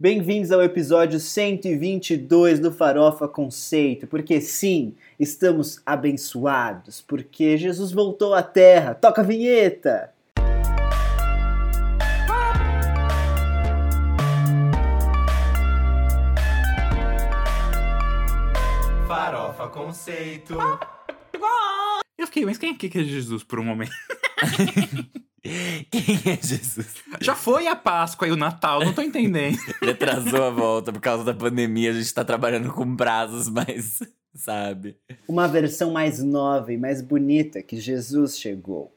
Bem-vindos 0.00 0.52
ao 0.52 0.62
episódio 0.62 1.18
122 1.18 2.60
do 2.60 2.70
Farofa 2.70 3.26
Conceito, 3.26 4.06
porque 4.06 4.40
sim, 4.40 4.94
estamos 5.18 5.82
abençoados, 5.84 7.00
porque 7.00 7.56
Jesus 7.56 7.90
voltou 7.90 8.32
à 8.32 8.40
Terra. 8.40 8.94
Toca 8.94 9.22
a 9.22 9.24
vinheta! 9.24 10.14
Farofa 19.08 19.66
Conceito. 19.66 20.56
Eu 22.16 22.26
fiquei, 22.28 22.44
mas 22.44 22.56
quem 22.56 22.70
é 22.70 22.74
que 22.76 22.86
é 22.86 23.02
Jesus 23.02 23.42
por 23.42 23.58
um 23.58 23.64
momento? 23.64 23.90
Quem 25.90 26.32
é 26.32 26.36
Jesus? 26.36 26.96
Já 27.20 27.34
foi 27.34 27.66
a 27.66 27.76
Páscoa 27.76 28.26
e 28.28 28.30
o 28.30 28.36
Natal, 28.36 28.84
não 28.84 28.92
tô 28.92 29.02
entendendo. 29.02 29.58
Ele 29.80 29.92
atrasou 29.92 30.42
a 30.42 30.50
volta 30.50 30.92
por 30.92 31.00
causa 31.00 31.24
da 31.24 31.34
pandemia, 31.34 31.90
a 31.90 31.94
gente 31.94 32.12
tá 32.12 32.24
trabalhando 32.24 32.72
com 32.72 32.96
prazos, 32.96 33.48
mas 33.48 34.00
sabe. 34.34 34.96
Uma 35.28 35.46
versão 35.46 35.92
mais 35.92 36.22
nova 36.22 36.72
e 36.72 36.76
mais 36.76 37.00
bonita 37.00 37.62
que 37.62 37.80
Jesus 37.80 38.38
chegou. 38.38 38.94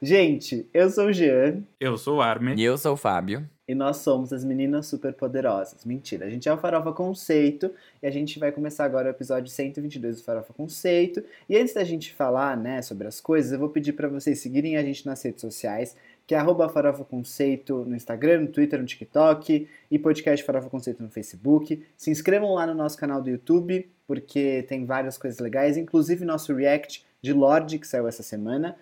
Gente, 0.00 0.68
eu 0.72 0.88
sou 0.90 1.06
o 1.06 1.12
Jean 1.12 1.62
Eu 1.80 1.96
sou 1.96 2.18
o 2.18 2.20
Armin. 2.22 2.54
E 2.56 2.62
eu 2.64 2.76
sou 2.78 2.94
o 2.94 2.96
Fábio. 2.96 3.48
e 3.68 3.74
nós 3.74 3.98
somos 3.98 4.32
as 4.32 4.44
meninas 4.44 4.86
superpoderosas. 4.86 5.84
Mentira, 5.84 6.24
a 6.26 6.30
gente 6.30 6.48
é 6.48 6.52
o 6.52 6.56
Farofa 6.56 6.90
Conceito 6.92 7.70
e 8.02 8.06
a 8.06 8.10
gente 8.10 8.38
vai 8.38 8.50
começar 8.50 8.84
agora 8.84 9.08
o 9.08 9.10
episódio 9.10 9.50
122 9.50 10.16
do 10.16 10.24
Farofa 10.24 10.54
Conceito. 10.54 11.22
E 11.48 11.56
antes 11.56 11.74
da 11.74 11.84
gente 11.84 12.14
falar, 12.14 12.56
né, 12.56 12.80
sobre 12.80 13.06
as 13.06 13.20
coisas, 13.20 13.52
eu 13.52 13.58
vou 13.58 13.68
pedir 13.68 13.92
para 13.92 14.08
vocês 14.08 14.38
seguirem 14.40 14.76
a 14.78 14.82
gente 14.82 15.04
nas 15.04 15.22
redes 15.22 15.42
sociais, 15.42 15.94
que 16.26 16.34
é 16.34 16.38
arroba 16.38 16.68
Farofa 16.68 17.04
Conceito 17.04 17.84
no 17.84 17.94
Instagram, 17.94 18.40
no 18.40 18.48
Twitter, 18.48 18.78
no 18.80 18.86
TikTok 18.86 19.68
e 19.90 19.98
podcast 19.98 20.44
Farofa 20.44 20.70
Conceito 20.70 21.02
no 21.02 21.10
Facebook. 21.10 21.82
Se 21.96 22.10
inscrevam 22.10 22.54
lá 22.54 22.66
no 22.66 22.74
nosso 22.74 22.96
canal 22.96 23.20
do 23.20 23.28
YouTube, 23.28 23.86
porque 24.06 24.64
tem 24.66 24.86
várias 24.86 25.18
coisas 25.18 25.38
legais, 25.40 25.76
inclusive 25.76 26.24
nosso 26.24 26.54
react 26.54 27.04
de 27.20 27.32
Lorde, 27.34 27.78
que 27.78 27.86
saiu 27.86 28.08
essa 28.08 28.22
semana. 28.22 28.76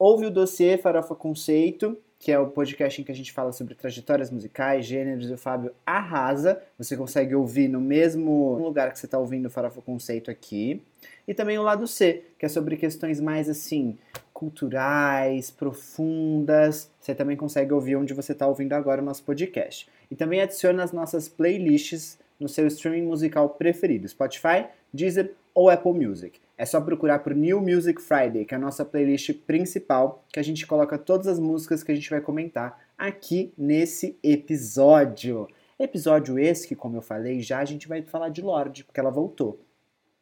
Ouve 0.00 0.24
o 0.24 0.30
dossiê 0.30 0.78
Farofa 0.78 1.14
Conceito, 1.14 1.94
que 2.18 2.32
é 2.32 2.38
o 2.38 2.46
podcast 2.46 2.98
em 2.98 3.04
que 3.04 3.12
a 3.12 3.14
gente 3.14 3.32
fala 3.32 3.52
sobre 3.52 3.74
trajetórias 3.74 4.30
musicais, 4.30 4.86
gêneros, 4.86 5.28
e 5.28 5.34
o 5.34 5.36
Fábio 5.36 5.74
arrasa. 5.84 6.58
Você 6.78 6.96
consegue 6.96 7.34
ouvir 7.34 7.68
no 7.68 7.82
mesmo 7.82 8.54
lugar 8.54 8.94
que 8.94 8.98
você 8.98 9.04
está 9.04 9.18
ouvindo 9.18 9.44
o 9.44 9.50
Farofa 9.50 9.82
Conceito 9.82 10.30
aqui. 10.30 10.82
E 11.28 11.34
também 11.34 11.58
o 11.58 11.62
lado 11.62 11.86
C, 11.86 12.24
que 12.38 12.46
é 12.46 12.48
sobre 12.48 12.78
questões 12.78 13.20
mais 13.20 13.46
assim, 13.50 13.98
culturais, 14.32 15.50
profundas. 15.50 16.90
Você 16.98 17.14
também 17.14 17.36
consegue 17.36 17.74
ouvir 17.74 17.96
onde 17.96 18.14
você 18.14 18.32
está 18.32 18.46
ouvindo 18.46 18.72
agora 18.72 19.02
o 19.02 19.04
nosso 19.04 19.22
podcast. 19.22 19.86
E 20.10 20.16
também 20.16 20.40
adicione 20.40 20.80
as 20.80 20.92
nossas 20.92 21.28
playlists 21.28 22.18
no 22.40 22.48
seu 22.48 22.66
streaming 22.68 23.02
musical 23.02 23.50
preferido, 23.50 24.08
Spotify, 24.08 24.64
Deezer 24.94 25.34
ou 25.54 25.68
Apple 25.70 25.92
Music. 25.92 26.40
É 26.56 26.66
só 26.66 26.80
procurar 26.80 27.20
por 27.20 27.34
New 27.34 27.60
Music 27.60 28.00
Friday, 28.02 28.44
que 28.44 28.54
é 28.54 28.56
a 28.56 28.60
nossa 28.60 28.84
playlist 28.84 29.32
principal, 29.46 30.24
que 30.32 30.38
a 30.38 30.42
gente 30.42 30.66
coloca 30.66 30.98
todas 30.98 31.26
as 31.26 31.38
músicas 31.38 31.82
que 31.82 31.90
a 31.90 31.94
gente 31.94 32.10
vai 32.10 32.20
comentar 32.20 32.78
aqui 32.98 33.52
nesse 33.56 34.18
episódio. 34.22 35.48
Episódio 35.78 36.38
esse 36.38 36.68
que, 36.68 36.76
como 36.76 36.98
eu 36.98 37.02
falei, 37.02 37.40
já 37.40 37.60
a 37.60 37.64
gente 37.64 37.88
vai 37.88 38.02
falar 38.02 38.28
de 38.28 38.42
Lorde, 38.42 38.84
porque 38.84 39.00
ela 39.00 39.10
voltou, 39.10 39.64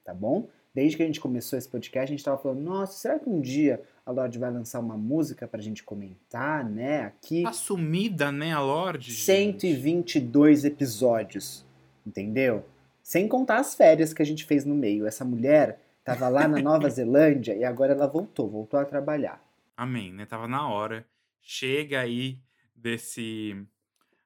tá 0.05 0.15
bom? 0.15 0.49
Desde 0.73 0.97
que 0.97 1.03
a 1.03 1.07
gente 1.07 1.19
começou 1.19 1.59
esse 1.59 1.69
podcast, 1.69 2.05
a 2.13 2.17
gente 2.17 2.25
tava 2.25 2.39
falando, 2.39 2.61
nossa, 2.61 2.93
será 2.93 3.19
que 3.19 3.29
um 3.29 3.41
dia 3.41 3.83
a 4.07 4.13
Lorde 4.13 4.39
vai 4.39 4.53
lançar 4.53 4.79
uma 4.79 4.97
música 4.97 5.49
pra 5.49 5.61
gente 5.61 5.83
comentar, 5.83 6.65
né, 6.65 7.01
aqui? 7.01 7.43
Tá 7.43 7.53
sumida, 7.53 8.31
né, 8.31 8.53
a 8.53 8.61
Lorde? 8.61 9.11
gente? 9.11 9.25
122 9.25 10.65
episódios, 10.65 11.67
entendeu? 12.07 12.65
Sem 13.09 13.27
contar 13.27 13.57
as 13.57 13.75
férias 13.75 14.13
que 14.13 14.21
a 14.21 14.25
gente 14.27 14.45
fez 14.45 14.67
no 14.67 14.75
meio. 14.75 15.07
Essa 15.07 15.25
mulher 15.25 15.81
tava 16.05 16.29
lá 16.29 16.47
na 16.47 16.59
Nova 16.61 16.91
Zelândia 16.91 17.55
e 17.57 17.65
agora 17.65 17.95
ela 17.95 18.07
voltou, 18.07 18.51
voltou 18.51 18.79
a 18.79 18.85
trabalhar. 18.85 19.43
Amém, 19.75 20.13
né? 20.13 20.27
Tava 20.27 20.47
na 20.47 20.69
hora. 20.69 21.07
Chega 21.41 22.01
aí 22.01 22.39
desse. 22.77 23.57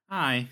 Ai. 0.09 0.49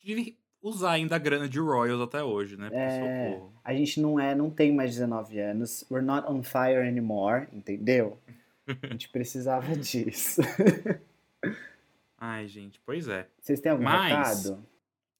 De 0.00 0.36
usar 0.62 0.92
ainda 0.92 1.16
a 1.16 1.18
grana 1.18 1.48
de 1.48 1.58
Royals 1.58 2.00
até 2.00 2.22
hoje, 2.22 2.56
né? 2.56 2.66
Porque 2.68 2.78
É, 2.80 3.30
socorro. 3.32 3.52
a 3.64 3.74
gente 3.74 4.00
não 4.00 4.20
é, 4.20 4.32
não 4.32 4.48
tem 4.48 4.72
mais 4.72 4.92
19 4.92 5.36
anos. 5.40 5.84
We're 5.90 6.06
not 6.06 6.30
on 6.30 6.44
fire 6.44 6.86
anymore, 6.86 7.48
entendeu? 7.52 8.16
A 8.80 8.86
gente 8.92 9.08
precisava 9.08 9.74
disso. 9.76 10.40
Ai, 12.16 12.46
gente, 12.46 12.80
pois 12.86 13.08
é. 13.08 13.26
Vocês 13.40 13.58
têm 13.60 13.72
algum 13.72 13.82
Mas- 13.82 14.44
recado? 14.44 14.64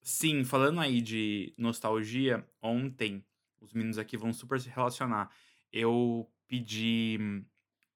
Sim, 0.08 0.44
falando 0.44 0.78
aí 0.80 1.00
de 1.00 1.52
nostalgia, 1.58 2.46
ontem, 2.62 3.24
os 3.60 3.72
meninos 3.72 3.98
aqui 3.98 4.16
vão 4.16 4.32
super 4.32 4.60
se 4.60 4.68
relacionar. 4.68 5.28
Eu 5.72 6.30
pedi 6.46 7.18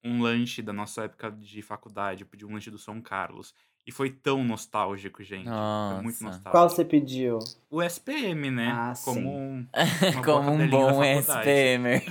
um 0.03 0.21
lanche 0.21 0.61
da 0.61 0.73
nossa 0.73 1.05
época 1.05 1.31
de 1.31 1.61
faculdade, 1.61 2.23
eu 2.23 2.27
pedi 2.27 2.45
um 2.45 2.51
lanche 2.51 2.69
do 2.69 2.77
São 2.77 3.01
Carlos. 3.01 3.55
E 3.87 3.93
foi 3.93 4.09
tão 4.09 4.43
nostálgico, 4.43 5.23
gente. 5.23 5.45
Foi 5.45 6.01
muito 6.03 6.21
Nossa. 6.21 6.25
nostálgico. 6.25 6.51
Qual 6.51 6.69
você 6.69 6.83
pediu? 6.83 7.39
O 7.69 7.81
SPM, 7.81 8.51
né? 8.51 8.71
Ah, 8.73 8.93
Como 9.05 9.21
sim. 9.21 9.27
um, 9.27 9.67
Como 10.21 10.51
um 10.51 10.69
bom. 10.69 11.01
SPMer. 11.01 12.03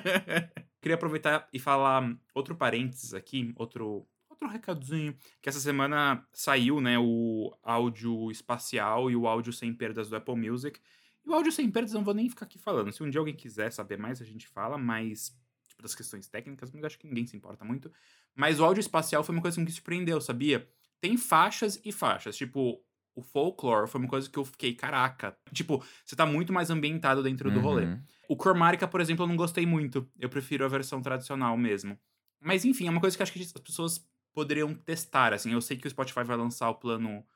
Queria 0.80 0.94
aproveitar 0.94 1.46
e 1.52 1.58
falar 1.58 2.16
outro 2.34 2.56
parênteses 2.56 3.12
aqui, 3.12 3.52
outro, 3.56 4.06
outro 4.44 4.52
recadinho, 4.52 5.16
que 5.40 5.48
essa 5.48 5.60
semana 5.60 6.24
saiu, 6.32 6.80
né, 6.80 6.98
o 6.98 7.56
áudio 7.62 8.30
espacial 8.30 9.10
e 9.10 9.16
o 9.16 9.26
áudio 9.26 9.52
sem 9.52 9.72
perdas 9.72 10.08
do 10.08 10.16
Apple 10.16 10.36
Music. 10.36 10.80
E 11.24 11.28
o 11.28 11.34
áudio 11.34 11.50
sem 11.50 11.70
perdas 11.70 11.92
eu 11.92 11.98
não 11.98 12.04
vou 12.04 12.14
nem 12.14 12.28
ficar 12.28 12.46
aqui 12.46 12.58
falando. 12.58 12.92
Se 12.92 13.02
um 13.02 13.08
dia 13.08 13.18
alguém 13.18 13.34
quiser 13.34 13.72
saber 13.72 13.98
mais, 13.98 14.20
a 14.20 14.24
gente 14.24 14.46
fala, 14.46 14.76
mas 14.76 15.36
tipo 15.68 15.82
das 15.82 15.94
questões 15.94 16.28
técnicas, 16.28 16.70
mas 16.70 16.84
acho 16.84 16.98
que 16.98 17.06
ninguém 17.06 17.26
se 17.26 17.36
importa 17.36 17.64
muito. 17.64 17.90
Mas 18.34 18.60
o 18.60 18.64
áudio 18.64 18.80
espacial 18.80 19.24
foi 19.24 19.34
uma 19.34 19.42
coisa 19.42 19.56
que 19.56 19.64
me 19.64 19.70
surpreendeu, 19.70 20.20
sabia? 20.20 20.68
Tem 21.00 21.16
faixas 21.16 21.80
e 21.84 21.92
faixas, 21.92 22.36
tipo, 22.36 22.82
o 23.14 23.22
folklore 23.22 23.88
foi 23.88 24.00
uma 24.00 24.08
coisa 24.08 24.28
que 24.28 24.38
eu 24.38 24.44
fiquei, 24.44 24.74
caraca. 24.74 25.36
Tipo, 25.52 25.82
você 26.04 26.16
tá 26.16 26.26
muito 26.26 26.52
mais 26.52 26.70
ambientado 26.70 27.22
dentro 27.22 27.50
do 27.50 27.60
rolê. 27.60 27.84
Uhum. 27.84 28.02
O 28.28 28.36
Chromatica, 28.36 28.88
por 28.88 29.00
exemplo, 29.00 29.24
eu 29.24 29.28
não 29.28 29.36
gostei 29.36 29.66
muito. 29.66 30.08
Eu 30.18 30.28
prefiro 30.28 30.64
a 30.64 30.68
versão 30.68 31.00
tradicional 31.00 31.56
mesmo. 31.56 31.98
Mas 32.40 32.64
enfim, 32.64 32.86
é 32.86 32.90
uma 32.90 33.00
coisa 33.00 33.16
que 33.16 33.22
eu 33.22 33.24
acho 33.24 33.32
que 33.32 33.40
as 33.40 33.52
pessoas 33.52 34.06
poderiam 34.34 34.74
testar, 34.74 35.32
assim. 35.34 35.52
Eu 35.52 35.60
sei 35.62 35.76
que 35.78 35.86
o 35.86 35.90
Spotify 35.90 36.24
vai 36.24 36.36
lançar 36.36 36.70
o 36.70 36.76
plano 36.76 37.26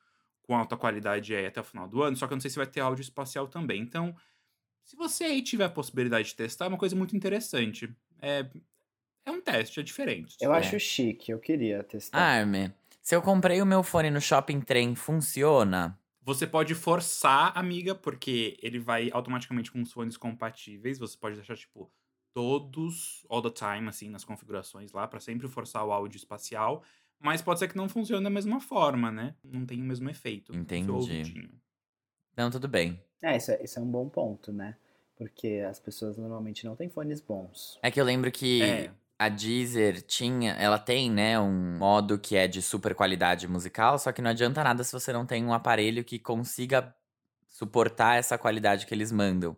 com 0.43 0.55
alta 0.57 0.77
qualidade 0.77 1.35
aí 1.35 1.45
até 1.47 1.61
o 1.61 1.63
final 1.65 1.87
do 1.87 2.03
ano, 2.03 2.17
só 2.17 2.27
que 2.27 2.33
eu 2.33 2.37
não 2.37 2.41
sei 2.41 2.51
se 2.51 2.57
vai 2.57 2.67
ter 2.67 2.81
áudio 2.81 3.01
espacial 3.03 3.47
também. 3.47 3.81
Então, 3.81 4.15
se 4.83 4.95
você 4.97 5.25
aí 5.25 5.41
tiver 5.43 5.65
a 5.65 5.69
possibilidade 5.69 6.29
de 6.29 6.35
testar, 6.35 6.65
é 6.65 6.69
uma 6.69 6.77
coisa 6.77 6.95
muito 6.95 7.15
interessante. 7.17 7.95
É, 8.21 8.49
é 9.25 9.31
um 9.31 9.41
teste, 9.41 9.79
é 9.79 9.83
diferente. 9.83 10.35
Eu 10.41 10.53
É. 10.53 10.59
acho 10.59 10.79
chique, 10.79 11.31
eu 11.31 11.39
queria 11.39 11.83
testar. 11.83 12.35
Arme, 12.39 12.73
se 13.01 13.15
eu 13.15 13.21
comprei 13.21 13.61
o 13.61 13.65
meu 13.65 13.83
fone 13.83 14.09
no 14.11 14.21
shopping 14.21 14.61
trem, 14.61 14.95
funciona? 14.95 15.99
Você 16.21 16.45
pode 16.45 16.75
forçar, 16.75 17.57
amiga, 17.57 17.95
porque 17.95 18.57
ele 18.61 18.79
vai 18.79 19.09
automaticamente 19.11 19.71
com 19.71 19.81
os 19.81 19.91
fones 19.91 20.17
compatíveis. 20.17 20.99
Você 20.99 21.17
pode 21.17 21.35
deixar, 21.35 21.55
tipo, 21.57 21.91
todos, 22.39 23.25
all 23.29 23.41
the 23.41 23.49
time, 23.49 23.89
assim, 23.89 24.09
nas 24.09 24.23
configurações 24.23 24.93
lá, 24.93 25.05
pra 25.05 25.19
sempre 25.19 25.45
forçar 25.49 25.83
o 25.85 25.91
áudio 25.91 26.15
espacial. 26.15 26.83
Mas 27.19 27.41
pode 27.41 27.59
ser 27.59 27.67
que 27.67 27.75
não 27.75 27.89
funcione 27.89 28.23
da 28.23 28.29
mesma 28.29 28.61
forma, 28.61 29.11
né? 29.11 29.35
Não 29.43 29.65
tem 29.65 29.81
o 29.81 29.83
mesmo 29.83 30.09
efeito. 30.09 30.55
Entendi. 30.55 31.51
Não, 32.37 32.49
tudo 32.49 32.65
bem. 32.69 32.97
É, 33.21 33.35
isso 33.35 33.51
é, 33.51 33.61
isso 33.61 33.77
é 33.77 33.81
um 33.81 33.91
bom 33.91 34.07
ponto, 34.07 34.53
né? 34.53 34.77
Porque 35.17 35.61
as 35.69 35.81
pessoas 35.81 36.17
normalmente 36.17 36.63
não 36.65 36.77
têm 36.77 36.87
fones 36.87 37.19
bons. 37.19 37.77
É 37.83 37.91
que 37.91 37.99
eu 37.99 38.05
lembro 38.05 38.31
que 38.31 38.61
É. 38.61 38.91
a 39.17 39.27
Deezer 39.27 40.01
tinha, 40.01 40.53
ela 40.53 40.79
tem, 40.79 41.11
né, 41.11 41.37
um 41.37 41.77
modo 41.77 42.17
que 42.17 42.37
é 42.37 42.47
de 42.47 42.61
super 42.61 42.95
qualidade 42.95 43.49
musical, 43.49 43.99
só 43.99 44.13
que 44.13 44.21
não 44.21 44.29
adianta 44.31 44.63
nada 44.63 44.81
se 44.81 44.93
você 44.93 45.11
não 45.11 45.25
tem 45.25 45.43
um 45.43 45.51
aparelho 45.51 46.05
que 46.05 46.17
consiga 46.17 46.95
suportar 47.49 48.15
essa 48.15 48.37
qualidade 48.37 48.85
que 48.85 48.93
eles 48.93 49.11
mandam. 49.11 49.57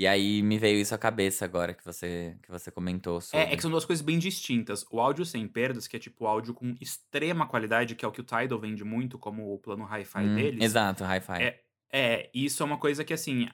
E 0.00 0.06
aí 0.06 0.42
me 0.42 0.58
veio 0.58 0.80
isso 0.80 0.94
à 0.94 0.98
cabeça 0.98 1.44
agora 1.44 1.74
que 1.74 1.84
você 1.84 2.34
que 2.42 2.50
você 2.50 2.70
comentou 2.70 3.20
sobre. 3.20 3.50
É, 3.50 3.52
é 3.52 3.56
que 3.56 3.60
são 3.60 3.70
duas 3.70 3.84
coisas 3.84 4.02
bem 4.02 4.18
distintas. 4.18 4.82
O 4.90 4.98
áudio 4.98 5.26
sem 5.26 5.46
perdas, 5.46 5.86
que 5.86 5.94
é 5.94 5.98
tipo 5.98 6.26
áudio 6.26 6.54
com 6.54 6.74
extrema 6.80 7.46
qualidade, 7.46 7.94
que 7.94 8.02
é 8.02 8.08
o 8.08 8.10
que 8.10 8.22
o 8.22 8.24
Tidal 8.24 8.58
vende 8.58 8.82
muito, 8.82 9.18
como 9.18 9.52
o 9.52 9.58
plano 9.58 9.84
Hi-Fi 9.84 10.24
Hum, 10.24 10.34
deles. 10.34 10.64
Exato, 10.64 11.04
hi-fi. 11.04 11.42
É, 11.42 11.60
É, 11.92 12.30
isso 12.32 12.62
é 12.62 12.66
uma 12.66 12.78
coisa 12.78 13.04
que, 13.04 13.12
assim, 13.12 13.46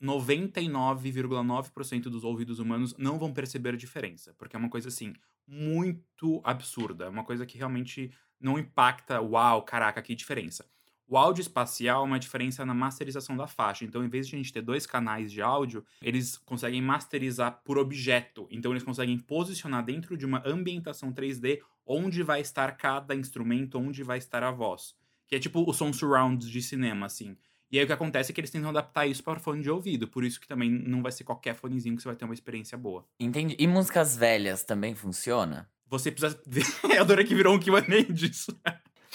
99,9% 0.00 2.10
dos 2.10 2.24
ouvidos 2.24 2.58
humanos 2.58 2.96
não 2.98 3.16
vão 3.16 3.32
perceber 3.32 3.74
a 3.74 3.76
diferença. 3.76 4.34
Porque 4.36 4.56
é 4.56 4.58
uma 4.58 4.70
coisa, 4.70 4.88
assim, 4.88 5.12
muito 5.46 6.40
absurda. 6.42 7.04
É 7.04 7.08
uma 7.08 7.22
coisa 7.22 7.46
que 7.46 7.56
realmente 7.56 8.10
não 8.40 8.58
impacta, 8.58 9.20
uau, 9.20 9.62
caraca, 9.62 10.02
que 10.02 10.16
diferença. 10.16 10.68
O 11.06 11.16
áudio 11.16 11.42
espacial 11.42 12.02
é 12.02 12.06
uma 12.06 12.18
diferença 12.18 12.64
na 12.64 12.72
masterização 12.72 13.36
da 13.36 13.46
faixa. 13.46 13.84
Então, 13.84 14.04
em 14.04 14.08
vez 14.08 14.26
de 14.26 14.34
a 14.34 14.38
gente 14.38 14.52
ter 14.52 14.62
dois 14.62 14.86
canais 14.86 15.30
de 15.30 15.42
áudio, 15.42 15.84
eles 16.00 16.38
conseguem 16.38 16.80
masterizar 16.80 17.60
por 17.64 17.76
objeto. 17.76 18.46
Então, 18.50 18.72
eles 18.72 18.82
conseguem 18.82 19.18
posicionar 19.18 19.84
dentro 19.84 20.16
de 20.16 20.24
uma 20.24 20.42
ambientação 20.46 21.12
3D 21.12 21.60
onde 21.86 22.22
vai 22.22 22.40
estar 22.40 22.76
cada 22.76 23.14
instrumento, 23.14 23.78
onde 23.78 24.02
vai 24.02 24.18
estar 24.18 24.42
a 24.42 24.50
voz. 24.50 24.94
Que 25.26 25.36
é 25.36 25.38
tipo 25.38 25.68
o 25.68 25.72
som 25.72 25.92
surround 25.92 26.50
de 26.50 26.62
cinema, 26.62 27.06
assim. 27.06 27.36
E 27.70 27.78
aí 27.78 27.84
o 27.84 27.86
que 27.86 27.92
acontece 27.92 28.30
é 28.30 28.34
que 28.34 28.40
eles 28.40 28.50
tentam 28.50 28.68
adaptar 28.68 29.06
isso 29.06 29.24
para 29.24 29.40
fone 29.40 29.62
de 29.62 29.70
ouvido. 29.70 30.06
Por 30.06 30.24
isso 30.24 30.38
que 30.38 30.46
também 30.46 30.70
não 30.70 31.02
vai 31.02 31.10
ser 31.10 31.24
qualquer 31.24 31.54
fonezinho 31.54 31.96
que 31.96 32.02
você 32.02 32.08
vai 32.08 32.16
ter 32.16 32.26
uma 32.26 32.34
experiência 32.34 32.76
boa. 32.76 33.06
Entendi. 33.18 33.56
E 33.58 33.66
músicas 33.66 34.14
velhas 34.14 34.62
também 34.62 34.94
funciona? 34.94 35.68
Você 35.86 36.10
precisa. 36.10 36.38
Eu 36.94 37.00
adorei 37.00 37.24
que 37.24 37.34
virou 37.34 37.54
um 37.54 37.58
QA 37.58 37.82
disso. 38.12 38.54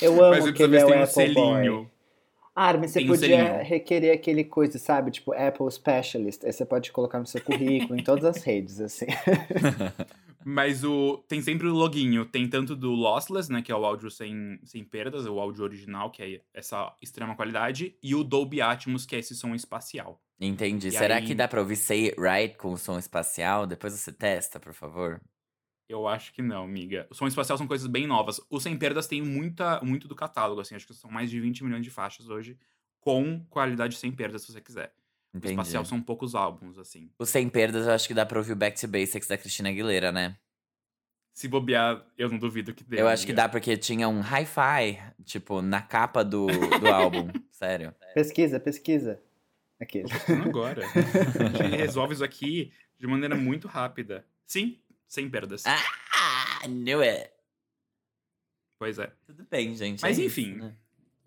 Eu 0.01 0.13
Mas 0.15 0.21
amo 0.21 0.41
você 0.41 0.53
que 0.53 0.63
ele 0.63 0.77
é 0.77 0.85
o 0.85 0.87
tem 0.87 0.97
um 0.99 1.03
Apple 1.03 1.33
Boy. 1.33 1.55
selinho. 1.63 1.91
Ah, 2.59 2.73
mas 2.75 2.91
você 2.91 2.99
Tem 2.99 3.07
um 3.07 3.13
podia 3.13 3.27
selinho. 3.37 3.63
requerer 3.63 4.13
aquele 4.15 4.43
coisa, 4.43 4.79
sabe? 4.79 5.11
Tipo, 5.11 5.31
Apple 5.33 5.69
Specialist. 5.71 6.43
Aí 6.43 6.51
você 6.51 6.65
pode 6.65 6.91
colocar 6.91 7.19
no 7.19 7.25
seu 7.27 7.39
currículo, 7.41 7.99
em 7.99 8.03
todas 8.03 8.25
as 8.25 8.43
redes, 8.43 8.81
assim. 8.81 9.05
Mas 10.49 10.83
o 10.83 11.17
tem 11.27 11.41
sempre 11.41 11.67
o 11.67 11.73
loginho. 11.73 12.25
Tem 12.25 12.47
tanto 12.49 12.73
do 12.75 12.91
Lossless, 12.91 13.51
né? 13.51 13.61
Que 13.61 13.71
é 13.71 13.75
o 13.75 13.85
áudio 13.85 14.09
sem, 14.09 14.57
sem 14.63 14.81
perdas, 14.83 15.25
o 15.25 15.39
áudio 15.39 15.63
original, 15.63 16.09
que 16.09 16.23
é 16.23 16.41
essa 16.53 16.95
extrema 17.01 17.35
qualidade. 17.35 17.95
E 18.01 18.15
o 18.15 18.23
Dolby 18.23 18.61
Atmos, 18.61 19.05
que 19.05 19.15
é 19.15 19.19
esse 19.19 19.35
som 19.35 19.53
espacial. 19.53 20.21
Entendi. 20.39 20.87
E 20.87 20.91
Será 20.91 21.17
aí- 21.17 21.25
que 21.25 21.35
dá 21.35 21.47
pra 21.49 21.59
ouvir 21.59 21.75
Say 21.75 22.05
It 22.09 22.15
Right 22.21 22.55
com 22.57 22.71
o 22.71 22.77
som 22.77 22.97
espacial? 22.97 23.67
Depois 23.67 23.93
você 23.93 24.11
testa, 24.11 24.57
por 24.59 24.73
favor. 24.73 25.19
Eu 25.89 26.07
acho 26.07 26.33
que 26.33 26.41
não, 26.41 26.63
amiga. 26.63 27.07
O 27.09 27.15
som 27.15 27.27
espacial 27.27 27.57
são 27.57 27.67
coisas 27.67 27.87
bem 27.87 28.05
novas. 28.05 28.41
O 28.49 28.59
Sem 28.59 28.77
Perdas 28.77 29.07
tem 29.07 29.21
muita, 29.21 29.79
muito 29.81 30.07
do 30.07 30.15
catálogo, 30.15 30.59
assim. 30.59 30.75
Acho 30.75 30.85
que 30.85 30.93
são 30.93 31.09
mais 31.09 31.29
de 31.29 31.39
20 31.39 31.63
milhões 31.63 31.83
de 31.83 31.89
faixas 31.89 32.29
hoje. 32.29 32.57
Com 32.99 33.45
qualidade 33.49 33.95
sem 33.95 34.11
perdas, 34.11 34.41
se 34.41 34.51
você 34.51 34.59
quiser. 34.59 34.93
O 35.33 35.37
Entendi. 35.37 35.53
espacial 35.53 35.85
são 35.85 36.01
poucos 36.01 36.35
álbuns, 36.35 36.77
assim. 36.77 37.09
O 37.17 37.25
Sem 37.25 37.47
Perdas 37.47 37.85
eu 37.85 37.93
acho 37.93 38.07
que 38.07 38.13
dá 38.13 38.25
pra 38.25 38.37
ouvir 38.37 38.51
o 38.51 38.55
Back 38.55 38.79
to 38.79 38.87
Basics 38.87 39.27
da 39.27 39.37
Cristina 39.37 39.69
Aguilera, 39.69 40.11
né? 40.11 40.37
Se 41.33 41.47
bobear, 41.47 42.03
eu 42.17 42.29
não 42.29 42.39
duvido 42.39 42.73
que 42.73 42.83
dê. 42.83 42.99
eu 42.99 43.07
acho 43.07 43.25
que 43.25 43.31
dá 43.31 43.47
porque 43.47 43.77
tinha 43.77 44.09
um 44.09 44.21
hi-fi, 44.21 44.99
tipo, 45.23 45.61
na 45.61 45.81
capa 45.81 46.23
do, 46.23 46.47
do 46.47 46.87
álbum. 46.87 47.29
Sério. 47.51 47.93
Pesquisa, 48.13 48.59
pesquisa. 48.59 49.21
Aquele. 49.79 50.09
Pesquisando 50.09 50.49
agora. 50.49 50.81
A 50.85 51.63
gente 51.63 51.75
resolve 51.77 52.15
isso 52.15 52.23
aqui 52.23 52.73
de 52.97 53.05
maneira 53.05 53.35
muito 53.35 53.67
rápida. 53.67 54.25
Sim, 54.47 54.79
sem 55.07 55.29
perdas. 55.29 55.63
Ah, 55.65 56.67
knew 56.67 57.01
it. 57.01 57.29
Pois 58.79 58.99
é. 58.99 59.11
Tudo 59.25 59.45
bem, 59.49 59.75
gente. 59.75 60.01
Mas 60.01 60.19
é 60.19 60.25
enfim. 60.25 60.51
isso, 60.51 60.59
né? 60.59 60.75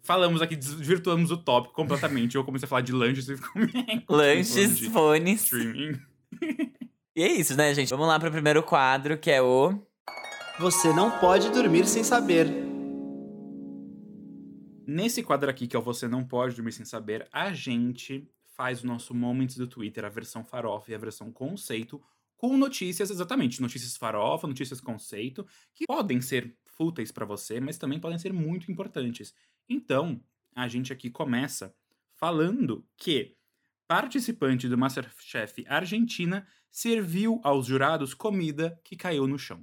Falamos 0.02 0.40
aqui, 0.40 0.56
desvirtuamos 0.56 1.30
o 1.30 1.36
tópico 1.36 1.74
completamente. 1.74 2.36
Eu 2.36 2.44
comecei 2.44 2.66
a 2.66 2.68
falar 2.68 2.80
de 2.82 2.92
lanches 2.92 3.28
e 3.28 3.36
ficou 3.36 3.62
Lanches, 4.16 4.80
fones. 4.86 5.42
streaming. 5.44 6.00
E 7.16 7.22
é 7.24 7.32
isso, 7.32 7.56
né, 7.56 7.74
gente? 7.74 7.90
Vamos 7.90 8.06
lá 8.06 8.20
pro 8.20 8.30
primeiro 8.30 8.62
quadro, 8.62 9.18
que 9.18 9.30
é 9.32 9.42
o. 9.42 9.76
Você 10.60 10.92
não 10.92 11.18
pode 11.18 11.50
dormir 11.50 11.84
sem 11.86 12.04
saber. 12.04 12.46
Nesse 14.86 15.22
quadro 15.22 15.50
aqui, 15.50 15.66
que 15.66 15.74
é 15.76 15.78
o 15.78 15.82
Você 15.82 16.08
Não 16.08 16.24
Pode 16.24 16.54
Dormir 16.56 16.72
Sem 16.72 16.84
Saber, 16.84 17.28
a 17.32 17.52
gente 17.52 18.28
faz 18.56 18.82
o 18.82 18.86
nosso 18.86 19.14
Moments 19.14 19.56
do 19.56 19.66
Twitter, 19.66 20.04
a 20.04 20.08
versão 20.08 20.44
farofa 20.44 20.90
e 20.90 20.94
a 20.94 20.98
versão 20.98 21.30
conceito, 21.30 22.02
com 22.40 22.56
notícias, 22.56 23.10
exatamente, 23.10 23.60
notícias 23.60 23.98
farofa, 23.98 24.46
notícias 24.46 24.80
conceito, 24.80 25.46
que 25.74 25.84
podem 25.86 26.22
ser 26.22 26.56
fúteis 26.64 27.12
pra 27.12 27.26
você, 27.26 27.60
mas 27.60 27.76
também 27.76 28.00
podem 28.00 28.18
ser 28.18 28.32
muito 28.32 28.72
importantes. 28.72 29.34
Então, 29.68 30.18
a 30.56 30.66
gente 30.66 30.90
aqui 30.90 31.10
começa 31.10 31.74
falando 32.14 32.82
que 32.96 33.36
participante 33.86 34.70
do 34.70 34.78
Masterchef 34.78 35.66
Argentina 35.68 36.46
serviu 36.70 37.42
aos 37.44 37.66
jurados 37.66 38.14
comida 38.14 38.80
que 38.82 38.96
caiu 38.96 39.26
no 39.26 39.38
chão. 39.38 39.62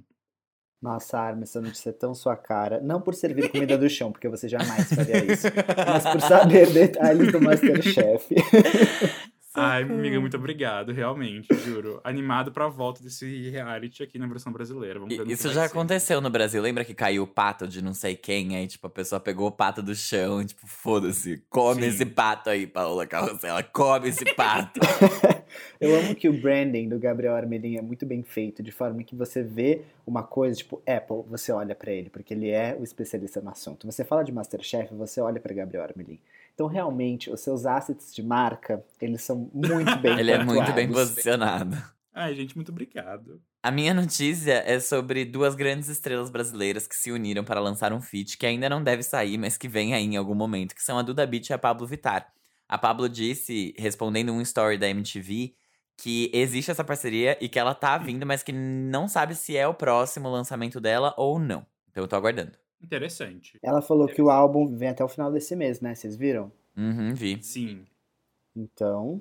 Nossa, 0.80 1.18
Arma, 1.18 1.42
essa 1.42 1.60
notícia 1.60 1.90
é 1.90 1.92
tão 1.92 2.14
sua 2.14 2.36
cara. 2.36 2.80
Não 2.80 3.00
por 3.00 3.12
servir 3.12 3.50
comida 3.50 3.76
do 3.76 3.90
chão, 3.90 4.12
porque 4.12 4.28
você 4.28 4.48
jamais 4.48 4.88
faria 4.88 5.24
isso. 5.32 5.48
Mas 5.84 6.04
por 6.04 6.20
saber 6.22 6.72
detalhes 6.72 7.32
do 7.32 7.40
Masterchef. 7.40 8.36
Ai, 9.54 9.82
amiga, 9.82 10.20
muito 10.20 10.36
obrigado, 10.36 10.92
realmente, 10.92 11.48
juro. 11.64 12.00
Animado 12.04 12.52
pra 12.52 12.68
volta 12.68 13.02
desse 13.02 13.48
reality 13.50 14.02
aqui 14.02 14.18
na 14.18 14.26
versão 14.26 14.52
brasileira. 14.52 15.00
Vamos 15.00 15.16
ver 15.16 15.26
E- 15.26 15.32
Isso 15.32 15.48
já 15.52 15.62
ser. 15.66 15.72
aconteceu 15.72 16.20
no 16.20 16.28
Brasil. 16.30 16.60
Lembra 16.62 16.84
que 16.84 16.94
caiu 16.94 17.22
o 17.22 17.26
pato 17.26 17.66
de 17.66 17.82
não 17.82 17.94
sei 17.94 18.14
quem? 18.14 18.54
Aí, 18.56 18.66
tipo, 18.66 18.86
a 18.86 18.90
pessoa 18.90 19.18
pegou 19.18 19.48
o 19.48 19.52
pato 19.52 19.82
do 19.82 19.94
chão 19.94 20.42
e, 20.42 20.44
tipo, 20.44 20.66
foda-se. 20.66 21.42
Come 21.48 21.82
Sim. 21.82 21.88
esse 21.88 22.06
pato 22.06 22.50
aí, 22.50 22.66
Paola 22.66 23.06
Carrossela. 23.06 23.62
Come 23.62 24.08
esse 24.10 24.24
pato. 24.36 24.78
Eu 25.80 25.98
amo 25.98 26.14
que 26.14 26.28
o 26.28 26.32
branding 26.40 26.88
do 26.88 26.98
Gabriel 26.98 27.34
Armelin 27.34 27.78
é 27.78 27.82
muito 27.82 28.04
bem 28.04 28.22
feito, 28.22 28.62
de 28.62 28.70
forma 28.70 29.02
que 29.02 29.16
você 29.16 29.42
vê 29.42 29.82
uma 30.06 30.22
coisa, 30.22 30.56
tipo 30.58 30.82
Apple, 30.86 31.22
você 31.26 31.50
olha 31.50 31.74
pra 31.74 31.90
ele, 31.90 32.10
porque 32.10 32.34
ele 32.34 32.50
é 32.50 32.76
o 32.78 32.84
especialista 32.84 33.40
no 33.40 33.48
assunto. 33.50 33.86
Você 33.90 34.04
fala 34.04 34.22
de 34.22 34.30
Masterchef, 34.30 34.92
você 34.94 35.20
olha 35.22 35.40
pra 35.40 35.54
Gabriel 35.54 35.84
Armelin. 35.84 36.18
Então, 36.58 36.66
realmente, 36.66 37.30
os 37.30 37.38
seus 37.38 37.64
assets 37.64 38.12
de 38.12 38.20
marca, 38.20 38.84
eles 39.00 39.22
são 39.22 39.48
muito 39.54 39.96
bem 39.98 40.10
Ele 40.18 40.32
é 40.32 40.42
muito 40.42 40.72
bem 40.72 40.90
posicionado. 40.90 41.80
Ai, 42.12 42.34
gente, 42.34 42.56
muito 42.56 42.72
obrigado. 42.72 43.40
A 43.62 43.70
minha 43.70 43.94
notícia 43.94 44.64
é 44.66 44.80
sobre 44.80 45.24
duas 45.24 45.54
grandes 45.54 45.88
estrelas 45.88 46.30
brasileiras 46.30 46.84
que 46.88 46.96
se 46.96 47.12
uniram 47.12 47.44
para 47.44 47.60
lançar 47.60 47.92
um 47.92 48.00
feat 48.00 48.36
que 48.36 48.44
ainda 48.44 48.68
não 48.68 48.82
deve 48.82 49.04
sair, 49.04 49.38
mas 49.38 49.56
que 49.56 49.68
vem 49.68 49.94
aí 49.94 50.02
em 50.02 50.16
algum 50.16 50.34
momento, 50.34 50.74
que 50.74 50.82
são 50.82 50.98
a 50.98 51.02
Duda 51.02 51.24
Beat 51.24 51.48
e 51.48 51.52
a 51.52 51.58
Pablo 51.58 51.86
Vittar. 51.86 52.26
A 52.68 52.76
Pablo 52.76 53.08
disse, 53.08 53.72
respondendo 53.78 54.32
um 54.32 54.40
story 54.40 54.76
da 54.76 54.88
MTV, 54.88 55.54
que 55.96 56.28
existe 56.34 56.72
essa 56.72 56.82
parceria 56.82 57.38
e 57.40 57.48
que 57.48 57.60
ela 57.60 57.72
tá 57.72 57.96
vindo, 57.98 58.26
mas 58.26 58.42
que 58.42 58.50
não 58.50 59.06
sabe 59.06 59.36
se 59.36 59.56
é 59.56 59.68
o 59.68 59.74
próximo 59.74 60.28
lançamento 60.28 60.80
dela 60.80 61.14
ou 61.16 61.38
não. 61.38 61.64
Então 61.88 62.02
eu 62.02 62.08
tô 62.08 62.16
aguardando. 62.16 62.58
Interessante. 62.82 63.58
Ela 63.62 63.80
falou 63.82 64.06
que 64.08 64.22
o 64.22 64.30
álbum 64.30 64.74
vem 64.76 64.88
até 64.88 65.02
o 65.04 65.08
final 65.08 65.30
desse 65.32 65.54
mês, 65.56 65.80
né? 65.80 65.94
Vocês 65.94 66.16
viram? 66.16 66.50
Uhum, 66.76 67.12
vi. 67.14 67.42
Sim. 67.42 67.84
Então, 68.56 69.20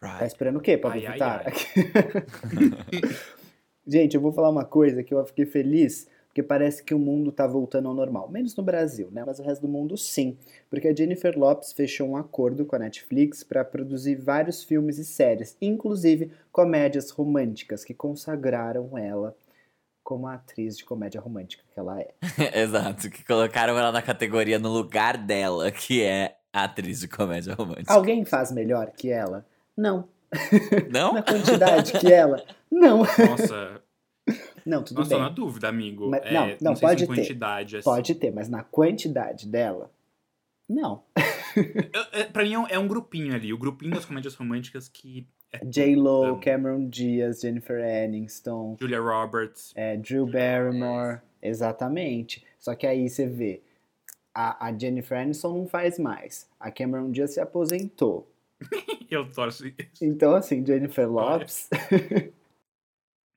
tá 0.00 0.18
Right. 0.18 0.26
esperando 0.26 0.56
o 0.56 0.60
quê, 0.60 0.76
Vittar? 0.76 1.44
ai. 1.46 1.52
Gente, 3.86 4.14
eu 4.14 4.20
vou 4.20 4.32
falar 4.32 4.48
uma 4.50 4.64
coisa 4.64 5.02
que 5.02 5.12
eu 5.12 5.24
fiquei 5.26 5.44
feliz, 5.44 6.08
porque 6.28 6.42
parece 6.42 6.82
que 6.84 6.94
o 6.94 6.98
mundo 6.98 7.32
tá 7.32 7.46
voltando 7.46 7.88
ao 7.88 7.94
normal. 7.94 8.30
Menos 8.30 8.54
no 8.56 8.62
Brasil, 8.62 9.08
né? 9.10 9.24
Mas 9.26 9.38
o 9.38 9.42
resto 9.42 9.62
do 9.62 9.68
mundo 9.68 9.96
sim. 9.96 10.36
Porque 10.70 10.88
a 10.88 10.94
Jennifer 10.94 11.36
Lopes 11.38 11.72
fechou 11.72 12.08
um 12.08 12.16
acordo 12.16 12.64
com 12.64 12.76
a 12.76 12.78
Netflix 12.78 13.42
para 13.42 13.64
produzir 13.64 14.14
vários 14.16 14.62
filmes 14.62 14.98
e 14.98 15.04
séries, 15.04 15.56
inclusive 15.60 16.30
comédias 16.52 17.10
românticas, 17.10 17.84
que 17.84 17.92
consagraram 17.92 18.96
ela 18.96 19.34
como 20.12 20.26
a 20.26 20.34
atriz 20.34 20.76
de 20.76 20.84
comédia 20.84 21.18
romântica 21.22 21.64
que 21.72 21.80
ela 21.80 21.98
é. 21.98 22.12
Exato, 22.60 23.08
que 23.08 23.24
colocaram 23.24 23.78
ela 23.78 23.90
na 23.90 24.02
categoria 24.02 24.58
no 24.58 24.68
lugar 24.68 25.16
dela, 25.16 25.70
que 25.70 26.02
é 26.02 26.36
atriz 26.52 27.00
de 27.00 27.08
comédia 27.08 27.54
romântica. 27.54 27.90
Alguém 27.94 28.26
faz 28.26 28.52
melhor 28.52 28.90
que 28.90 29.10
ela? 29.10 29.46
Não. 29.74 30.06
Não? 30.90 31.14
Na 31.16 31.22
quantidade 31.22 31.92
que 31.98 32.12
ela? 32.12 32.44
Não. 32.70 32.98
Nossa, 32.98 33.80
Não, 34.66 34.82
tudo 34.84 34.98
nossa, 34.98 35.10
tô 35.10 35.16
bem. 35.16 35.24
na 35.24 35.30
dúvida, 35.30 35.68
amigo. 35.68 36.10
Mas- 36.10 36.22
É, 36.26 36.32
não, 36.32 36.56
não, 36.60 36.76
sei 36.76 36.88
pode 36.88 37.06
ter. 37.06 37.14
quantidade, 37.14 37.76
assim. 37.78 37.84
Pode 37.84 38.14
ter, 38.14 38.30
mas 38.32 38.48
na 38.50 38.62
quantidade 38.62 39.48
dela, 39.48 39.90
não. 40.68 41.02
Eu- 41.56 42.04
é, 42.12 42.24
Pra 42.24 42.42
mim 42.44 42.52
é 42.52 42.58
um, 42.58 42.66
é 42.68 42.78
um 42.78 42.86
grupinho 42.86 43.34
ali, 43.34 43.50
o 43.52 43.58
grupinho 43.58 43.94
das 43.94 44.04
comédias 44.04 44.34
românticas 44.34 44.88
que 44.88 45.26
é 45.26 45.41
J-Lo. 45.64 46.38
Cameron 46.40 46.88
Diaz, 46.88 47.40
Jennifer 47.40 47.80
Aniston, 47.82 48.76
Julia 48.80 49.00
Roberts. 49.00 49.72
é, 49.74 49.96
Drew 49.96 50.26
Barrymore, 50.26 51.20
exatamente. 51.42 52.44
Só 52.58 52.74
que 52.74 52.86
aí 52.86 53.08
você 53.08 53.26
vê, 53.26 53.62
a, 54.34 54.66
a 54.68 54.78
Jennifer 54.78 55.18
Aniston 55.18 55.58
não 55.58 55.66
faz 55.66 55.98
mais, 55.98 56.48
a 56.58 56.70
Cameron 56.70 57.10
Diaz 57.10 57.34
se 57.34 57.40
aposentou. 57.40 58.30
Eu 59.10 59.30
torço. 59.30 59.64
Então, 60.00 60.34
assim, 60.34 60.64
Jennifer 60.64 61.10
Lopes, 61.10 61.68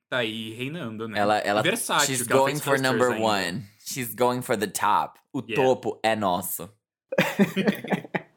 Tá 0.07 0.19
aí 0.19 0.53
reinando, 0.53 1.07
né? 1.07 1.17
Ela, 1.19 1.39
ela, 1.39 1.62
Versátil, 1.63 2.15
she's 2.15 2.27
going 2.27 2.57
for 2.57 2.79
number 2.79 3.12
ainda. 3.12 3.25
one. 3.25 3.63
She's 3.79 4.13
going 4.13 4.43
for 4.43 4.55
the 4.55 4.67
top. 4.67 5.19
O 5.34 5.39
Yeah. 5.45 5.55
topo 5.55 6.00
é 6.03 6.15
nosso. 6.15 6.69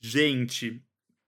Gente, 0.00 0.80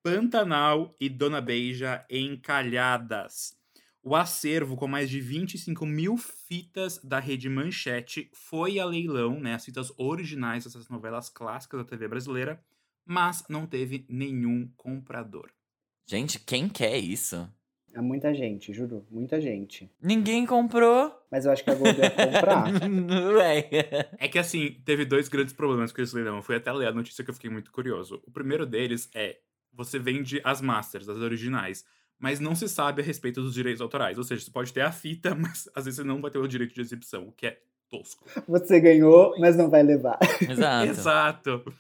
Pantanal 0.06 0.94
e 1.00 1.08
Dona 1.08 1.40
Beija 1.40 2.06
encalhadas. 2.08 3.56
O 4.00 4.14
acervo 4.14 4.76
com 4.76 4.86
mais 4.86 5.10
de 5.10 5.20
25 5.20 5.84
mil 5.84 6.16
fitas 6.16 7.00
da 7.02 7.18
rede 7.18 7.48
Manchete 7.48 8.30
foi 8.32 8.78
a 8.78 8.84
leilão, 8.84 9.40
né? 9.40 9.54
As 9.54 9.64
fitas 9.64 9.92
originais 9.98 10.62
dessas 10.62 10.88
novelas 10.88 11.28
clássicas 11.28 11.80
da 11.80 11.84
TV 11.84 12.06
brasileira, 12.06 12.62
mas 13.04 13.42
não 13.48 13.66
teve 13.66 14.06
nenhum 14.08 14.70
comprador. 14.76 15.50
Gente, 16.06 16.38
quem 16.38 16.68
quer 16.68 16.96
isso? 16.98 17.50
é 17.96 18.00
muita 18.02 18.34
gente, 18.34 18.75
juro, 18.75 19.06
muita 19.10 19.40
gente. 19.40 19.90
Ninguém 20.02 20.44
comprou. 20.44 21.10
Mas 21.30 21.46
eu 21.46 21.50
acho 21.50 21.64
que 21.64 21.70
a 21.70 21.75
Globo 21.75 21.98
ia 21.98 22.10
comprar. 22.10 22.66
É 24.18 24.28
que 24.28 24.38
assim, 24.38 24.76
teve 24.84 25.06
dois 25.06 25.28
grandes 25.28 25.54
problemas 25.54 25.92
com 25.92 26.02
esse 26.02 26.14
leilão. 26.14 26.36
Eu 26.36 26.42
fui 26.42 26.56
até 26.56 26.70
ler 26.72 26.88
a 26.88 26.92
notícia 26.92 27.25
que 27.25 27.30
eu 27.30 27.34
fiquei 27.34 27.48
muito 27.48 27.72
curioso. 27.72 28.22
O 28.26 28.30
primeiro 28.30 28.66
deles 28.66 29.08
é: 29.14 29.38
você 29.76 29.99
vende 29.99 30.40
as 30.42 30.61
masters, 30.61 31.09
as 31.09 31.18
originais, 31.18 31.85
mas 32.18 32.40
não 32.40 32.54
se 32.54 32.68
sabe 32.68 33.02
a 33.02 33.04
respeito 33.04 33.42
dos 33.42 33.54
direitos 33.54 33.80
autorais. 33.83 34.16
Ou 34.16 34.25
seja, 34.25 34.45
você 34.45 34.50
pode 34.50 34.73
ter 34.73 34.80
a 34.80 34.90
fita, 34.90 35.35
mas 35.37 35.68
às 35.75 35.85
vezes 35.85 35.97
você 35.97 36.04
não 36.04 36.21
vai 36.21 36.30
ter 36.30 36.38
o 36.38 36.49
direito 36.49 36.75
de 36.75 36.80
exibição, 36.80 37.28
o 37.28 37.33
que 37.33 37.47
é 37.47 37.61
tosco. 37.88 38.26
Você 38.49 38.80
ganhou, 38.80 39.35
mas 39.38 39.56
não 39.56 39.71
vai 39.71 39.83
levar. 39.83 40.18
Exato. 40.40 40.90
Exato. 40.90 41.75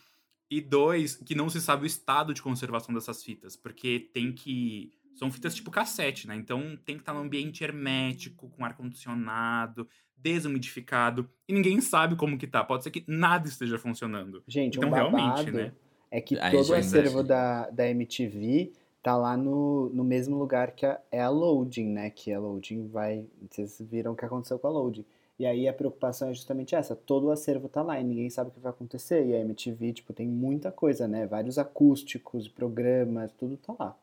E 0.48 0.60
dois, 0.60 1.16
que 1.16 1.34
não 1.34 1.48
se 1.48 1.60
sabe 1.60 1.84
o 1.84 1.86
estado 1.86 2.32
de 2.32 2.40
conservação 2.40 2.94
dessas 2.94 3.22
fitas, 3.22 3.56
porque 3.56 4.10
tem 4.12 4.32
que. 4.32 4.92
São 5.16 5.32
fitas 5.32 5.54
tipo 5.54 5.70
cassete, 5.70 6.28
né? 6.28 6.36
Então 6.36 6.78
tem 6.84 6.96
que 6.96 7.02
estar 7.02 7.14
num 7.14 7.22
ambiente 7.22 7.64
hermético, 7.64 8.50
com 8.50 8.64
ar-condicionado, 8.64 9.88
desumidificado. 10.14 11.28
E 11.48 11.54
ninguém 11.54 11.80
sabe 11.80 12.14
como 12.16 12.36
que 12.36 12.46
tá. 12.46 12.62
Pode 12.62 12.84
ser 12.84 12.90
que 12.90 13.02
nada 13.08 13.48
esteja 13.48 13.78
funcionando. 13.78 14.44
Gente, 14.46 14.76
Então, 14.76 14.88
um 14.88 14.92
babado 14.92 15.16
realmente, 15.16 15.50
né? 15.50 15.72
É 16.10 16.20
que 16.20 16.38
Aí 16.38 16.52
todo 16.52 16.70
o 16.70 16.74
acervo 16.74 17.22
da, 17.22 17.68
da 17.70 17.88
MTV 17.88 18.72
tá 19.02 19.16
lá 19.16 19.36
no, 19.36 19.88
no 19.90 20.02
mesmo 20.02 20.36
lugar 20.36 20.72
que 20.72 20.84
a, 20.84 21.00
é 21.12 21.20
a 21.20 21.28
Loading, 21.28 21.86
né? 21.86 22.10
Que 22.10 22.32
a 22.32 22.38
Loading 22.40 22.88
vai... 22.88 23.24
Vocês 23.50 23.80
viram 23.80 24.12
o 24.12 24.16
que 24.16 24.24
aconteceu 24.24 24.58
com 24.58 24.66
a 24.66 24.70
Loading. 24.70 25.04
E 25.38 25.44
aí 25.44 25.68
a 25.68 25.72
preocupação 25.72 26.30
é 26.30 26.34
justamente 26.34 26.74
essa. 26.74 26.96
Todo 26.96 27.26
o 27.26 27.30
acervo 27.30 27.68
tá 27.68 27.82
lá 27.82 28.00
e 28.00 28.04
ninguém 28.04 28.30
sabe 28.30 28.50
o 28.50 28.52
que 28.52 28.60
vai 28.60 28.70
acontecer. 28.70 29.26
E 29.26 29.34
a 29.34 29.40
MTV, 29.40 29.92
tipo, 29.92 30.12
tem 30.12 30.26
muita 30.26 30.72
coisa, 30.72 31.06
né? 31.06 31.26
Vários 31.26 31.58
acústicos, 31.58 32.48
programas, 32.48 33.30
tudo 33.32 33.56
tá 33.56 33.74
lá. 33.78 33.96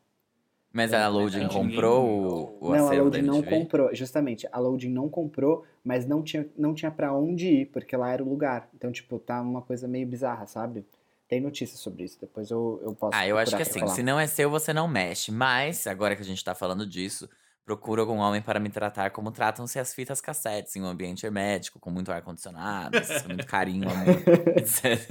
Mas 0.72 0.92
a 0.94 1.08
Loading 1.08 1.42
Ninguém- 1.42 1.50
comprou 1.70 2.06
o, 2.06 2.58
o 2.62 2.70
não, 2.70 2.86
a 2.86 2.88
acervo 2.88 3.10
da 3.10 3.18
Loading 3.18 3.22
não 3.22 3.44
comprou. 3.44 3.94
Justamente, 3.94 4.48
a 4.52 4.60
Loading 4.60 4.90
não 4.90 5.08
comprou, 5.10 5.64
mas 5.84 6.06
não 6.06 6.24
tinha, 6.24 6.48
não 6.58 6.74
tinha 6.74 6.90
pra 6.90 7.14
onde 7.16 7.48
ir, 7.48 7.66
porque 7.68 7.96
lá 7.96 8.12
era 8.12 8.24
o 8.24 8.30
lugar. 8.30 8.70
Então, 8.74 8.92
tipo, 8.92 9.20
tá 9.20 9.40
uma 9.42 9.62
coisa 9.62 9.88
meio 9.88 10.08
bizarra, 10.08 10.48
sabe? 10.48 10.84
Tem 11.28 11.42
notícia 11.42 11.78
sobre 11.78 12.04
isso, 12.04 12.20
depois 12.20 12.52
eu, 12.52 12.80
eu 12.84 12.94
posso 12.94 13.16
Ah, 13.16 13.28
eu 13.28 13.38
acho 13.38 13.56
que 13.56 13.62
assim, 13.62 13.80
falar. 13.80 13.94
se 13.96 14.04
não 14.04 14.20
é 14.20 14.28
seu, 14.28 14.50
você 14.50 14.74
não 14.74 14.88
mexe. 14.88 15.32
Mas, 15.32 15.88
agora 15.88 16.16
que 16.16 16.22
a 16.22 16.26
gente 16.26 16.44
tá 16.44 16.54
falando 16.54 16.86
disso, 16.86 17.28
procura 17.66 18.02
algum 18.02 18.18
homem 18.18 18.42
para 18.42 18.60
me 18.60 18.70
tratar 18.70 19.12
como 19.12 19.32
tratam-se 19.32 19.80
as 19.80 19.94
fitas 19.94 20.20
cassetes, 20.22 20.76
em 20.76 20.82
um 20.82 20.86
ambiente 20.86 21.26
hermético, 21.26 21.80
com 21.80 21.90
muito 21.90 22.12
ar-condicionado, 22.12 22.98
muito 23.28 23.46
carinho, 23.48 23.90
amor, 23.90 24.22
etc. 24.58 25.08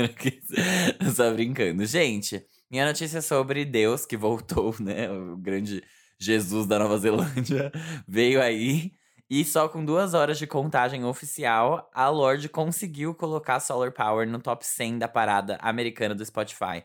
Só 1.15 1.33
brincando. 1.33 1.85
Gente, 1.87 2.45
minha 2.71 2.87
notícia 2.87 3.19
é 3.19 3.23
sobre 3.23 3.65
Deus, 3.65 4.05
que 4.07 4.17
voltou, 4.17 4.75
né? 4.81 5.11
O 5.11 5.37
grande 5.37 5.83
Jesus 6.19 6.67
da 6.67 6.79
Nova 6.79 6.99
Zelândia 6.99 7.73
veio 8.07 8.41
aí. 8.41 8.93
E 9.31 9.45
só 9.45 9.69
com 9.69 9.85
duas 9.85 10.13
horas 10.15 10.39
de 10.39 10.47
contagem 10.47 11.05
oficial, 11.05 11.91
a 11.95 12.09
Lorde 12.09 12.49
conseguiu 12.49 13.15
colocar 13.15 13.61
Solar 13.61 13.93
Power 13.93 14.29
no 14.29 14.39
top 14.39 14.67
100 14.67 14.99
da 14.99 15.09
parada 15.09 15.57
americana 15.63 16.15
do 16.15 16.25
Spotify. 16.25 16.85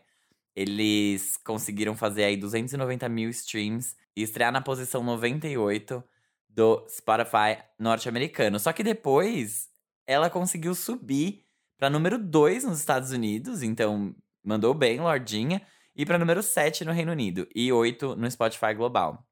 Eles 0.56 1.36
conseguiram 1.36 1.94
fazer 1.94 2.24
aí 2.24 2.36
290 2.36 3.08
mil 3.08 3.28
streams 3.30 3.94
e 4.16 4.22
estrear 4.22 4.50
na 4.50 4.60
posição 4.60 5.04
98 5.04 6.02
do 6.48 6.84
Spotify 6.88 7.62
norte-americano. 7.78 8.58
Só 8.58 8.72
que 8.72 8.82
depois 8.82 9.68
ela 10.06 10.30
conseguiu 10.30 10.74
subir 10.74 11.44
para 11.76 11.90
número 11.90 12.18
2 12.18 12.64
nos 12.64 12.80
Estados 12.80 13.12
Unidos, 13.12 13.62
então 13.62 14.16
mandou 14.42 14.74
bem, 14.74 14.98
Lordinha, 14.98 15.62
e 15.94 16.04
para 16.04 16.18
número 16.18 16.42
7 16.42 16.84
no 16.84 16.92
Reino 16.92 17.12
Unido 17.12 17.46
e 17.54 17.72
8 17.72 18.16
no 18.16 18.28
Spotify 18.30 18.74
global. 18.74 19.27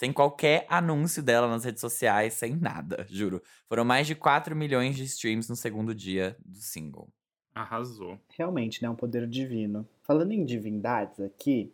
Sem 0.00 0.14
qualquer 0.14 0.64
anúncio 0.66 1.22
dela 1.22 1.46
nas 1.46 1.62
redes 1.62 1.82
sociais, 1.82 2.32
sem 2.32 2.56
nada, 2.56 3.04
juro. 3.10 3.42
Foram 3.68 3.84
mais 3.84 4.06
de 4.06 4.14
4 4.14 4.56
milhões 4.56 4.96
de 4.96 5.04
streams 5.04 5.46
no 5.50 5.54
segundo 5.54 5.94
dia 5.94 6.34
do 6.42 6.56
single. 6.56 7.06
Arrasou. 7.54 8.18
Realmente, 8.30 8.82
né? 8.82 8.88
Um 8.88 8.94
poder 8.94 9.26
divino. 9.26 9.86
Falando 10.02 10.32
em 10.32 10.42
divindades 10.42 11.20
aqui, 11.20 11.70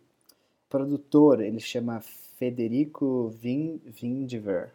o 0.65 0.69
produtor, 0.69 1.39
ele 1.39 1.61
chama 1.61 2.01
Federico 2.01 3.29
Vin, 3.29 3.79
Vindiver. 3.85 4.73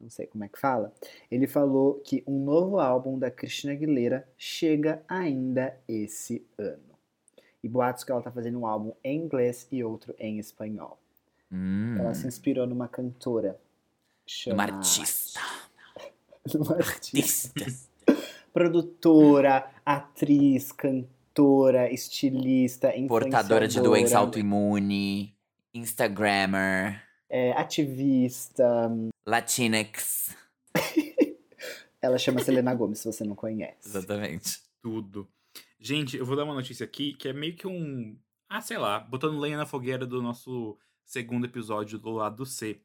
Não 0.00 0.08
sei 0.08 0.26
como 0.26 0.44
é 0.44 0.48
que 0.48 0.58
fala. 0.58 0.90
Ele 1.30 1.46
falou 1.46 2.00
que 2.02 2.24
um 2.26 2.42
novo 2.42 2.78
álbum 2.78 3.18
da 3.18 3.30
Christina 3.30 3.74
Aguilera 3.74 4.26
chega 4.38 5.04
ainda 5.06 5.78
esse 5.86 6.46
ano. 6.56 6.98
E 7.62 7.68
boatos 7.68 8.04
que 8.04 8.10
ela 8.10 8.22
tá 8.22 8.32
fazendo 8.32 8.58
um 8.58 8.66
álbum 8.66 8.94
em 9.04 9.18
inglês 9.18 9.68
e 9.70 9.84
outro 9.84 10.14
em 10.18 10.38
espanhol. 10.38 10.98
Hum, 11.52 11.96
Ela 11.98 12.14
se 12.14 12.26
inspirou 12.26 12.66
numa 12.66 12.88
cantora. 12.88 13.50
uma 13.50 13.58
Chama... 14.26 14.62
artista. 14.62 15.40
Numa 16.54 16.74
artista. 16.76 17.66
Produtora, 18.52 19.70
atriz, 19.84 20.72
cantora, 20.72 21.92
estilista, 21.92 22.92
Portadora 23.06 23.68
de 23.68 23.80
doença 23.80 24.18
autoimune. 24.18 25.36
Instagrammer. 25.74 27.02
é, 27.28 27.52
ativista. 27.52 28.90
Latinx. 29.26 30.34
Ela 32.02 32.16
chama 32.18 32.40
Selena 32.42 32.74
Gomez, 32.74 33.00
se 33.00 33.12
você 33.12 33.22
não 33.24 33.34
conhece. 33.36 33.86
Exatamente. 33.86 34.58
Tudo. 34.82 35.28
Gente, 35.78 36.16
eu 36.16 36.24
vou 36.24 36.34
dar 36.36 36.44
uma 36.44 36.54
notícia 36.54 36.84
aqui 36.84 37.12
que 37.12 37.28
é 37.28 37.32
meio 37.32 37.54
que 37.54 37.66
um. 37.66 38.16
Ah, 38.48 38.60
sei 38.62 38.78
lá, 38.78 38.98
botando 38.98 39.38
lenha 39.38 39.56
na 39.58 39.66
fogueira 39.66 40.06
do 40.06 40.22
nosso 40.22 40.76
segundo 41.04 41.44
episódio 41.46 41.98
do 41.98 42.10
lado 42.10 42.44
C. 42.46 42.80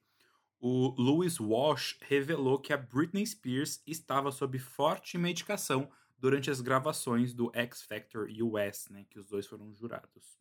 O 0.60 0.96
Louis 0.98 1.40
Walsh 1.40 1.98
revelou 2.02 2.58
que 2.60 2.74
a 2.74 2.78
Britney 2.78 3.26
Spears 3.26 3.82
estava 3.86 4.32
sob 4.32 4.58
forte 4.58 5.18
medicação 5.18 5.90
durante 6.18 6.50
as 6.50 6.62
gravações 6.62 7.34
do 7.34 7.52
X 7.54 7.84
Factor 7.84 8.28
US, 8.42 8.88
né? 8.90 9.06
Que 9.10 9.20
os 9.20 9.28
dois 9.28 9.46
foram 9.46 9.72
jurados. 9.74 10.40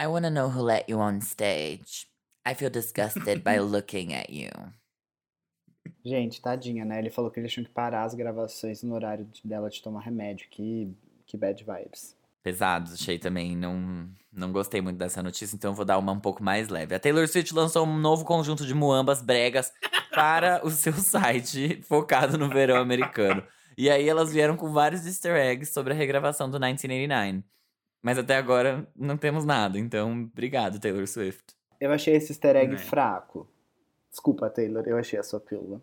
I 0.00 0.06
wanna 0.06 0.30
know 0.30 0.48
who 0.48 0.62
let 0.62 0.88
you 0.88 0.98
on 0.98 1.18
stage. 1.18 2.08
I 2.46 2.54
feel 2.54 2.70
disgusted 2.70 3.42
by 3.44 3.58
looking 3.62 4.12
at 4.14 4.28
you. 4.30 4.50
Gente, 6.04 6.40
tadinha, 6.40 6.84
né? 6.84 6.98
Ele 6.98 7.10
falou 7.10 7.30
que 7.30 7.38
eles 7.38 7.52
tinham 7.52 7.64
que 7.64 7.70
parar 7.72 8.04
as 8.04 8.14
gravações 8.14 8.82
no 8.82 8.94
horário 8.94 9.24
de- 9.26 9.46
dela 9.46 9.70
de 9.70 9.80
tomar 9.82 10.00
remédio. 10.00 10.48
Que, 10.50 10.92
que 11.26 11.36
bad 11.36 11.62
vibes. 11.64 12.16
Pesados, 12.44 12.92
achei 12.92 13.18
também. 13.18 13.56
Não, 13.56 14.06
não 14.30 14.52
gostei 14.52 14.80
muito 14.82 14.98
dessa 14.98 15.22
notícia, 15.22 15.56
então 15.56 15.74
vou 15.74 15.84
dar 15.84 15.96
uma 15.98 16.12
um 16.12 16.20
pouco 16.20 16.42
mais 16.42 16.68
leve. 16.68 16.94
A 16.94 17.00
Taylor 17.00 17.26
Swift 17.26 17.54
lançou 17.54 17.86
um 17.86 17.96
novo 17.98 18.22
conjunto 18.24 18.66
de 18.66 18.74
muambas 18.74 19.22
bregas 19.22 19.72
para 20.14 20.60
o 20.64 20.70
seu 20.70 20.92
site 21.00 21.82
focado 21.82 22.36
no 22.36 22.50
verão 22.50 22.76
americano. 22.76 23.42
E 23.78 23.88
aí 23.90 24.06
elas 24.06 24.30
vieram 24.30 24.56
com 24.58 24.70
vários 24.70 25.06
easter 25.06 25.34
eggs 25.34 25.72
sobre 25.72 25.94
a 25.94 25.96
regravação 25.96 26.46
do 26.48 26.60
1989. 26.60 27.42
Mas 28.02 28.18
até 28.18 28.36
agora 28.36 28.86
não 28.94 29.16
temos 29.16 29.46
nada, 29.46 29.78
então 29.78 30.12
obrigado, 30.30 30.78
Taylor 30.78 31.06
Swift. 31.08 31.42
Eu 31.80 31.90
achei 31.90 32.14
esse 32.14 32.32
easter 32.32 32.54
egg 32.56 32.72
Né. 32.72 32.78
fraco. 32.78 33.48
Desculpa, 34.10 34.50
Taylor, 34.50 34.84
eu 34.86 34.98
achei 34.98 35.18
a 35.18 35.22
sua 35.22 35.40
pílula. 35.40 35.82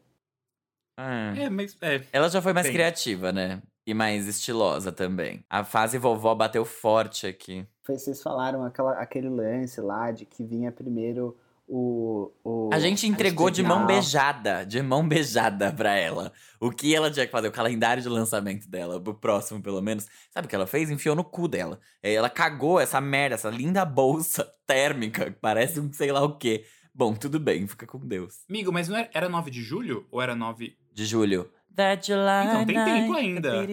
Ah. 0.95 1.33
É, 1.35 1.49
mas 1.49 1.75
é. 1.81 2.03
Ela 2.13 2.29
já 2.29 2.39
foi 2.39 2.53
mais 2.53 2.67
Bem. 2.67 2.73
criativa, 2.75 3.31
né? 3.31 3.61
E 3.85 3.93
mais 3.93 4.27
estilosa 4.27 4.91
também. 4.91 5.43
A 5.49 5.63
fase 5.63 5.97
vovó 5.97 6.35
bateu 6.35 6.63
forte 6.63 7.25
aqui. 7.25 7.65
Foi, 7.83 7.97
vocês 7.97 8.21
falaram 8.21 8.63
aquela, 8.63 8.93
aquele 8.93 9.29
lance 9.29 9.81
lá 9.81 10.11
de 10.11 10.25
que 10.25 10.43
vinha 10.43 10.71
primeiro 10.71 11.35
o. 11.67 12.31
o 12.43 12.69
A 12.73 12.79
gente 12.79 13.07
entregou 13.07 13.49
de 13.49 13.63
mão 13.63 13.77
Stick 13.77 13.87
Now. 13.87 13.87
beijada, 13.87 14.65
de 14.65 14.81
mão 14.81 15.07
beijada 15.07 15.71
pra 15.71 15.95
ela. 15.95 16.33
O 16.59 16.69
que 16.69 16.93
ela 16.93 17.09
tinha 17.09 17.25
que 17.25 17.31
fazer, 17.31 17.47
o 17.47 17.51
calendário 17.51 18.03
de 18.03 18.09
lançamento 18.09 18.69
dela, 18.69 18.99
pro 18.99 19.15
próximo 19.15 19.61
pelo 19.63 19.81
menos. 19.81 20.05
Sabe 20.29 20.45
o 20.45 20.49
que 20.49 20.55
ela 20.55 20.67
fez? 20.67 20.91
Enfiou 20.91 21.15
no 21.15 21.23
cu 21.23 21.47
dela. 21.47 21.79
Ela 22.03 22.29
cagou 22.29 22.79
essa 22.79 22.99
merda, 22.99 23.35
essa 23.35 23.49
linda 23.49 23.85
bolsa 23.85 24.43
térmica, 24.67 25.31
que 25.31 25.39
parece 25.39 25.79
um 25.79 25.91
sei 25.93 26.11
lá 26.11 26.21
o 26.21 26.37
quê. 26.37 26.65
Bom, 26.93 27.15
tudo 27.15 27.39
bem, 27.39 27.65
fica 27.67 27.87
com 27.87 27.97
Deus. 27.99 28.43
Amigo, 28.49 28.71
mas 28.71 28.89
não 28.89 28.97
era, 28.97 29.09
era 29.13 29.29
9 29.29 29.49
de 29.49 29.63
julho? 29.63 30.05
Ou 30.11 30.21
era 30.21 30.35
9. 30.35 30.75
De 30.93 31.05
julho. 31.05 31.49
That 31.75 32.05
July 32.05 32.45
Então, 32.47 32.65
tem 32.65 32.75
tempo 32.75 33.13
night, 33.13 33.25
ainda. 33.25 33.67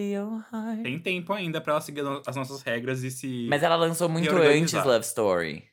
Tem 0.83 0.99
tempo 0.99 1.33
ainda 1.33 1.59
pra 1.61 1.73
ela 1.73 1.81
seguir 1.81 2.01
as 2.25 2.35
nossas 2.35 2.61
regras 2.61 3.03
e 3.03 3.11
se. 3.11 3.47
Mas 3.49 3.61
ela 3.63 3.75
lançou 3.75 4.07
muito 4.07 4.33
antes. 4.35 4.73
Love 4.73 5.05
Story. 5.05 5.69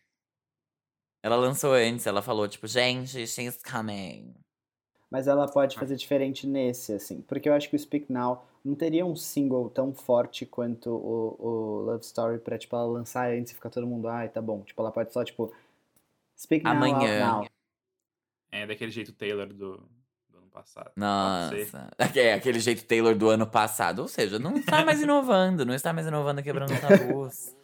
Ela 1.22 1.36
lançou 1.36 1.72
antes, 1.72 2.06
ela 2.06 2.22
falou, 2.22 2.46
tipo, 2.46 2.66
gente, 2.66 3.26
she's 3.26 3.60
coming. 3.62 4.34
Mas 5.10 5.26
ela 5.26 5.48
pode 5.48 5.78
fazer 5.78 5.96
diferente 5.96 6.46
nesse, 6.46 6.92
assim. 6.92 7.20
Porque 7.22 7.48
eu 7.48 7.54
acho 7.54 7.68
que 7.68 7.76
o 7.76 7.78
Speak 7.78 8.12
Now 8.12 8.44
não 8.64 8.74
teria 8.74 9.04
um 9.06 9.16
single 9.16 9.70
tão 9.70 9.92
forte 9.92 10.44
quanto 10.44 10.90
o, 10.90 11.36
o 11.38 11.80
Love 11.82 12.04
Story 12.04 12.38
pra, 12.38 12.58
tipo, 12.58 12.74
ela 12.76 12.86
lançar 12.86 13.30
antes 13.30 13.52
e 13.52 13.54
ficar 13.54 13.70
todo 13.70 13.86
mundo, 13.86 14.08
ai, 14.08 14.28
tá 14.28 14.42
bom. 14.42 14.62
Tipo, 14.62 14.82
ela 14.82 14.90
pode 14.90 15.12
só, 15.12 15.24
tipo, 15.24 15.52
Speak 16.38 16.64
Now, 16.64 16.72
Amanhã. 16.74 17.26
now. 17.26 17.46
É 18.50 18.66
daquele 18.66 18.90
jeito 18.90 19.12
Taylor 19.12 19.52
do, 19.52 19.82
passado. 20.56 20.90
Nossa. 20.96 21.90
É 22.14 22.32
aquele 22.32 22.58
jeito 22.58 22.84
Taylor 22.84 23.14
do 23.14 23.28
ano 23.28 23.46
passado. 23.46 24.00
Ou 24.00 24.08
seja, 24.08 24.38
não 24.38 24.56
está 24.56 24.84
mais 24.84 25.00
inovando, 25.02 25.66
não 25.66 25.74
está 25.74 25.92
mais 25.92 26.06
inovando 26.06 26.42
quebrando 26.42 26.72
tabus. 26.80 27.54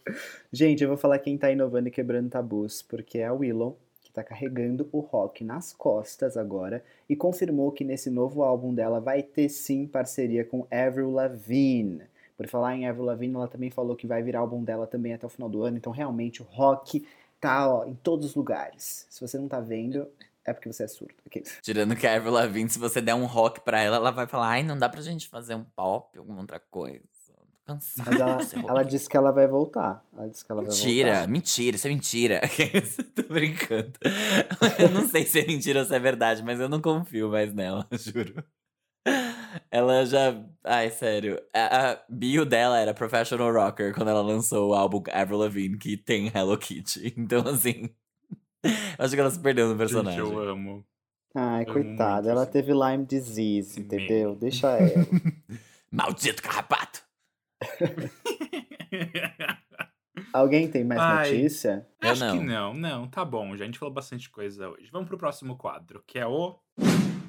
Gente, 0.52 0.82
eu 0.82 0.88
vou 0.88 0.98
falar 0.98 1.18
quem 1.18 1.38
tá 1.38 1.50
inovando 1.50 1.88
e 1.88 1.90
quebrando 1.90 2.28
tabus, 2.28 2.82
porque 2.82 3.18
é 3.18 3.26
a 3.26 3.32
Willow, 3.32 3.78
que 4.02 4.12
tá 4.12 4.22
carregando 4.22 4.88
o 4.92 5.00
rock 5.00 5.42
nas 5.42 5.72
costas 5.72 6.36
agora, 6.36 6.84
e 7.08 7.16
confirmou 7.16 7.72
que 7.72 7.84
nesse 7.84 8.10
novo 8.10 8.42
álbum 8.42 8.74
dela 8.74 9.00
vai 9.00 9.22
ter 9.22 9.48
sim 9.48 9.86
parceria 9.86 10.44
com 10.44 10.66
Avril 10.70 11.10
Lavigne. 11.10 12.02
Por 12.36 12.46
falar 12.48 12.76
em 12.76 12.86
Avril 12.86 13.04
Lavigne, 13.04 13.34
ela 13.34 13.48
também 13.48 13.70
falou 13.70 13.96
que 13.96 14.06
vai 14.06 14.22
virar 14.22 14.40
álbum 14.40 14.62
dela 14.62 14.86
também 14.86 15.14
até 15.14 15.24
o 15.24 15.30
final 15.30 15.48
do 15.48 15.62
ano, 15.62 15.76
então 15.76 15.92
realmente 15.92 16.42
o 16.42 16.44
rock 16.44 17.06
tá 17.40 17.68
ó, 17.68 17.84
em 17.84 17.94
todos 17.94 18.26
os 18.26 18.34
lugares. 18.34 19.06
Se 19.10 19.20
você 19.20 19.36
não 19.38 19.48
tá 19.48 19.60
vendo, 19.60 20.06
É 20.44 20.52
porque 20.52 20.72
você 20.72 20.84
é 20.84 20.88
surdo. 20.88 21.14
Okay. 21.26 21.42
Tirando 21.62 21.94
que 21.94 22.06
a 22.06 22.16
Avril 22.16 22.32
Lavigne, 22.32 22.68
se 22.68 22.78
você 22.78 23.00
der 23.00 23.14
um 23.14 23.26
rock 23.26 23.60
pra 23.60 23.80
ela, 23.80 23.96
ela 23.96 24.10
vai 24.10 24.26
falar, 24.26 24.48
ai, 24.48 24.62
não 24.62 24.76
dá 24.78 24.88
pra 24.88 25.00
gente 25.00 25.28
fazer 25.28 25.54
um 25.54 25.64
pop, 25.64 26.18
alguma 26.18 26.40
outra 26.40 26.58
coisa. 26.58 27.00
Tô 27.26 27.74
cansada 27.74 28.10
Mas 28.10 28.52
ela, 28.52 28.70
ela 28.70 28.82
disse 28.82 29.08
que 29.08 29.16
ela 29.16 29.30
vai 29.30 29.46
voltar. 29.46 30.04
Ela 30.12 30.28
disse 30.28 30.44
que 30.44 30.50
ela 30.50 30.62
Mentira, 30.62 31.08
vai 31.10 31.18
voltar. 31.20 31.30
mentira, 31.32 31.76
isso 31.76 31.86
é 31.86 31.90
mentira. 31.90 32.40
Tô 33.14 33.22
brincando. 33.32 33.92
Eu 34.78 34.90
não 34.90 35.06
sei 35.08 35.24
se 35.24 35.40
é 35.40 35.46
mentira 35.46 35.80
ou 35.80 35.86
se 35.86 35.94
é 35.94 35.98
verdade, 36.00 36.42
mas 36.42 36.58
eu 36.58 36.68
não 36.68 36.80
confio 36.80 37.30
mais 37.30 37.52
nela, 37.54 37.86
juro. 37.92 38.44
Ela 39.70 40.04
já. 40.06 40.44
Ai, 40.64 40.90
sério. 40.90 41.40
A, 41.54 41.92
a 41.92 42.04
bio 42.08 42.44
dela 42.46 42.78
era 42.78 42.94
Professional 42.94 43.52
Rocker 43.52 43.94
quando 43.94 44.08
ela 44.08 44.22
lançou 44.22 44.70
o 44.70 44.74
álbum 44.74 45.02
Avril 45.12 45.38
Lavigne, 45.38 45.78
que 45.78 45.96
tem 45.96 46.28
Hello 46.34 46.56
Kitty. 46.58 47.14
Então, 47.16 47.46
assim. 47.46 47.90
Acho 48.98 49.14
que 49.14 49.20
ela 49.20 49.30
se 49.30 49.40
perdeu 49.40 49.68
no 49.68 49.76
personagem. 49.76 50.24
Gente, 50.24 50.32
eu 50.32 50.38
amo. 50.38 50.84
Ai, 51.34 51.64
coitada. 51.64 52.30
Ela 52.30 52.46
teve 52.46 52.72
Lyme 52.72 53.06
disease, 53.06 53.80
entendeu? 53.80 54.34
Deixa 54.34 54.76
ela. 54.76 55.06
Maldito 55.90 56.42
carrapato! 56.42 57.02
Alguém 60.32 60.68
tem 60.68 60.84
mais 60.84 61.00
Ai. 61.00 61.32
notícia? 61.32 61.86
Eu 62.00 62.10
Acho 62.10 62.24
não. 62.24 62.38
que 62.38 62.44
não, 62.44 62.74
não, 62.74 63.08
tá 63.08 63.24
bom. 63.24 63.56
Já 63.56 63.64
a 63.64 63.66
gente 63.66 63.78
falou 63.78 63.92
bastante 63.92 64.30
coisa 64.30 64.68
hoje. 64.68 64.88
Vamos 64.90 65.08
pro 65.08 65.18
próximo 65.18 65.56
quadro, 65.56 66.02
que 66.06 66.18
é 66.18 66.26
o. 66.26 66.58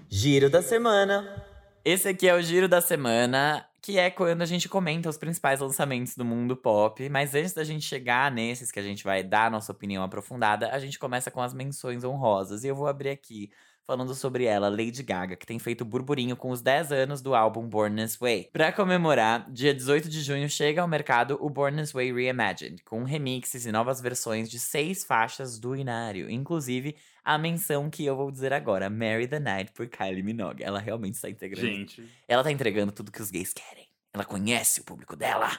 Giro 0.09 0.49
da 0.49 0.61
semana. 0.61 1.43
Esse 1.83 2.07
aqui 2.07 2.27
é 2.27 2.33
o 2.33 2.41
Giro 2.41 2.69
da 2.69 2.79
Semana, 2.79 3.65
que 3.83 3.99
é 3.99 4.09
quando 4.09 4.41
a 4.41 4.45
gente 4.45 4.69
comenta 4.69 5.09
os 5.09 5.17
principais 5.17 5.59
lançamentos 5.59 6.15
do 6.15 6.23
mundo 6.23 6.55
pop. 6.55 7.09
Mas 7.09 7.35
antes 7.35 7.51
da 7.51 7.65
gente 7.65 7.85
chegar 7.85 8.31
nesses 8.31 8.71
que 8.71 8.79
a 8.79 8.83
gente 8.83 9.03
vai 9.03 9.21
dar 9.21 9.51
nossa 9.51 9.73
opinião 9.73 10.01
aprofundada, 10.01 10.69
a 10.71 10.79
gente 10.79 10.97
começa 10.97 11.29
com 11.29 11.41
as 11.41 11.53
menções 11.53 12.05
honrosas. 12.05 12.63
E 12.63 12.69
eu 12.69 12.75
vou 12.75 12.87
abrir 12.87 13.09
aqui 13.09 13.51
falando 13.85 14.15
sobre 14.15 14.45
ela, 14.45 14.69
Lady 14.69 15.03
Gaga, 15.03 15.35
que 15.35 15.45
tem 15.45 15.59
feito 15.59 15.83
burburinho 15.83 16.37
com 16.37 16.49
os 16.49 16.61
10 16.61 16.93
anos 16.93 17.21
do 17.21 17.35
álbum 17.35 17.67
Born 17.67 18.01
This 18.01 18.15
Way. 18.15 18.51
Pra 18.53 18.71
comemorar, 18.71 19.51
dia 19.51 19.73
18 19.73 20.07
de 20.07 20.21
junho 20.21 20.49
chega 20.49 20.81
ao 20.81 20.87
mercado 20.87 21.37
o 21.41 21.49
Born 21.49 21.75
This 21.81 21.91
Way 21.91 22.13
Reimagined, 22.13 22.81
com 22.85 23.03
remixes 23.03 23.65
e 23.65 23.71
novas 23.73 23.99
versões 23.99 24.49
de 24.49 24.59
seis 24.59 25.03
faixas 25.03 25.59
do 25.59 25.75
Inário, 25.75 26.29
inclusive 26.29 26.95
a 27.23 27.37
menção 27.37 27.89
que 27.89 28.05
eu 28.05 28.15
vou 28.15 28.31
dizer 28.31 28.51
agora, 28.53 28.89
Marry 28.89 29.27
the 29.27 29.39
Night 29.39 29.71
por 29.71 29.87
Kylie 29.87 30.23
Minogue. 30.23 30.63
Ela 30.63 30.79
realmente 30.79 31.15
está 31.15 31.29
integrando. 31.29 31.67
Gente, 31.67 32.09
Ela 32.27 32.43
tá 32.43 32.51
entregando 32.51 32.91
tudo 32.91 33.11
que 33.11 33.21
os 33.21 33.31
gays 33.31 33.53
querem. 33.53 33.87
Ela 34.13 34.25
conhece 34.25 34.81
o 34.81 34.83
público 34.83 35.15
dela. 35.15 35.49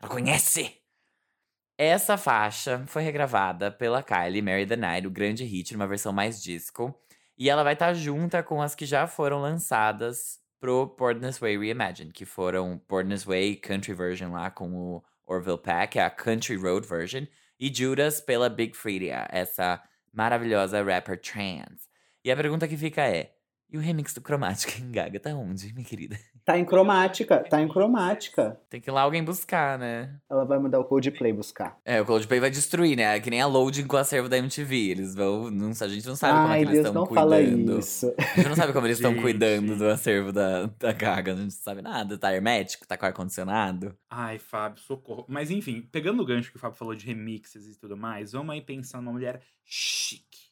Ela 0.00 0.10
conhece. 0.10 0.74
Essa 1.76 2.16
faixa 2.16 2.84
foi 2.86 3.02
regravada 3.02 3.70
pela 3.70 4.02
Kylie, 4.02 4.42
Marry 4.42 4.66
the 4.66 4.76
Night, 4.76 5.06
o 5.06 5.10
grande 5.10 5.44
hit, 5.44 5.72
numa 5.72 5.86
versão 5.86 6.12
mais 6.12 6.42
disco. 6.42 6.94
E 7.36 7.50
ela 7.50 7.64
vai 7.64 7.72
estar 7.72 7.92
junta 7.94 8.42
com 8.42 8.62
as 8.62 8.74
que 8.74 8.86
já 8.86 9.06
foram 9.06 9.40
lançadas 9.40 10.40
pro 10.60 10.96
This 11.20 11.38
Way 11.38 11.58
Reimagined, 11.58 12.12
que 12.12 12.24
foram 12.24 12.80
This 13.08 13.24
Way 13.24 13.56
Country 13.56 13.92
Version 13.92 14.32
lá 14.32 14.50
com 14.50 14.72
o 14.72 15.04
Orville 15.26 15.58
Peck, 15.58 15.98
a 15.98 16.08
Country 16.08 16.56
Road 16.56 16.86
Version, 16.86 17.26
e 17.58 17.74
Judas 17.74 18.20
pela 18.20 18.48
Big 18.48 18.76
Freedia, 18.76 19.26
essa 19.30 19.82
maravilhosa 20.14 20.82
rapper 20.82 21.20
trans. 21.20 21.88
E 22.24 22.30
a 22.30 22.36
pergunta 22.36 22.68
que 22.68 22.76
fica 22.76 23.02
é: 23.02 23.34
e 23.68 23.76
o 23.76 23.80
remix 23.80 24.14
do 24.14 24.20
Chromatica 24.20 24.80
em 24.80 24.90
Gaga 24.90 25.20
tá 25.20 25.34
onde, 25.34 25.72
minha 25.72 25.86
querida? 25.86 26.18
Tá 26.44 26.58
em 26.58 26.64
cromática, 26.64 27.38
tá 27.48 27.58
em 27.62 27.66
cromática. 27.66 28.60
Tem 28.68 28.78
que 28.78 28.90
ir 28.90 28.92
lá 28.92 29.00
alguém 29.00 29.24
buscar, 29.24 29.78
né? 29.78 30.20
Ela 30.30 30.44
vai 30.44 30.58
mandar 30.58 30.78
o 30.78 30.84
Coldplay 30.84 31.32
buscar. 31.32 31.78
É, 31.86 32.02
o 32.02 32.04
Coldplay 32.04 32.38
vai 32.38 32.50
destruir, 32.50 32.96
né? 32.96 33.18
Que 33.18 33.30
nem 33.30 33.40
a 33.40 33.46
loading 33.46 33.86
com 33.86 33.96
o 33.96 33.98
acervo 33.98 34.28
da 34.28 34.36
MTV. 34.36 34.76
Eles 34.90 35.14
vão. 35.14 35.50
Não, 35.50 35.70
a 35.70 35.88
gente 35.88 36.06
não 36.06 36.14
sabe 36.14 36.34
como 36.34 36.48
é 36.48 36.50
Ai, 36.52 36.58
que 36.58 36.64
eles 36.64 36.74
Deus, 36.74 36.86
estão 36.88 37.04
não 37.06 37.14
fala 37.14 37.36
cuidando. 37.38 37.78
isso. 37.78 38.14
A 38.18 38.22
gente 38.36 38.48
não 38.48 38.56
sabe 38.56 38.72
como 38.74 38.86
eles 38.86 38.98
estão 38.98 39.14
cuidando 39.22 39.76
do 39.78 39.88
acervo 39.88 40.32
da, 40.32 40.66
da 40.78 40.92
Gaga. 40.92 41.32
A 41.32 41.36
gente 41.36 41.44
não 41.44 41.50
sabe 41.50 41.80
nada. 41.80 42.18
Tá 42.18 42.34
hermético, 42.34 42.86
tá 42.86 42.98
com 42.98 43.06
ar-condicionado. 43.06 43.96
ai, 44.10 44.38
Fábio, 44.38 44.82
socorro. 44.82 45.24
Mas 45.26 45.50
enfim, 45.50 45.80
pegando 45.90 46.22
o 46.22 46.26
gancho 46.26 46.50
que 46.50 46.58
o 46.58 46.60
Fábio 46.60 46.76
falou 46.76 46.94
de 46.94 47.06
remixes 47.06 47.66
e 47.66 47.78
tudo 47.80 47.96
mais, 47.96 48.32
vamos 48.32 48.52
aí 48.54 48.60
pensar 48.60 48.98
numa 49.00 49.12
mulher 49.12 49.40
chique. 49.64 50.50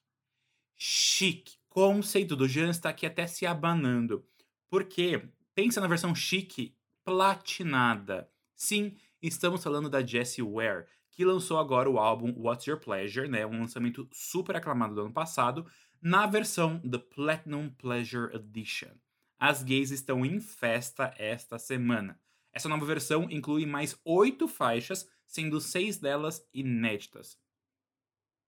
Chique. 0.74 1.56
Conceito 1.68 2.34
do 2.34 2.48
Jean 2.48 2.70
está 2.70 2.88
aqui 2.88 3.04
até 3.04 3.26
se 3.26 3.44
abanando. 3.46 4.24
Porque 4.70 5.22
pensa 5.54 5.80
na 5.80 5.86
versão 5.86 6.14
chique 6.14 6.74
platinada. 7.04 8.28
Sim, 8.54 8.96
estamos 9.20 9.62
falando 9.62 9.88
da 9.88 10.04
Jessie 10.04 10.42
Ware, 10.42 10.86
que 11.10 11.24
lançou 11.24 11.58
agora 11.58 11.90
o 11.90 11.98
álbum 11.98 12.34
What's 12.36 12.66
Your 12.66 12.78
Pleasure, 12.78 13.28
né? 13.28 13.44
Um 13.46 13.60
lançamento 13.60 14.08
super 14.12 14.56
aclamado 14.56 14.94
do 14.94 15.02
ano 15.02 15.12
passado, 15.12 15.66
na 16.00 16.26
versão 16.26 16.78
The 16.80 16.98
Platinum 16.98 17.70
Pleasure 17.70 18.34
Edition. 18.34 18.90
As 19.38 19.62
gays 19.62 19.90
estão 19.90 20.24
em 20.24 20.40
festa 20.40 21.12
esta 21.18 21.58
semana. 21.58 22.18
Essa 22.52 22.68
nova 22.68 22.84
versão 22.84 23.28
inclui 23.30 23.66
mais 23.66 23.98
oito 24.04 24.46
faixas, 24.46 25.08
sendo 25.26 25.60
seis 25.60 25.98
delas 25.98 26.46
inéditas. 26.52 27.38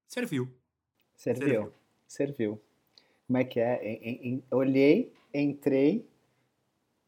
Serviu. 0.06 0.54
Serviu. 1.16 1.72
Serviu. 2.06 2.62
Como 3.26 3.38
é 3.38 3.44
que 3.44 3.58
é? 3.58 3.80
Olhei, 4.50 5.12
entrei, 5.32 6.06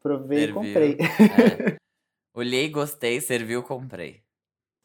provei 0.07 0.39
Serviu. 0.39 0.51
e 0.51 0.65
comprei. 0.65 0.97
É. 0.99 1.77
Olhei, 2.33 2.69
gostei, 2.69 3.19
serviu, 3.19 3.63
comprei. 3.63 4.21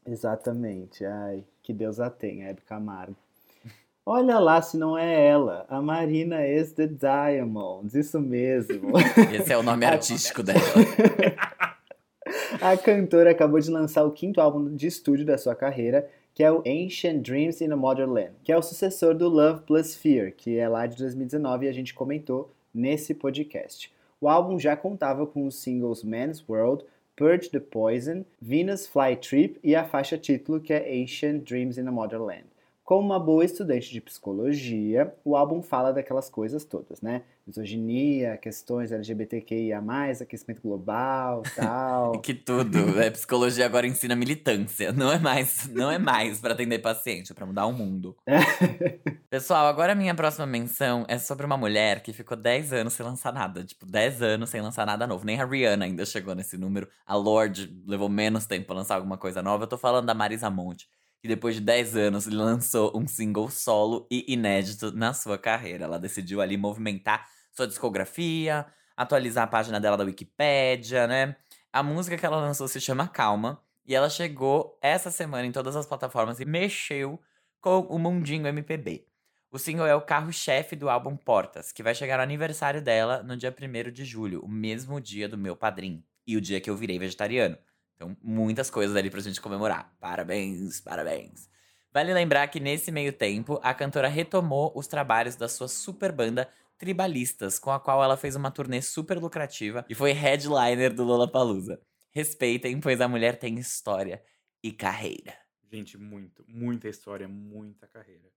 Exatamente. 0.06 1.04
Ai, 1.04 1.44
que 1.62 1.72
Deus 1.72 2.00
a 2.00 2.10
tenha, 2.10 2.48
Hebe 2.48 2.62
Camargo. 2.62 3.16
Olha 4.04 4.40
lá 4.40 4.60
se 4.60 4.76
não 4.76 4.98
é 4.98 5.28
ela, 5.28 5.64
a 5.68 5.80
Marina 5.80 6.44
is 6.44 6.72
the 6.72 6.88
Diamonds, 6.88 7.94
isso 7.94 8.20
mesmo. 8.20 8.90
Esse 9.32 9.52
é 9.52 9.56
o 9.56 9.62
nome 9.62 9.86
artístico 9.86 10.42
dela. 10.42 10.60
A 12.60 12.76
cantora 12.76 13.30
acabou 13.30 13.60
de 13.60 13.70
lançar 13.70 14.04
o 14.04 14.10
quinto 14.10 14.40
álbum 14.40 14.74
de 14.74 14.86
estúdio 14.86 15.24
da 15.24 15.38
sua 15.38 15.54
carreira, 15.54 16.08
que 16.34 16.42
é 16.42 16.50
o 16.50 16.62
Ancient 16.66 17.22
Dreams 17.22 17.62
in 17.62 17.72
a 17.72 17.76
Modern 17.76 18.12
Land, 18.12 18.32
que 18.42 18.50
é 18.50 18.56
o 18.56 18.62
sucessor 18.62 19.14
do 19.14 19.28
Love 19.28 19.62
Plus 19.62 19.94
Fear, 19.94 20.32
que 20.36 20.56
é 20.56 20.68
lá 20.68 20.86
de 20.86 20.96
2019 20.96 21.66
e 21.66 21.68
a 21.68 21.72
gente 21.72 21.94
comentou 21.94 22.52
nesse 22.74 23.14
podcast. 23.14 23.92
O 24.22 24.28
álbum 24.28 24.56
já 24.56 24.76
contava 24.76 25.26
com 25.26 25.46
os 25.46 25.56
singles 25.56 26.04
Man's 26.04 26.48
World, 26.48 26.84
Purge 27.16 27.50
the 27.50 27.58
Poison, 27.58 28.24
Venus 28.40 28.86
Fly 28.86 29.16
Trip 29.16 29.58
e 29.64 29.74
a 29.74 29.84
faixa 29.84 30.16
título 30.16 30.60
que 30.60 30.72
é 30.72 31.02
Ancient 31.02 31.42
Dreams 31.42 31.76
in 31.76 31.88
a 31.88 31.90
Modern 31.90 32.22
Land. 32.22 32.51
Como 32.92 33.06
uma 33.06 33.18
boa 33.18 33.42
estudante 33.42 33.90
de 33.90 34.02
psicologia, 34.02 35.14
o 35.24 35.34
álbum 35.34 35.62
fala 35.62 35.94
daquelas 35.94 36.28
coisas 36.28 36.62
todas, 36.62 37.00
né? 37.00 37.22
Misoginia, 37.46 38.36
questões 38.36 38.92
LGBTQIA+, 38.92 39.82
aquecimento 40.20 40.60
global, 40.60 41.42
tal. 41.56 42.20
Que 42.20 42.34
tudo. 42.34 43.00
É, 43.00 43.10
psicologia 43.10 43.64
agora 43.64 43.86
ensina 43.86 44.14
militância. 44.14 44.92
Não 44.92 45.10
é 45.10 45.18
mais, 45.18 45.66
não 45.68 45.90
é 45.90 45.98
mais 45.98 46.38
para 46.38 46.52
atender 46.52 46.80
paciente, 46.80 47.32
é 47.32 47.34
pra 47.34 47.46
mudar 47.46 47.64
o 47.64 47.72
mundo. 47.72 48.14
Pessoal, 49.30 49.66
agora 49.68 49.92
a 49.92 49.96
minha 49.96 50.14
próxima 50.14 50.46
menção 50.46 51.06
é 51.08 51.16
sobre 51.16 51.46
uma 51.46 51.56
mulher 51.56 52.02
que 52.02 52.12
ficou 52.12 52.36
10 52.36 52.74
anos 52.74 52.92
sem 52.92 53.06
lançar 53.06 53.32
nada. 53.32 53.64
Tipo, 53.64 53.86
10 53.86 54.20
anos 54.20 54.50
sem 54.50 54.60
lançar 54.60 54.84
nada 54.84 55.06
novo. 55.06 55.24
Nem 55.24 55.40
a 55.40 55.46
Rihanna 55.46 55.86
ainda 55.86 56.04
chegou 56.04 56.34
nesse 56.34 56.58
número. 56.58 56.86
A 57.06 57.16
Lorde 57.16 57.74
levou 57.86 58.10
menos 58.10 58.44
tempo 58.44 58.66
pra 58.66 58.76
lançar 58.76 58.96
alguma 58.96 59.16
coisa 59.16 59.40
nova. 59.40 59.64
Eu 59.64 59.68
tô 59.68 59.78
falando 59.78 60.04
da 60.04 60.12
Marisa 60.12 60.50
Monte, 60.50 60.86
que 61.22 61.28
depois 61.28 61.54
de 61.54 61.60
10 61.60 61.96
anos 61.96 62.26
lançou 62.26 62.92
um 62.96 63.06
single 63.06 63.48
solo 63.48 64.08
e 64.10 64.32
inédito 64.32 64.90
na 64.90 65.14
sua 65.14 65.38
carreira. 65.38 65.84
Ela 65.84 65.98
decidiu 65.98 66.40
ali 66.40 66.56
movimentar 66.56 67.28
sua 67.52 67.68
discografia, 67.68 68.66
atualizar 68.96 69.44
a 69.44 69.46
página 69.46 69.78
dela 69.78 69.96
da 69.96 70.02
Wikipédia, 70.02 71.06
né? 71.06 71.36
A 71.72 71.80
música 71.80 72.18
que 72.18 72.26
ela 72.26 72.38
lançou 72.38 72.66
se 72.66 72.80
chama 72.80 73.06
Calma. 73.06 73.62
E 73.86 73.94
ela 73.94 74.10
chegou 74.10 74.76
essa 74.82 75.10
semana 75.12 75.46
em 75.46 75.52
todas 75.52 75.76
as 75.76 75.86
plataformas 75.86 76.40
e 76.40 76.44
mexeu 76.44 77.20
com 77.60 77.80
o 77.82 77.98
mundinho 77.98 78.46
MPB. 78.46 79.06
O 79.50 79.58
single 79.58 79.86
é 79.86 79.94
o 79.94 80.00
carro-chefe 80.00 80.74
do 80.74 80.88
álbum 80.88 81.16
Portas, 81.16 81.72
que 81.72 81.82
vai 81.82 81.94
chegar 81.94 82.16
no 82.16 82.22
aniversário 82.22 82.82
dela 82.82 83.22
no 83.22 83.36
dia 83.36 83.54
1 83.56 83.92
de 83.92 84.04
julho, 84.04 84.40
o 84.42 84.48
mesmo 84.48 85.00
dia 85.00 85.28
do 85.28 85.38
meu 85.38 85.54
padrinho. 85.54 86.02
E 86.26 86.36
o 86.36 86.40
dia 86.40 86.60
que 86.60 86.70
eu 86.70 86.76
virei 86.76 86.98
vegetariano. 86.98 87.56
Então, 88.02 88.16
muitas 88.20 88.68
coisas 88.68 88.96
ali 88.96 89.08
pra 89.08 89.20
gente 89.20 89.40
comemorar. 89.40 89.94
Parabéns, 90.00 90.80
parabéns. 90.80 91.48
Vale 91.92 92.12
lembrar 92.12 92.48
que 92.48 92.58
nesse 92.58 92.90
meio 92.90 93.12
tempo, 93.12 93.60
a 93.62 93.72
cantora 93.72 94.08
retomou 94.08 94.72
os 94.74 94.88
trabalhos 94.88 95.36
da 95.36 95.48
sua 95.48 95.68
super 95.68 96.10
banda 96.10 96.48
Tribalistas, 96.76 97.60
com 97.60 97.70
a 97.70 97.78
qual 97.78 98.02
ela 98.02 98.16
fez 98.16 98.34
uma 98.34 98.50
turnê 98.50 98.82
super 98.82 99.18
lucrativa 99.18 99.86
e 99.88 99.94
foi 99.94 100.10
headliner 100.10 100.92
do 100.92 101.04
Lollapalooza. 101.04 101.80
Respeitem, 102.10 102.80
pois 102.80 103.00
a 103.00 103.06
mulher 103.06 103.38
tem 103.38 103.56
história 103.56 104.20
e 104.60 104.72
carreira. 104.72 105.36
Gente, 105.70 105.96
muito, 105.96 106.44
muita 106.48 106.88
história, 106.88 107.28
muita 107.28 107.86
carreira. 107.86 108.28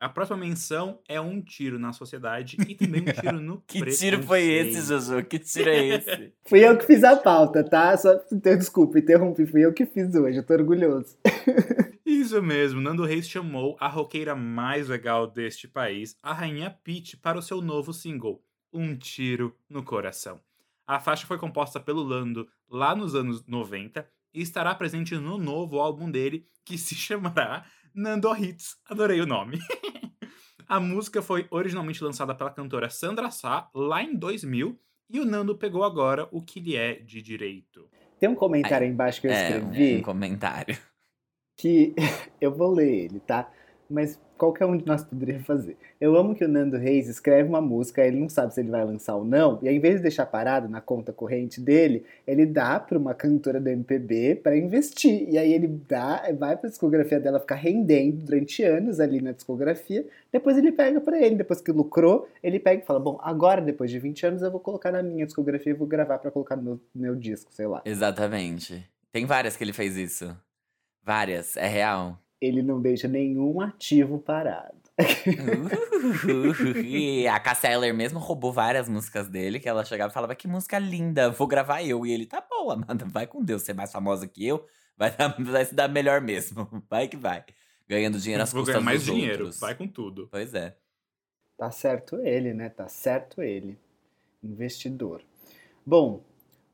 A 0.00 0.08
próxima 0.08 0.36
menção 0.36 1.00
é 1.08 1.20
um 1.20 1.42
tiro 1.42 1.76
na 1.76 1.92
sociedade 1.92 2.56
e 2.68 2.74
também 2.76 3.02
um 3.02 3.04
tiro 3.06 3.40
no 3.40 3.60
Que 3.66 3.84
tiro 3.86 4.22
foi 4.22 4.44
esse. 4.44 4.80
Jojo? 4.82 5.24
Que 5.24 5.40
tiro 5.40 5.68
é 5.70 5.86
esse? 5.86 6.32
Fui 6.46 6.60
eu 6.60 6.78
que 6.78 6.86
fiz 6.86 7.02
a 7.02 7.16
pauta, 7.16 7.64
tá? 7.64 7.96
Só 7.96 8.12
então, 8.32 8.56
desculpa, 8.56 9.00
interrompi, 9.00 9.44
fui 9.44 9.64
eu 9.64 9.72
que 9.72 9.84
fiz 9.84 10.14
hoje, 10.14 10.38
eu 10.38 10.46
tô 10.46 10.54
orgulhoso. 10.54 11.16
Isso 12.06 12.40
mesmo, 12.40 12.80
Nando 12.80 13.04
Reis 13.04 13.28
chamou 13.28 13.76
a 13.80 13.88
roqueira 13.88 14.36
mais 14.36 14.88
legal 14.88 15.26
deste 15.26 15.66
país, 15.66 16.16
a 16.22 16.32
rainha 16.32 16.70
Peach, 16.70 17.16
para 17.16 17.38
o 17.38 17.42
seu 17.42 17.60
novo 17.60 17.92
single, 17.92 18.40
Um 18.72 18.96
Tiro 18.96 19.54
no 19.68 19.82
Coração. 19.82 20.40
A 20.86 21.00
faixa 21.00 21.26
foi 21.26 21.38
composta 21.38 21.80
pelo 21.80 22.02
Lando 22.02 22.48
lá 22.70 22.94
nos 22.94 23.14
anos 23.14 23.44
90 23.46 24.08
e 24.32 24.40
estará 24.40 24.74
presente 24.74 25.16
no 25.16 25.36
novo 25.36 25.80
álbum 25.80 26.10
dele, 26.10 26.46
que 26.64 26.78
se 26.78 26.94
chamará 26.94 27.64
Nando 27.98 28.32
Hits. 28.36 28.76
Adorei 28.88 29.20
o 29.20 29.26
nome. 29.26 29.58
a 30.68 30.78
música 30.78 31.20
foi 31.20 31.48
originalmente 31.50 32.02
lançada 32.02 32.32
pela 32.32 32.50
cantora 32.50 32.88
Sandra 32.88 33.28
Sá 33.30 33.68
lá 33.74 34.02
em 34.02 34.14
2000 34.14 34.78
e 35.10 35.18
o 35.18 35.24
Nando 35.24 35.56
pegou 35.58 35.82
agora 35.82 36.28
o 36.30 36.40
que 36.40 36.60
lhe 36.60 36.76
é 36.76 36.94
de 36.94 37.20
direito. 37.20 37.88
Tem 38.20 38.28
um 38.28 38.36
comentário 38.36 38.86
aí 38.86 38.92
embaixo 38.92 39.20
que 39.20 39.26
eu 39.26 39.32
É, 39.32 39.48
escrevi 39.58 39.96
um 39.96 40.02
comentário. 40.02 40.78
que 41.56 41.92
eu 42.40 42.54
vou 42.54 42.72
ler 42.72 43.06
ele, 43.06 43.18
tá? 43.20 43.50
Mas 43.90 44.20
qualquer 44.38 44.64
um 44.64 44.76
de 44.76 44.86
nós 44.86 45.02
poderia 45.04 45.40
fazer. 45.40 45.76
Eu 46.00 46.16
amo 46.16 46.34
que 46.34 46.44
o 46.44 46.48
Nando 46.48 46.76
Reis 46.76 47.08
escreve 47.08 47.48
uma 47.48 47.60
música, 47.60 48.06
ele 48.06 48.18
não 48.18 48.28
sabe 48.28 48.54
se 48.54 48.60
ele 48.60 48.70
vai 48.70 48.84
lançar 48.84 49.16
ou 49.16 49.24
não, 49.24 49.58
e 49.60 49.68
ao 49.68 49.74
invés 49.74 49.96
de 49.96 50.02
deixar 50.02 50.24
parado 50.24 50.68
na 50.68 50.80
conta 50.80 51.12
corrente 51.12 51.60
dele, 51.60 52.04
ele 52.26 52.46
dá 52.46 52.78
para 52.78 52.96
uma 52.96 53.12
cantora 53.12 53.60
do 53.60 53.68
MPB 53.68 54.36
para 54.36 54.56
investir. 54.56 55.28
E 55.28 55.36
aí 55.36 55.52
ele 55.52 55.66
dá, 55.66 56.22
vai 56.38 56.56
para 56.56 56.68
a 56.68 56.70
discografia 56.70 57.18
dela 57.18 57.40
ficar 57.40 57.56
rendendo 57.56 58.24
durante 58.24 58.62
anos 58.62 59.00
ali 59.00 59.20
na 59.20 59.32
discografia. 59.32 60.06
Depois 60.32 60.56
ele 60.56 60.70
pega 60.70 61.00
para 61.00 61.20
ele, 61.20 61.34
depois 61.34 61.60
que 61.60 61.72
lucrou, 61.72 62.28
ele 62.42 62.60
pega 62.60 62.82
e 62.82 62.86
fala: 62.86 63.00
"Bom, 63.00 63.18
agora 63.22 63.60
depois 63.60 63.90
de 63.90 63.98
20 63.98 64.24
anos 64.24 64.42
eu 64.42 64.50
vou 64.50 64.60
colocar 64.60 64.92
na 64.92 65.02
minha 65.02 65.26
discografia 65.26 65.72
e 65.72 65.76
vou 65.76 65.86
gravar 65.86 66.18
para 66.18 66.30
colocar 66.30 66.56
no 66.56 66.62
meu, 66.62 66.80
meu 66.94 67.16
disco, 67.16 67.52
sei 67.52 67.66
lá". 67.66 67.82
Exatamente. 67.84 68.88
Tem 69.10 69.26
várias 69.26 69.56
que 69.56 69.64
ele 69.64 69.72
fez 69.72 69.96
isso. 69.96 70.36
Várias, 71.02 71.56
é 71.56 71.66
real. 71.66 72.18
Ele 72.40 72.62
não 72.62 72.80
deixa 72.80 73.08
nenhum 73.08 73.60
ativo 73.60 74.18
parado. 74.18 74.76
e 76.84 77.26
a 77.28 77.38
Cassia 77.40 77.70
Eller 77.72 77.94
mesmo 77.94 78.18
roubou 78.18 78.52
várias 78.52 78.88
músicas 78.88 79.28
dele, 79.28 79.60
que 79.60 79.68
ela 79.68 79.84
chegava 79.84 80.10
e 80.10 80.14
falava, 80.14 80.34
que 80.34 80.46
música 80.48 80.78
linda, 80.78 81.30
vou 81.30 81.46
gravar 81.46 81.82
eu. 81.82 82.04
E 82.06 82.12
ele, 82.12 82.26
tá 82.26 82.44
bom, 82.48 82.70
Amanda, 82.70 83.04
vai 83.06 83.26
com 83.26 83.42
Deus, 83.42 83.62
você 83.62 83.72
é 83.72 83.74
mais 83.74 83.90
famosa 83.92 84.26
que 84.26 84.46
eu, 84.46 84.64
vai, 84.96 85.10
dar, 85.16 85.34
vai 85.40 85.64
se 85.64 85.74
dar 85.74 85.88
melhor 85.88 86.20
mesmo. 86.20 86.68
Vai 86.88 87.08
que 87.08 87.16
vai. 87.16 87.44
Ganhando 87.88 88.18
dinheiro 88.18 88.42
às 88.42 88.52
Vou 88.52 88.60
custas 88.62 88.74
ganhar 88.76 88.84
mais 88.84 89.04
dos 89.04 89.14
dinheiro, 89.14 89.44
outros. 89.44 89.60
vai 89.60 89.74
com 89.74 89.88
tudo. 89.88 90.28
Pois 90.30 90.52
é. 90.54 90.76
Tá 91.56 91.70
certo 91.70 92.16
ele, 92.20 92.52
né? 92.52 92.68
Tá 92.68 92.86
certo 92.86 93.40
ele. 93.42 93.78
Investidor. 94.42 95.22
Bom, 95.86 96.22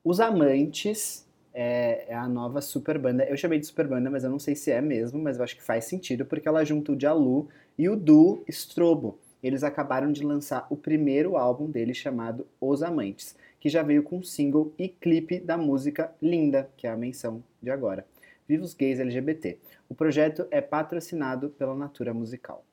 Os 0.02 0.18
Amantes 0.20 1.24
é, 1.54 2.06
é 2.08 2.14
a 2.14 2.28
nova 2.28 2.60
super 2.60 2.98
banda. 2.98 3.24
Eu 3.24 3.36
chamei 3.36 3.60
de 3.60 3.66
super 3.66 3.86
banda, 3.86 4.10
mas 4.10 4.24
eu 4.24 4.30
não 4.30 4.40
sei 4.40 4.56
se 4.56 4.72
é 4.72 4.80
mesmo, 4.80 5.22
mas 5.22 5.38
eu 5.38 5.44
acho 5.44 5.56
que 5.56 5.62
faz 5.62 5.84
sentido, 5.84 6.26
porque 6.26 6.48
ela 6.48 6.64
junta 6.64 6.92
o 6.92 7.00
Jalu 7.00 7.48
e 7.78 7.88
o 7.88 7.96
Du 7.96 8.44
Strobo. 8.48 9.18
Eles 9.42 9.62
acabaram 9.62 10.10
de 10.10 10.24
lançar 10.24 10.66
o 10.68 10.76
primeiro 10.76 11.36
álbum 11.36 11.70
dele 11.70 11.94
chamado 11.94 12.46
Os 12.60 12.82
Amantes, 12.82 13.36
que 13.60 13.68
já 13.68 13.82
veio 13.82 14.02
com 14.02 14.22
single 14.22 14.74
e 14.78 14.88
clipe 14.88 15.38
da 15.38 15.56
música 15.56 16.12
Linda, 16.20 16.68
que 16.76 16.86
é 16.86 16.90
a 16.90 16.96
menção 16.96 17.44
de 17.62 17.70
agora. 17.70 18.04
Viva 18.48 18.64
os 18.64 18.74
gays 18.74 18.98
LGBT. 18.98 19.58
O 19.88 19.94
projeto 19.94 20.46
é 20.50 20.60
patrocinado 20.60 21.50
pela 21.50 21.74
Natura 21.74 22.12
Musical. 22.12 22.64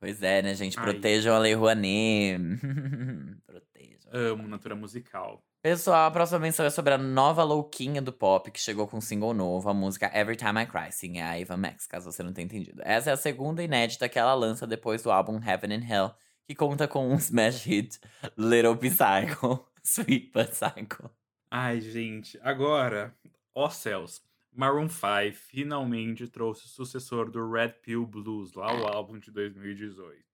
Pois 0.00 0.22
é, 0.22 0.40
né, 0.40 0.54
gente? 0.54 0.78
Ai. 0.78 0.84
Protejam 0.84 1.34
a 1.34 1.38
Lei 1.38 1.52
Rouanet. 1.52 2.38
Protejam. 3.46 4.10
Amo 4.12 4.48
natura 4.48 4.74
musical. 4.74 5.42
Pessoal, 5.62 6.06
a 6.06 6.10
próxima 6.10 6.38
menção 6.38 6.64
é 6.64 6.70
sobre 6.70 6.94
a 6.94 6.96
nova 6.96 7.44
louquinha 7.44 8.00
do 8.00 8.14
pop 8.14 8.50
que 8.50 8.58
chegou 8.58 8.88
com 8.88 8.96
um 8.96 9.00
single 9.02 9.34
novo, 9.34 9.68
a 9.68 9.74
música 9.74 10.10
Every 10.18 10.34
Time 10.34 10.62
I 10.62 10.66
Cry, 10.66 10.90
sim, 10.90 11.18
é 11.18 11.22
a 11.22 11.42
Ava 11.42 11.54
Max, 11.54 11.86
caso 11.86 12.10
você 12.10 12.22
não 12.22 12.32
tenha 12.32 12.46
entendido. 12.46 12.80
Essa 12.82 13.10
é 13.10 13.12
a 13.12 13.16
segunda 13.16 13.62
inédita 13.62 14.08
que 14.08 14.18
ela 14.18 14.32
lança 14.32 14.66
depois 14.66 15.02
do 15.02 15.10
álbum 15.10 15.38
Heaven 15.38 15.74
and 15.74 15.86
Hell, 15.86 16.14
que 16.46 16.54
conta 16.54 16.88
com 16.88 17.06
um 17.06 17.16
smash 17.16 17.66
hit 17.66 18.00
Little 18.38 18.74
Psycho, 18.74 19.62
Sweet 19.84 20.32
Psycho. 20.32 21.10
Ai, 21.50 21.78
gente, 21.82 22.40
agora, 22.42 23.14
ó 23.54 23.68
céus, 23.68 24.22
Maroon 24.50 24.88
5 24.88 25.36
finalmente 25.36 26.26
trouxe 26.26 26.64
o 26.64 26.68
sucessor 26.68 27.30
do 27.30 27.52
Red 27.52 27.74
Pill 27.82 28.06
Blues, 28.06 28.54
lá 28.54 28.72
o 28.74 28.86
álbum 28.86 29.18
de 29.18 29.30
2018. 29.30 30.24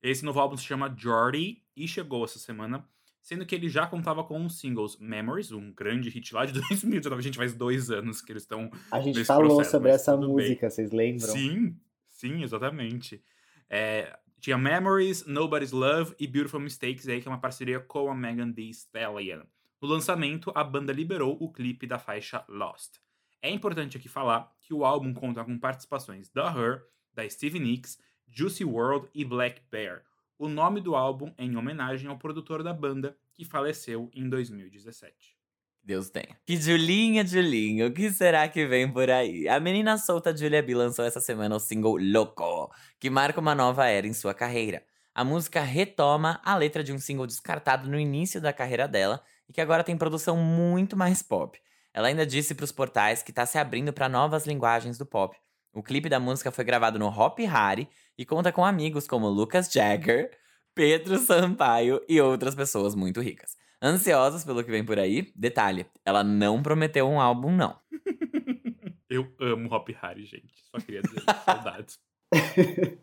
Esse 0.00 0.24
novo 0.24 0.40
álbum 0.40 0.56
se 0.56 0.64
chama 0.64 0.94
Jordy 0.96 1.62
e 1.76 1.86
chegou 1.86 2.24
essa 2.24 2.38
semana, 2.38 2.88
sendo 3.26 3.44
que 3.44 3.56
ele 3.56 3.68
já 3.68 3.88
contava 3.88 4.22
com 4.22 4.46
os 4.46 4.60
singles 4.60 4.96
Memories, 5.00 5.50
um 5.50 5.72
grande 5.72 6.08
hit 6.08 6.32
lá 6.32 6.46
de 6.46 6.52
2019. 6.70 7.20
Gente, 7.22 7.36
faz 7.36 7.52
dois 7.52 7.90
anos 7.90 8.22
que 8.22 8.30
eles 8.30 8.44
estão 8.44 8.70
A 8.88 9.00
gente 9.00 9.24
falou 9.24 9.56
processo, 9.56 9.72
sobre 9.72 9.90
essa 9.90 10.12
tudo 10.12 10.28
bem. 10.28 10.46
música, 10.46 10.70
vocês 10.70 10.92
lembram? 10.92 11.26
Sim, 11.26 11.76
sim, 12.08 12.44
exatamente. 12.44 13.20
É, 13.68 14.16
tinha 14.38 14.56
Memories, 14.56 15.26
Nobody's 15.26 15.72
Love 15.72 16.14
e 16.20 16.26
Beautiful 16.28 16.60
Mistakes, 16.60 17.08
aí, 17.08 17.20
que 17.20 17.26
é 17.26 17.30
uma 17.32 17.40
parceria 17.40 17.80
com 17.80 18.08
a 18.08 18.14
Megan 18.14 18.52
Thee 18.52 18.70
Stallion. 18.70 19.42
No 19.82 19.88
lançamento, 19.88 20.52
a 20.54 20.62
banda 20.62 20.92
liberou 20.92 21.36
o 21.40 21.50
clipe 21.50 21.84
da 21.84 21.98
faixa 21.98 22.44
Lost. 22.48 22.98
É 23.42 23.50
importante 23.50 23.96
aqui 23.96 24.08
falar 24.08 24.52
que 24.60 24.72
o 24.72 24.84
álbum 24.84 25.12
conta 25.12 25.44
com 25.44 25.58
participações 25.58 26.28
da 26.28 26.46
Her, 26.56 26.84
da 27.12 27.28
Stevie 27.28 27.58
Nicks, 27.58 27.98
Juicy 28.28 28.64
World 28.64 29.08
e 29.12 29.24
Black 29.24 29.62
Bear. 29.68 30.04
O 30.38 30.48
nome 30.48 30.82
do 30.82 30.94
álbum 30.94 31.32
é 31.38 31.44
em 31.44 31.56
homenagem 31.56 32.08
ao 32.08 32.18
produtor 32.18 32.62
da 32.62 32.72
banda, 32.72 33.16
que 33.32 33.44
faleceu 33.44 34.10
em 34.12 34.28
2017. 34.28 35.36
Deus 35.82 36.10
tenha. 36.10 36.36
Que 36.44 36.56
Julinha, 36.56 37.24
Julinha, 37.24 37.86
o 37.86 37.92
que 37.92 38.10
será 38.10 38.46
que 38.48 38.66
vem 38.66 38.92
por 38.92 39.08
aí? 39.08 39.48
A 39.48 39.58
menina 39.60 39.96
solta 39.96 40.36
Julia 40.36 40.62
B 40.62 40.74
lançou 40.74 41.04
essa 41.04 41.20
semana 41.20 41.56
o 41.56 41.60
single 41.60 41.96
Loco, 41.96 42.70
que 42.98 43.08
marca 43.08 43.40
uma 43.40 43.54
nova 43.54 43.86
era 43.86 44.06
em 44.06 44.12
sua 44.12 44.34
carreira. 44.34 44.84
A 45.14 45.24
música 45.24 45.62
retoma 45.62 46.40
a 46.44 46.54
letra 46.56 46.84
de 46.84 46.92
um 46.92 46.98
single 46.98 47.26
descartado 47.26 47.88
no 47.88 47.98
início 47.98 48.40
da 48.40 48.52
carreira 48.52 48.86
dela 48.86 49.22
e 49.48 49.52
que 49.52 49.60
agora 49.60 49.84
tem 49.84 49.96
produção 49.96 50.36
muito 50.36 50.96
mais 50.96 51.22
pop. 51.22 51.58
Ela 51.94 52.08
ainda 52.08 52.26
disse 52.26 52.54
para 52.54 52.64
os 52.64 52.72
portais 52.72 53.22
que 53.22 53.30
está 53.30 53.46
se 53.46 53.56
abrindo 53.56 53.92
para 53.92 54.08
novas 54.08 54.46
linguagens 54.46 54.98
do 54.98 55.06
pop. 55.06 55.34
O 55.76 55.82
clipe 55.82 56.08
da 56.08 56.18
música 56.18 56.50
foi 56.50 56.64
gravado 56.64 56.98
no 56.98 57.06
Hop 57.06 57.38
Hari 57.40 57.86
e 58.16 58.24
conta 58.24 58.50
com 58.50 58.64
amigos 58.64 59.06
como 59.06 59.28
Lucas 59.28 59.70
Jagger, 59.70 60.30
Pedro 60.74 61.18
Sampaio 61.18 62.00
e 62.08 62.18
outras 62.18 62.54
pessoas 62.54 62.94
muito 62.94 63.20
ricas. 63.20 63.58
Ansiosos 63.82 64.42
pelo 64.42 64.64
que 64.64 64.70
vem 64.70 64.82
por 64.82 64.98
aí? 64.98 65.30
Detalhe, 65.36 65.84
ela 66.02 66.24
não 66.24 66.62
prometeu 66.62 67.06
um 67.06 67.20
álbum, 67.20 67.52
não. 67.52 67.78
Eu 69.10 69.30
amo 69.38 69.70
Hop 69.70 69.86
Hari, 70.00 70.24
gente. 70.24 70.54
Só 70.70 70.78
queria 70.80 71.02
dizer 71.02 71.20
saudades. 71.44 72.00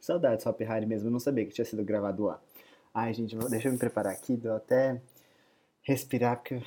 Saudades, 0.00 0.46
Hop 0.46 0.58
Harry 0.62 0.86
mesmo, 0.86 1.08
eu 1.08 1.12
não 1.12 1.20
sabia 1.20 1.44
que 1.44 1.52
tinha 1.52 1.64
sido 1.66 1.84
gravado 1.84 2.24
lá. 2.24 2.42
Ai, 2.94 3.12
gente, 3.12 3.36
deixa 3.36 3.68
eu 3.68 3.72
me 3.72 3.78
preparar 3.78 4.12
aqui, 4.12 4.36
deu 4.38 4.56
até 4.56 5.00
respirar, 5.82 6.38
porque. 6.38 6.60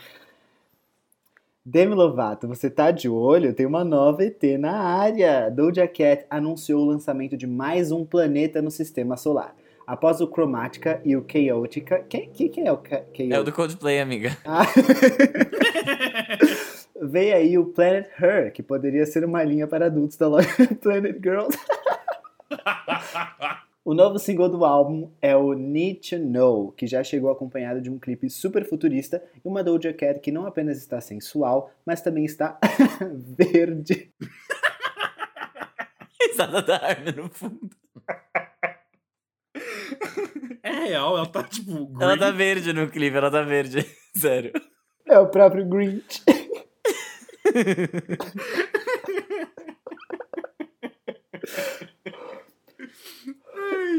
Demi 1.65 1.95
Lovato, 1.95 2.45
você 2.47 2.69
tá 2.69 2.91
de 2.91 3.07
olho? 3.07 3.53
Tem 3.53 3.65
uma 3.65 3.85
nova 3.85 4.23
ET 4.23 4.41
na 4.59 4.79
área. 4.81 5.49
Doja 5.49 5.87
Cat 5.87 6.25
anunciou 6.29 6.81
o 6.81 6.85
lançamento 6.85 7.37
de 7.37 7.47
mais 7.47 7.89
um 7.91 8.03
planeta 8.05 8.61
no 8.61 8.69
sistema 8.69 9.15
solar. 9.15 9.55
Após 9.87 10.19
o 10.19 10.27
Chromatica 10.27 11.01
e 11.05 11.15
o 11.15 11.25
Chaotica. 11.25 12.03
Quem, 12.09 12.29
quem, 12.29 12.49
quem 12.49 12.67
é 12.67 12.71
o 12.71 12.75
Cha- 12.77 13.03
Chaotica? 13.13 13.35
É 13.35 13.39
o 13.39 13.43
do 13.43 13.51
Coldplay, 13.53 13.99
amiga. 14.01 14.37
Ah. 14.45 14.65
Veio 17.01 17.35
aí 17.35 17.57
o 17.57 17.65
Planet 17.65 18.07
Her, 18.19 18.51
que 18.51 18.61
poderia 18.63 19.05
ser 19.05 19.23
uma 19.25 19.43
linha 19.43 19.67
para 19.67 19.85
adultos 19.87 20.15
da 20.17 20.27
loja 20.27 20.47
Planet 20.81 21.15
Girls. 21.21 21.57
O 23.85 23.93
novo 23.93 24.17
single 24.17 24.47
do 24.47 24.63
álbum 24.63 25.11
é 25.21 25.35
o 25.35 25.51
Need 25.51 26.09
to 26.09 26.17
Know, 26.17 26.71
que 26.71 26.87
já 26.87 27.03
chegou 27.03 27.29
acompanhado 27.29 27.81
de 27.81 27.89
um 27.89 27.99
clipe 27.99 28.29
super 28.29 28.63
futurista 28.63 29.21
e 29.43 29.47
uma 29.47 29.61
Doja 29.61 29.91
Cat 29.91 30.21
que 30.21 30.31
não 30.31 30.45
apenas 30.45 30.77
está 30.77 31.01
sensual, 31.01 31.69
mas 31.85 31.99
também 31.99 32.23
está 32.23 32.57
verde. 33.37 34.09
Risada 36.21 36.61
da 36.61 36.77
Armin 36.77 37.11
no 37.11 37.29
fundo. 37.29 37.75
É 40.63 40.71
real, 40.71 41.17
ela 41.17 41.27
tá 41.27 41.43
tipo. 41.43 41.85
Green. 41.87 42.03
Ela 42.03 42.17
tá 42.17 42.31
verde 42.31 42.71
no 42.71 42.89
clipe, 42.89 43.17
ela 43.17 43.29
tá 43.29 43.41
verde. 43.41 43.85
Sério. 44.15 44.53
É 45.05 45.19
o 45.19 45.27
próprio 45.27 45.67
Grinch. 45.67 46.23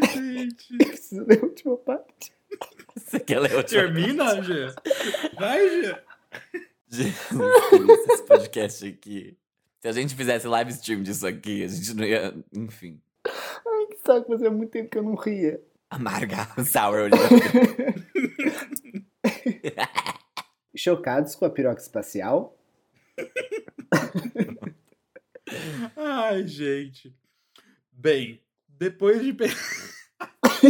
Ai, 0.02 0.12
gente. 0.12 0.76
Preciso 0.78 1.24
ler 1.24 1.40
a 1.40 1.46
última 1.46 1.76
parte. 1.76 2.33
Você 2.96 3.20
quer 3.20 3.40
ler 3.40 3.54
outra 3.54 3.80
Termina, 3.80 4.42
Gê. 4.42 4.66
Vai, 5.38 5.68
Gê. 5.68 5.96
Jesus 6.88 7.28
Cristo, 7.28 8.12
esse 8.12 8.22
podcast 8.22 8.87
aqui. 8.87 9.37
Se 9.80 9.88
a 9.88 9.92
gente 9.92 10.14
fizesse 10.14 10.46
live 10.46 10.70
stream 10.70 11.02
disso 11.02 11.26
aqui, 11.26 11.64
a 11.64 11.68
gente 11.68 11.94
não 11.94 12.04
ia. 12.04 12.35
Enfim. 12.52 13.00
Ai, 13.26 13.87
que 13.90 13.98
saco, 14.04 14.28
fazia 14.28 14.50
muito 14.50 14.70
tempo 14.70 14.90
que 14.90 14.98
eu 14.98 15.02
não 15.02 15.14
ria. 15.14 15.61
Amarga, 15.90 16.48
sour 16.64 17.02
olhando. 17.02 17.14
Chocados 20.76 21.35
com 21.35 21.44
a 21.44 21.50
piroca 21.50 21.80
espacial? 21.80 22.57
Ai, 25.96 26.46
gente. 26.46 27.14
Bem, 27.92 28.40
depois 28.68 29.20
de. 29.20 29.33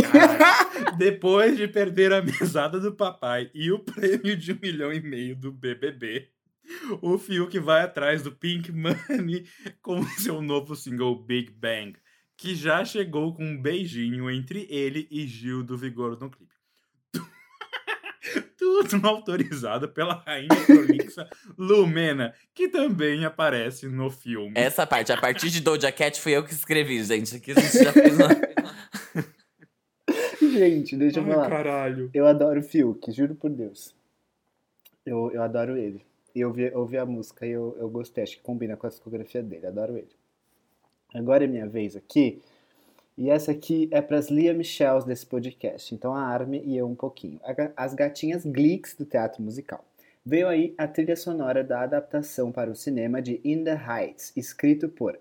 depois 0.99 1.57
de 1.57 1.69
perder 1.69 2.13
a 2.13 2.23
mesada 2.23 2.81
do 2.81 2.93
papai 2.93 3.51
e 3.55 3.71
o 3.71 3.79
prêmio 3.79 4.37
de 4.37 4.53
um 4.53 4.59
milhão 4.61 4.93
e 4.93 5.01
meio 5.01 5.37
do 5.37 5.53
BBB, 5.53 6.29
o 7.03 7.19
Fiuk 7.19 7.59
vai 7.59 7.83
atrás 7.83 8.23
do 8.23 8.33
Pink 8.33 8.73
Money 8.73 9.47
com 9.83 10.03
seu 10.19 10.41
novo 10.41 10.75
single 10.75 11.23
Big 11.25 11.51
Bang, 11.51 11.95
que 12.37 12.55
já 12.55 12.85
chegou 12.85 13.35
com 13.35 13.45
um 13.45 13.61
beijinho 13.61 14.31
entre 14.31 14.67
ele 14.71 15.07
e 15.11 15.27
Gil 15.27 15.63
do 15.63 15.77
Vigor 15.77 16.19
no 16.21 16.31
clipe. 16.31 16.55
Tudo 18.57 19.07
autorizado 19.07 19.89
pela 19.89 20.23
rainha 20.27 20.49
prolixa 20.67 21.29
Lumena, 21.57 22.35
que 22.55 22.69
também 22.69 23.25
aparece 23.25 23.87
no 23.87 24.11
filme. 24.11 24.53
Essa 24.55 24.87
parte, 24.87 25.13
a 25.13 25.17
partir 25.17 25.51
de 25.51 25.61
Doja 25.61 25.93
Cat, 25.93 26.21
fui 26.21 26.33
eu 26.33 26.43
que 26.43 26.53
escrevi, 26.53 27.03
gente. 27.05 27.37
Aqui 27.37 27.53
a 27.53 27.61
gente 27.61 27.85
já 27.85 27.93
fez 27.93 28.17
uma... 28.17 28.29
Gente, 30.59 30.97
deixa 30.97 31.21
eu 31.21 31.25
Ai, 31.25 31.31
falar. 31.31 31.49
caralho. 31.49 32.11
Eu 32.15 32.27
adoro 32.27 32.61
o 32.61 32.63
Fiuk, 32.63 33.11
juro 33.13 33.35
por 33.35 33.51
Deus. 33.51 33.95
Eu, 35.05 35.31
eu 35.33 35.43
adoro 35.43 35.77
ele. 35.77 36.05
E 36.35 36.41
eu 36.41 36.49
ouvi, 36.49 36.71
ouvi 36.75 36.99
a 36.99 37.07
música 37.07 37.47
e 37.47 37.51
eu, 37.51 37.77
eu 37.79 37.89
gostei, 37.89 38.25
acho 38.25 38.37
que 38.37 38.43
combina 38.43 38.77
com 38.77 38.87
a 38.87 38.91
discografia 38.91 39.43
dele, 39.43 39.67
adoro 39.67 39.97
ele. 39.97 40.11
Agora 41.15 41.45
é 41.45 41.47
minha 41.47 41.67
vez 41.67 41.95
aqui. 41.95 42.43
E 43.17 43.31
essa 43.31 43.53
aqui 43.53 43.89
é 43.93 44.03
para 44.03 44.19
as 44.19 44.29
Lia 44.29 44.53
Michels 44.53 45.05
desse 45.05 45.25
podcast. 45.25 45.95
Então 45.95 46.13
a 46.13 46.21
Arme 46.21 46.61
e 46.65 46.77
eu 46.77 46.87
um 46.89 46.97
pouquinho. 46.97 47.41
As 47.77 47.95
gatinhas 47.95 48.45
Gleeks 48.45 48.97
do 48.97 49.05
teatro 49.05 49.41
musical. 49.43 49.85
Veio 50.27 50.49
aí 50.49 50.75
a 50.77 50.89
trilha 50.89 51.15
sonora 51.15 51.63
da 51.63 51.83
adaptação 51.83 52.51
para 52.51 52.71
o 52.71 52.75
cinema 52.75 53.21
de 53.21 53.41
In 53.45 53.63
the 53.63 53.75
Heights, 53.75 54.33
escrito 54.35 54.89
por 54.89 55.19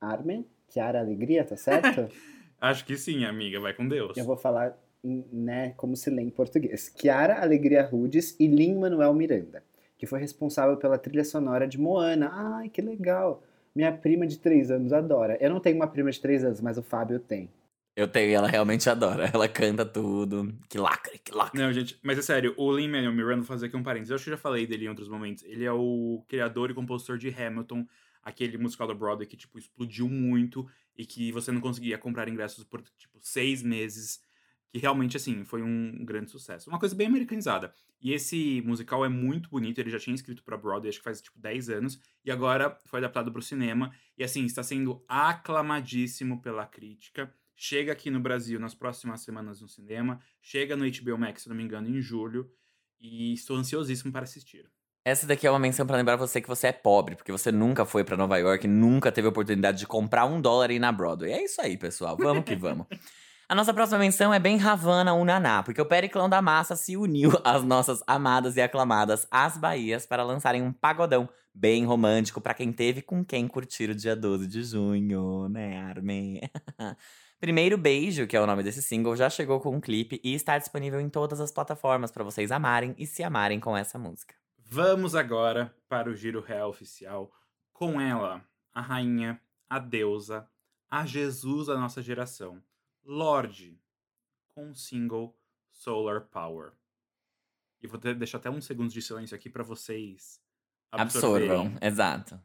Arme, 0.00 0.46
Chiara 0.68 1.00
Alegria, 1.00 1.44
tá 1.44 1.56
certo? 1.56 2.08
Acho 2.60 2.84
que 2.84 2.96
sim, 2.96 3.24
amiga. 3.24 3.60
Vai 3.60 3.72
com 3.74 3.86
Deus. 3.86 4.16
Eu 4.16 4.24
vou 4.24 4.36
falar, 4.36 4.76
né, 5.02 5.74
como 5.76 5.96
se 5.96 6.10
lê 6.10 6.22
em 6.22 6.30
português. 6.30 6.92
Chiara 6.98 7.40
Alegria 7.40 7.84
Rudes 7.84 8.36
e 8.38 8.46
Lin-Manuel 8.46 9.14
Miranda, 9.14 9.62
que 9.98 10.06
foi 10.06 10.20
responsável 10.20 10.76
pela 10.76 10.98
trilha 10.98 11.24
sonora 11.24 11.66
de 11.66 11.78
Moana. 11.78 12.30
Ai, 12.32 12.68
que 12.68 12.82
legal! 12.82 13.42
Minha 13.74 13.92
prima 13.92 14.26
de 14.26 14.38
3 14.38 14.70
anos 14.70 14.92
adora. 14.92 15.36
Eu 15.38 15.50
não 15.50 15.60
tenho 15.60 15.76
uma 15.76 15.86
prima 15.86 16.10
de 16.10 16.18
3 16.18 16.44
anos, 16.44 16.60
mas 16.62 16.78
o 16.78 16.82
Fábio 16.82 17.20
tem. 17.20 17.50
Eu 17.94 18.08
tenho, 18.08 18.30
e 18.30 18.34
ela 18.34 18.46
realmente 18.46 18.88
adora. 18.90 19.30
Ela 19.32 19.48
canta 19.48 19.84
tudo. 19.84 20.52
Que 20.68 20.78
lacre, 20.78 21.18
que 21.18 21.32
lacre. 21.32 21.58
Não, 21.58 21.72
gente, 21.72 21.98
mas 22.02 22.18
é 22.18 22.22
sério, 22.22 22.54
o 22.56 22.70
Lin-Manuel 22.70 23.12
Miranda, 23.12 23.36
vou 23.36 23.44
fazer 23.44 23.66
aqui 23.66 23.76
um 23.76 23.82
parênteses. 23.82 24.10
Eu 24.10 24.16
acho 24.16 24.24
que 24.24 24.30
eu 24.30 24.36
já 24.36 24.38
falei 24.38 24.66
dele 24.66 24.84
em 24.84 24.88
outros 24.88 25.08
momentos. 25.08 25.44
Ele 25.44 25.64
é 25.64 25.72
o 25.72 26.22
criador 26.28 26.70
e 26.70 26.74
compositor 26.74 27.16
de 27.16 27.28
Hamilton, 27.28 27.86
aquele 28.26 28.58
musical 28.58 28.88
da 28.88 28.92
Broadway 28.92 29.24
que, 29.24 29.36
tipo, 29.36 29.56
explodiu 29.56 30.08
muito 30.08 30.68
e 30.96 31.06
que 31.06 31.30
você 31.30 31.52
não 31.52 31.60
conseguia 31.60 31.96
comprar 31.96 32.28
ingressos 32.28 32.64
por, 32.64 32.82
tipo, 32.82 33.20
seis 33.20 33.62
meses. 33.62 34.20
Que 34.68 34.78
realmente, 34.80 35.16
assim, 35.16 35.44
foi 35.44 35.62
um 35.62 36.04
grande 36.04 36.32
sucesso. 36.32 36.68
Uma 36.68 36.80
coisa 36.80 36.92
bem 36.92 37.06
americanizada. 37.06 37.72
E 38.00 38.12
esse 38.12 38.60
musical 38.62 39.04
é 39.04 39.08
muito 39.08 39.48
bonito, 39.48 39.78
ele 39.78 39.90
já 39.90 40.00
tinha 40.00 40.12
escrito 40.12 40.42
pra 40.42 40.56
Broadway, 40.56 40.88
acho 40.88 40.98
que 40.98 41.04
faz, 41.04 41.22
tipo, 41.22 41.38
10 41.38 41.70
anos. 41.70 42.00
E 42.24 42.30
agora 42.32 42.76
foi 42.86 42.98
adaptado 42.98 43.30
pro 43.30 43.40
cinema. 43.40 43.94
E, 44.18 44.24
assim, 44.24 44.44
está 44.44 44.64
sendo 44.64 45.04
aclamadíssimo 45.06 46.42
pela 46.42 46.66
crítica. 46.66 47.32
Chega 47.54 47.92
aqui 47.92 48.10
no 48.10 48.18
Brasil 48.18 48.58
nas 48.58 48.74
próximas 48.74 49.20
semanas 49.20 49.60
no 49.60 49.68
cinema. 49.68 50.20
Chega 50.42 50.74
no 50.74 50.84
HBO 50.84 51.16
Max, 51.16 51.42
se 51.42 51.48
não 51.48 51.54
me 51.54 51.62
engano, 51.62 51.88
em 51.88 52.00
julho. 52.02 52.50
E 52.98 53.34
estou 53.34 53.56
ansiosíssimo 53.56 54.10
para 54.10 54.24
assistir. 54.24 54.68
Essa 55.06 55.24
daqui 55.24 55.46
é 55.46 55.50
uma 55.50 55.60
menção 55.60 55.86
pra 55.86 55.96
lembrar 55.96 56.16
você 56.16 56.40
que 56.40 56.48
você 56.48 56.66
é 56.66 56.72
pobre, 56.72 57.14
porque 57.14 57.30
você 57.30 57.52
nunca 57.52 57.84
foi 57.84 58.02
pra 58.02 58.16
Nova 58.16 58.36
York, 58.38 58.66
nunca 58.66 59.12
teve 59.12 59.28
a 59.28 59.30
oportunidade 59.30 59.78
de 59.78 59.86
comprar 59.86 60.24
um 60.24 60.40
dólar 60.40 60.72
e 60.72 60.74
ir 60.74 60.78
na 60.80 60.90
Broadway. 60.90 61.30
É 61.30 61.44
isso 61.44 61.60
aí, 61.60 61.76
pessoal. 61.76 62.16
Vamos 62.16 62.44
que 62.44 62.56
vamos. 62.56 62.88
A 63.48 63.54
nossa 63.54 63.72
próxima 63.72 64.00
menção 64.00 64.34
é 64.34 64.40
bem 64.40 64.60
Havana 64.60 65.14
Unaná, 65.14 65.62
porque 65.62 65.80
o 65.80 65.86
Periclão 65.86 66.28
da 66.28 66.42
Massa 66.42 66.74
se 66.74 66.96
uniu 66.96 67.30
às 67.44 67.62
nossas 67.62 68.02
amadas 68.04 68.56
e 68.56 68.60
aclamadas 68.60 69.28
As 69.30 69.56
Bahias 69.56 70.04
para 70.04 70.24
lançarem 70.24 70.60
um 70.60 70.72
pagodão 70.72 71.28
bem 71.54 71.84
romântico 71.84 72.40
pra 72.40 72.52
quem 72.52 72.72
teve 72.72 73.00
com 73.00 73.24
quem 73.24 73.46
curtir 73.46 73.88
o 73.90 73.94
dia 73.94 74.16
12 74.16 74.48
de 74.48 74.64
junho, 74.64 75.48
né, 75.48 75.78
Armin? 75.82 76.40
Primeiro 77.38 77.78
Beijo, 77.78 78.26
que 78.26 78.36
é 78.36 78.40
o 78.40 78.46
nome 78.46 78.64
desse 78.64 78.82
single, 78.82 79.14
já 79.14 79.30
chegou 79.30 79.60
com 79.60 79.76
um 79.76 79.80
clipe 79.80 80.20
e 80.24 80.34
está 80.34 80.58
disponível 80.58 81.00
em 81.00 81.08
todas 81.08 81.40
as 81.40 81.52
plataformas 81.52 82.10
pra 82.10 82.24
vocês 82.24 82.50
amarem 82.50 82.92
e 82.98 83.06
se 83.06 83.22
amarem 83.22 83.60
com 83.60 83.76
essa 83.76 83.96
música. 83.96 84.34
Vamos 84.68 85.14
agora 85.14 85.72
para 85.88 86.10
o 86.10 86.14
Giro 86.16 86.40
Real 86.40 86.68
Oficial 86.68 87.32
com 87.72 88.00
ela, 88.00 88.44
a 88.74 88.80
rainha, 88.80 89.40
a 89.70 89.78
deusa, 89.78 90.50
a 90.90 91.06
Jesus 91.06 91.68
da 91.68 91.78
nossa 91.78 92.02
geração, 92.02 92.60
Lorde, 93.04 93.80
com 94.48 94.72
o 94.72 94.74
single 94.74 95.38
Solar 95.70 96.22
Power. 96.22 96.72
E 97.80 97.86
vou 97.86 97.98
deixar 98.00 98.38
até 98.38 98.50
uns 98.50 98.64
segundos 98.64 98.92
de 98.92 99.00
silêncio 99.00 99.36
aqui 99.36 99.48
para 99.48 99.62
vocês 99.62 100.42
absorverem. 100.90 101.48
Absorvam, 101.48 101.78
exato. 101.80 102.40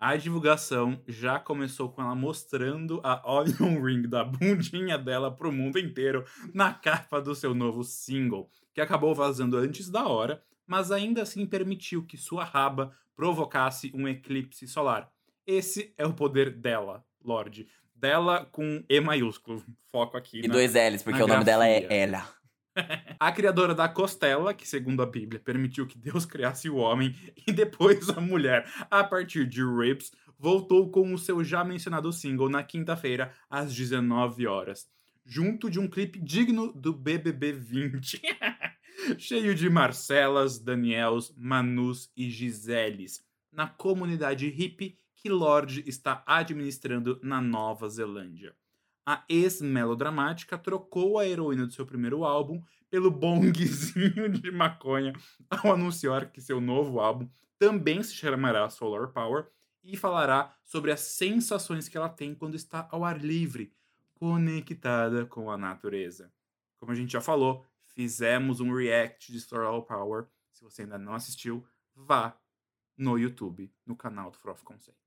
A 0.00 0.14
divulgação 0.14 1.02
já 1.08 1.40
começou 1.40 1.90
com 1.90 2.00
ela 2.00 2.14
mostrando 2.14 3.00
a 3.02 3.20
onion 3.28 3.80
ring 3.82 4.02
da 4.02 4.22
bundinha 4.24 4.96
dela 4.96 5.34
pro 5.34 5.50
mundo 5.50 5.76
inteiro 5.76 6.24
na 6.54 6.72
capa 6.72 7.20
do 7.20 7.34
seu 7.34 7.52
novo 7.52 7.82
single, 7.82 8.48
que 8.78 8.82
acabou 8.82 9.12
vazando 9.12 9.56
antes 9.56 9.90
da 9.90 10.06
hora, 10.06 10.40
mas 10.64 10.92
ainda 10.92 11.22
assim 11.22 11.44
permitiu 11.44 12.04
que 12.06 12.16
sua 12.16 12.44
raba 12.44 12.96
provocasse 13.16 13.90
um 13.92 14.06
eclipse 14.06 14.68
solar. 14.68 15.10
Esse 15.44 15.92
é 15.98 16.06
o 16.06 16.12
poder 16.12 16.50
dela, 16.50 17.04
Lorde. 17.24 17.66
Dela 17.92 18.44
com 18.52 18.84
E 18.88 19.00
maiúsculo. 19.00 19.64
Foco 19.90 20.16
aqui. 20.16 20.42
E 20.44 20.46
na- 20.46 20.54
dois 20.54 20.74
L's, 20.74 21.02
porque 21.02 21.20
o 21.20 21.26
nome 21.26 21.42
dela 21.42 21.66
é. 21.66 21.88
Ela. 21.90 22.24
a 23.18 23.32
criadora 23.32 23.74
da 23.74 23.88
costela, 23.88 24.54
que 24.54 24.68
segundo 24.68 25.02
a 25.02 25.06
Bíblia 25.06 25.40
permitiu 25.44 25.84
que 25.84 25.98
Deus 25.98 26.24
criasse 26.24 26.70
o 26.70 26.76
homem 26.76 27.12
e 27.48 27.50
depois 27.50 28.08
a 28.10 28.20
mulher 28.20 28.64
a 28.88 29.02
partir 29.02 29.44
de 29.44 29.60
ribs, 29.64 30.12
voltou 30.38 30.88
com 30.88 31.12
o 31.12 31.18
seu 31.18 31.42
já 31.42 31.64
mencionado 31.64 32.12
single 32.12 32.48
na 32.48 32.62
quinta-feira 32.62 33.32
às 33.50 33.74
19 33.74 34.46
horas, 34.46 34.86
junto 35.28 35.68
de 35.68 35.78
um 35.78 35.86
clipe 35.86 36.18
digno 36.18 36.72
do 36.72 36.90
BBB 36.90 37.52
20, 37.52 38.22
cheio 39.18 39.54
de 39.54 39.68
Marcelas, 39.68 40.58
Daniels, 40.58 41.34
Manus 41.36 42.10
e 42.16 42.30
Giseles, 42.30 43.22
na 43.52 43.68
comunidade 43.68 44.48
hippie 44.48 44.98
que 45.14 45.28
Lorde 45.28 45.84
está 45.86 46.22
administrando 46.26 47.20
na 47.22 47.42
Nova 47.42 47.90
Zelândia. 47.90 48.56
A 49.06 49.22
ex-melodramática 49.28 50.56
trocou 50.56 51.18
a 51.18 51.26
heroína 51.26 51.66
do 51.66 51.72
seu 51.72 51.84
primeiro 51.84 52.24
álbum 52.24 52.62
pelo 52.90 53.10
bongzinho 53.10 54.28
de 54.32 54.50
maconha 54.50 55.12
ao 55.50 55.74
anunciar 55.74 56.32
que 56.32 56.40
seu 56.40 56.58
novo 56.58 57.00
álbum 57.00 57.28
também 57.58 58.02
se 58.02 58.14
chamará 58.14 58.70
Solar 58.70 59.08
Power 59.08 59.46
e 59.84 59.96
falará 59.96 60.54
sobre 60.64 60.90
as 60.90 61.00
sensações 61.00 61.86
que 61.86 61.96
ela 61.98 62.08
tem 62.08 62.34
quando 62.34 62.54
está 62.54 62.88
ao 62.90 63.04
ar 63.04 63.20
livre, 63.20 63.72
conectada 64.18 65.24
com 65.26 65.50
a 65.50 65.56
natureza. 65.56 66.32
Como 66.78 66.92
a 66.92 66.94
gente 66.94 67.12
já 67.12 67.20
falou, 67.20 67.64
fizemos 67.82 68.60
um 68.60 68.74
react 68.74 69.32
de 69.32 69.40
Solar 69.40 69.82
Power. 69.82 70.26
Se 70.52 70.62
você 70.62 70.82
ainda 70.82 70.98
não 70.98 71.14
assistiu, 71.14 71.64
vá 71.94 72.36
no 72.96 73.16
YouTube, 73.16 73.72
no 73.86 73.96
canal 73.96 74.30
do 74.30 74.38
Frof 74.38 74.62
Conceito. 74.64 74.98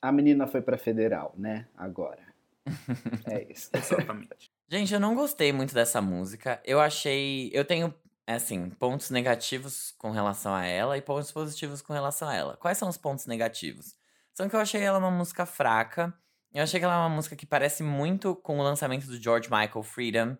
A 0.00 0.12
menina 0.12 0.46
foi 0.46 0.62
pra 0.62 0.78
federal, 0.78 1.34
né? 1.36 1.68
Agora. 1.76 2.26
É 3.26 3.50
isso. 3.50 3.70
Exatamente. 3.72 4.50
Gente, 4.68 4.92
eu 4.92 5.00
não 5.00 5.14
gostei 5.14 5.52
muito 5.52 5.74
dessa 5.74 6.00
música. 6.02 6.60
Eu 6.64 6.80
achei. 6.80 7.50
Eu 7.54 7.64
tenho, 7.64 7.92
assim, 8.26 8.68
pontos 8.70 9.10
negativos 9.10 9.94
com 9.98 10.10
relação 10.10 10.54
a 10.54 10.64
ela 10.64 10.96
e 10.96 11.02
pontos 11.02 11.32
positivos 11.32 11.80
com 11.80 11.92
relação 11.92 12.28
a 12.28 12.34
ela. 12.34 12.56
Quais 12.56 12.76
são 12.76 12.88
os 12.88 12.98
pontos 12.98 13.26
negativos? 13.26 13.96
São 14.34 14.48
que 14.48 14.54
eu 14.54 14.60
achei 14.60 14.82
ela 14.82 14.98
uma 14.98 15.10
música 15.10 15.46
fraca. 15.46 16.14
Eu 16.52 16.62
achei 16.62 16.80
que 16.80 16.84
ela 16.84 16.94
é 16.94 16.98
uma 16.98 17.08
música 17.08 17.36
que 17.36 17.46
parece 17.46 17.82
muito 17.82 18.34
com 18.36 18.58
o 18.58 18.62
lançamento 18.62 19.06
do 19.06 19.20
George 19.20 19.50
Michael 19.50 19.82
Freedom. 19.82 20.36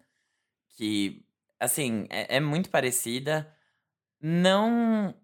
Que, 0.76 1.24
assim, 1.60 2.06
é, 2.10 2.36
é 2.36 2.40
muito 2.40 2.70
parecida. 2.70 3.52
Não. 4.20 5.14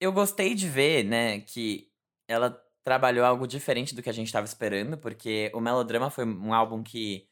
Eu 0.00 0.12
gostei 0.12 0.54
de 0.54 0.68
ver, 0.68 1.04
né, 1.04 1.40
que 1.40 1.90
ela 2.28 2.50
trabalhou 2.82 3.24
algo 3.24 3.46
diferente 3.46 3.94
do 3.94 4.02
que 4.02 4.10
a 4.10 4.12
gente 4.12 4.26
estava 4.26 4.46
esperando, 4.46 4.98
porque 4.98 5.50
o 5.54 5.60
Melodrama 5.60 6.10
foi 6.10 6.26
um 6.26 6.52
álbum 6.52 6.82
que 6.82 7.26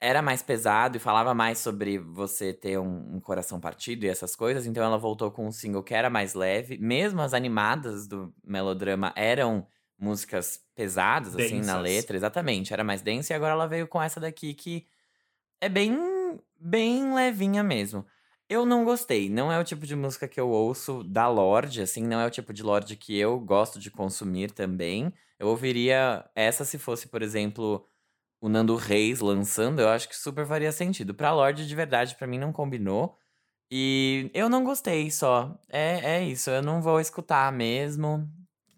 era 0.00 0.20
mais 0.20 0.42
pesado 0.42 0.96
e 0.96 1.00
falava 1.00 1.32
mais 1.34 1.58
sobre 1.58 1.98
você 1.98 2.52
ter 2.52 2.78
um, 2.78 3.16
um 3.16 3.20
coração 3.20 3.58
partido 3.58 4.04
e 4.04 4.08
essas 4.08 4.36
coisas, 4.36 4.66
então 4.66 4.84
ela 4.84 4.98
voltou 4.98 5.30
com 5.30 5.46
um 5.46 5.52
single 5.52 5.82
que 5.82 5.94
era 5.94 6.10
mais 6.10 6.34
leve. 6.34 6.76
Mesmo 6.78 7.22
as 7.22 7.32
animadas 7.32 8.06
do 8.06 8.34
Melodrama 8.44 9.12
eram 9.16 9.66
músicas 9.98 10.60
pesadas, 10.74 11.34
assim, 11.36 11.62
na 11.62 11.78
Densas. 11.78 11.82
letra, 11.82 12.16
exatamente, 12.16 12.72
era 12.72 12.84
mais 12.84 13.02
densa, 13.02 13.32
e 13.32 13.36
agora 13.36 13.52
ela 13.52 13.66
veio 13.68 13.88
com 13.88 14.02
essa 14.02 14.20
daqui 14.20 14.54
que 14.54 14.86
é 15.60 15.68
bem, 15.68 15.96
bem 16.60 17.14
levinha 17.14 17.62
mesmo. 17.62 18.06
Eu 18.48 18.64
não 18.66 18.84
gostei. 18.84 19.28
Não 19.28 19.50
é 19.50 19.58
o 19.58 19.64
tipo 19.64 19.86
de 19.86 19.96
música 19.96 20.28
que 20.28 20.40
eu 20.40 20.48
ouço 20.50 21.02
da 21.04 21.28
Lorde, 21.28 21.82
assim, 21.82 22.04
não 22.06 22.20
é 22.20 22.26
o 22.26 22.30
tipo 22.30 22.52
de 22.52 22.62
Lorde 22.62 22.96
que 22.96 23.18
eu 23.18 23.38
gosto 23.40 23.78
de 23.80 23.90
consumir 23.90 24.52
também. 24.52 25.12
Eu 25.38 25.48
ouviria 25.48 26.24
essa 26.34 26.64
se 26.64 26.78
fosse, 26.78 27.08
por 27.08 27.22
exemplo, 27.22 27.86
o 28.40 28.48
Nando 28.48 28.76
Reis 28.76 29.20
lançando, 29.20 29.80
eu 29.80 29.88
acho 29.88 30.08
que 30.08 30.16
super 30.16 30.46
faria 30.46 30.72
sentido. 30.72 31.14
Pra 31.14 31.32
Lorde, 31.34 31.66
de 31.66 31.74
verdade, 31.74 32.14
pra 32.16 32.26
mim 32.26 32.38
não 32.38 32.52
combinou. 32.52 33.18
E 33.70 34.30
eu 34.34 34.48
não 34.48 34.64
gostei 34.64 35.10
só. 35.10 35.58
É, 35.68 36.18
é 36.18 36.24
isso, 36.24 36.50
eu 36.50 36.62
não 36.62 36.80
vou 36.82 37.00
escutar 37.00 37.50
mesmo. 37.52 38.28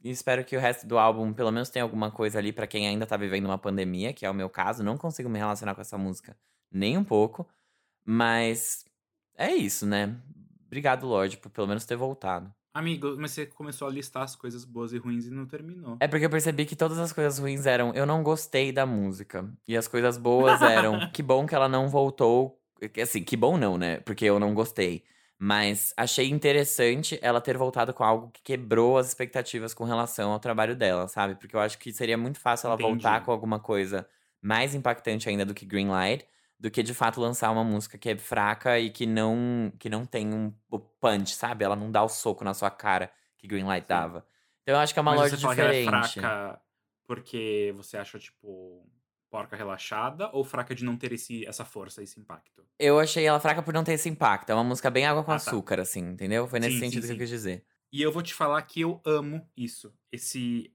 E 0.08 0.10
espero 0.10 0.42
que 0.42 0.56
o 0.56 0.60
resto 0.60 0.86
do 0.86 0.98
álbum 0.98 1.34
pelo 1.34 1.52
menos 1.52 1.68
tenha 1.68 1.82
alguma 1.82 2.10
coisa 2.10 2.38
ali 2.38 2.50
pra 2.50 2.66
quem 2.66 2.88
ainda 2.88 3.04
tá 3.04 3.14
vivendo 3.14 3.44
uma 3.44 3.58
pandemia, 3.58 4.10
que 4.10 4.24
é 4.24 4.30
o 4.30 4.32
meu 4.32 4.48
caso. 4.48 4.82
Não 4.82 4.96
consigo 4.96 5.28
me 5.28 5.38
relacionar 5.38 5.74
com 5.74 5.82
essa 5.82 5.98
música 5.98 6.34
nem 6.72 6.96
um 6.96 7.04
pouco. 7.04 7.46
Mas 8.06 8.86
é 9.36 9.54
isso, 9.54 9.84
né? 9.84 10.16
Obrigado, 10.66 11.06
Lorde, 11.06 11.36
por 11.36 11.50
pelo 11.50 11.66
menos 11.66 11.84
ter 11.84 11.94
voltado. 11.94 12.50
Amigo, 12.72 13.16
mas 13.18 13.32
você 13.32 13.44
começou 13.44 13.86
a 13.86 13.90
listar 13.90 14.22
as 14.22 14.34
coisas 14.34 14.64
boas 14.64 14.94
e 14.94 14.96
ruins 14.96 15.26
e 15.26 15.30
não 15.30 15.44
terminou. 15.44 15.98
É 16.00 16.08
porque 16.08 16.24
eu 16.24 16.30
percebi 16.30 16.64
que 16.64 16.74
todas 16.74 16.98
as 16.98 17.12
coisas 17.12 17.38
ruins 17.38 17.66
eram 17.66 17.92
eu 17.92 18.06
não 18.06 18.22
gostei 18.22 18.72
da 18.72 18.86
música. 18.86 19.46
E 19.66 19.76
as 19.76 19.86
coisas 19.86 20.16
boas 20.16 20.62
eram 20.62 21.00
que 21.12 21.22
bom 21.22 21.46
que 21.46 21.54
ela 21.54 21.68
não 21.68 21.86
voltou. 21.86 22.58
Assim, 23.02 23.22
que 23.22 23.36
bom 23.36 23.58
não, 23.58 23.76
né? 23.76 23.98
Porque 24.00 24.24
eu 24.24 24.40
não 24.40 24.54
gostei. 24.54 25.04
Mas 25.40 25.94
achei 25.96 26.28
interessante 26.28 27.18
ela 27.22 27.40
ter 27.40 27.56
voltado 27.56 27.94
com 27.94 28.02
algo 28.02 28.30
que 28.30 28.42
quebrou 28.42 28.98
as 28.98 29.06
expectativas 29.08 29.72
com 29.72 29.84
relação 29.84 30.32
ao 30.32 30.40
trabalho 30.40 30.74
dela, 30.74 31.06
sabe? 31.08 31.36
Porque 31.36 31.54
eu 31.54 31.60
acho 31.60 31.78
que 31.78 31.92
seria 31.92 32.18
muito 32.18 32.40
fácil 32.40 32.66
ela 32.66 32.76
Entendi. 32.76 32.76
voltar 32.76 33.20
com 33.24 33.30
alguma 33.30 33.60
coisa 33.60 34.08
mais 34.42 34.74
impactante 34.74 35.28
ainda 35.28 35.44
do 35.44 35.54
que 35.54 35.64
Greenlight, 35.64 36.26
do 36.58 36.70
que 36.70 36.82
de 36.82 36.92
fato 36.94 37.20
lançar 37.20 37.50
uma 37.52 37.62
música 37.64 37.96
que 37.98 38.10
é 38.10 38.16
fraca 38.18 38.78
e 38.80 38.90
que 38.90 39.06
não 39.06 39.72
que 39.78 39.88
não 39.88 40.04
tem 40.04 40.32
um 40.34 40.52
o 40.70 40.78
punch, 40.80 41.34
sabe? 41.34 41.64
Ela 41.64 41.76
não 41.76 41.90
dá 41.90 42.02
o 42.02 42.08
soco 42.08 42.42
na 42.44 42.52
sua 42.54 42.70
cara 42.70 43.10
que 43.36 43.46
Greenlight 43.46 43.86
Sim. 43.86 43.88
dava. 43.88 44.26
Então 44.62 44.74
eu 44.74 44.80
acho 44.80 44.92
que 44.92 44.98
é 44.98 45.02
uma 45.02 45.12
Mas 45.12 45.22
loja 45.22 45.36
você 45.36 45.38
fala 45.38 45.54
que 45.54 45.60
ela 45.62 45.70
é 45.70 45.74
diferente. 45.74 46.34
fraca 46.34 46.60
porque 47.06 47.72
você 47.76 47.96
acha, 47.96 48.18
tipo, 48.18 48.86
porca 49.30 49.56
relaxada 49.56 50.30
ou 50.32 50.44
fraca 50.44 50.74
de 50.74 50.84
não 50.84 50.96
ter 50.96 51.12
esse, 51.12 51.44
essa 51.46 51.64
força, 51.64 52.02
esse 52.02 52.18
impacto? 52.20 52.66
Eu 52.78 52.98
achei 52.98 53.24
ela 53.24 53.40
fraca 53.40 53.62
por 53.62 53.74
não 53.74 53.84
ter 53.84 53.92
esse 53.94 54.08
impacto. 54.08 54.50
É 54.50 54.54
uma 54.54 54.64
música 54.64 54.90
bem 54.90 55.06
água 55.06 55.24
com 55.24 55.32
Ah, 55.32 55.40
tá. 55.40 55.50
açúcar, 55.50 55.80
assim, 55.80 56.00
entendeu? 56.00 56.46
Foi 56.46 56.60
nesse 56.60 56.78
Sim, 56.78 56.78
sim, 56.78 56.84
sentido 56.86 57.06
que 57.06 57.12
eu 57.12 57.14
sim. 57.14 57.18
quis 57.18 57.28
dizer. 57.28 57.66
E 57.92 58.02
eu 58.02 58.12
vou 58.12 58.22
te 58.22 58.34
falar 58.34 58.60
que 58.62 58.80
eu 58.80 59.00
amo 59.04 59.48
isso. 59.56 59.92
Esse. 60.12 60.72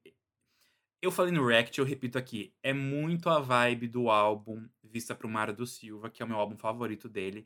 Eu 1.02 1.12
falei 1.12 1.32
no 1.34 1.46
React, 1.46 1.80
eu 1.80 1.86
repito 1.86 2.18
aqui. 2.18 2.54
É 2.63 2.74
muito 2.74 3.30
a 3.30 3.39
vibe 3.39 3.88
do 3.88 4.10
álbum 4.10 4.68
Vista 4.82 5.13
pro 5.13 5.28
Mar 5.30 5.52
do 5.52 5.66
Silva, 5.66 6.10
que 6.10 6.22
é 6.22 6.26
o 6.26 6.30
meu 6.30 6.38
álbum 6.38 6.58
favorito 6.58 7.10
dele. 7.10 7.46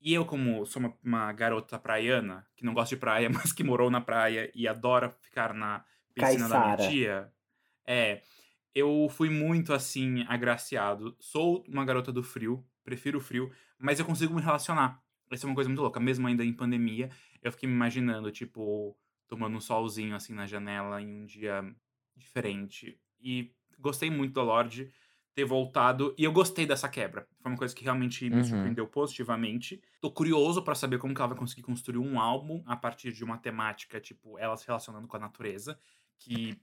E 0.00 0.12
eu, 0.14 0.24
como 0.24 0.64
sou 0.66 0.80
uma, 0.80 0.98
uma 1.02 1.32
garota 1.32 1.78
praiana, 1.78 2.46
que 2.54 2.64
não 2.64 2.74
gosta 2.74 2.94
de 2.94 3.00
praia, 3.00 3.28
mas 3.30 3.52
que 3.52 3.64
morou 3.64 3.90
na 3.90 4.00
praia 4.00 4.50
e 4.54 4.68
adora 4.68 5.10
ficar 5.10 5.54
na 5.54 5.84
piscina 6.14 6.48
da 6.48 6.58
minha 6.58 6.76
tia, 6.76 7.32
é. 7.86 8.22
Eu 8.74 9.08
fui 9.10 9.30
muito 9.30 9.72
assim, 9.72 10.24
agraciado. 10.28 11.16
Sou 11.20 11.64
uma 11.68 11.84
garota 11.84 12.12
do 12.12 12.22
frio, 12.22 12.66
prefiro 12.84 13.18
o 13.18 13.20
frio, 13.20 13.50
mas 13.78 13.98
eu 13.98 14.04
consigo 14.06 14.34
me 14.34 14.42
relacionar. 14.42 15.02
Essa 15.30 15.46
é 15.46 15.48
uma 15.48 15.54
coisa 15.54 15.68
muito 15.68 15.82
louca. 15.82 16.00
Mesmo 16.00 16.26
ainda 16.26 16.44
em 16.44 16.52
pandemia, 16.52 17.10
eu 17.42 17.50
fiquei 17.52 17.68
me 17.68 17.74
imaginando, 17.74 18.30
tipo, 18.30 18.96
tomando 19.26 19.56
um 19.56 19.60
solzinho 19.60 20.14
assim 20.16 20.32
na 20.32 20.46
janela 20.46 21.00
em 21.02 21.22
um 21.22 21.24
dia 21.26 21.62
diferente. 22.16 23.00
E 23.20 23.52
gostei 23.78 24.10
muito 24.10 24.34
da 24.34 24.42
Lorde 24.42 24.90
ter 25.34 25.44
voltado. 25.44 26.14
E 26.18 26.24
eu 26.24 26.32
gostei 26.32 26.66
dessa 26.66 26.88
quebra. 26.88 27.28
Foi 27.40 27.50
uma 27.52 27.58
coisa 27.58 27.74
que 27.74 27.84
realmente 27.84 28.28
me 28.30 28.42
Uhum. 28.42 28.44
surpreendeu 28.44 28.86
positivamente. 28.88 29.80
Tô 30.00 30.10
curioso 30.10 30.62
pra 30.62 30.74
saber 30.74 30.98
como 30.98 31.14
que 31.14 31.20
ela 31.20 31.28
vai 31.28 31.38
conseguir 31.38 31.62
construir 31.62 31.98
um 31.98 32.18
álbum 32.20 32.62
a 32.66 32.76
partir 32.76 33.12
de 33.12 33.24
uma 33.24 33.38
temática, 33.38 34.00
tipo, 34.00 34.38
ela 34.38 34.56
se 34.56 34.66
relacionando 34.66 35.06
com 35.06 35.16
a 35.16 35.20
natureza. 35.20 35.78
Que 36.18 36.60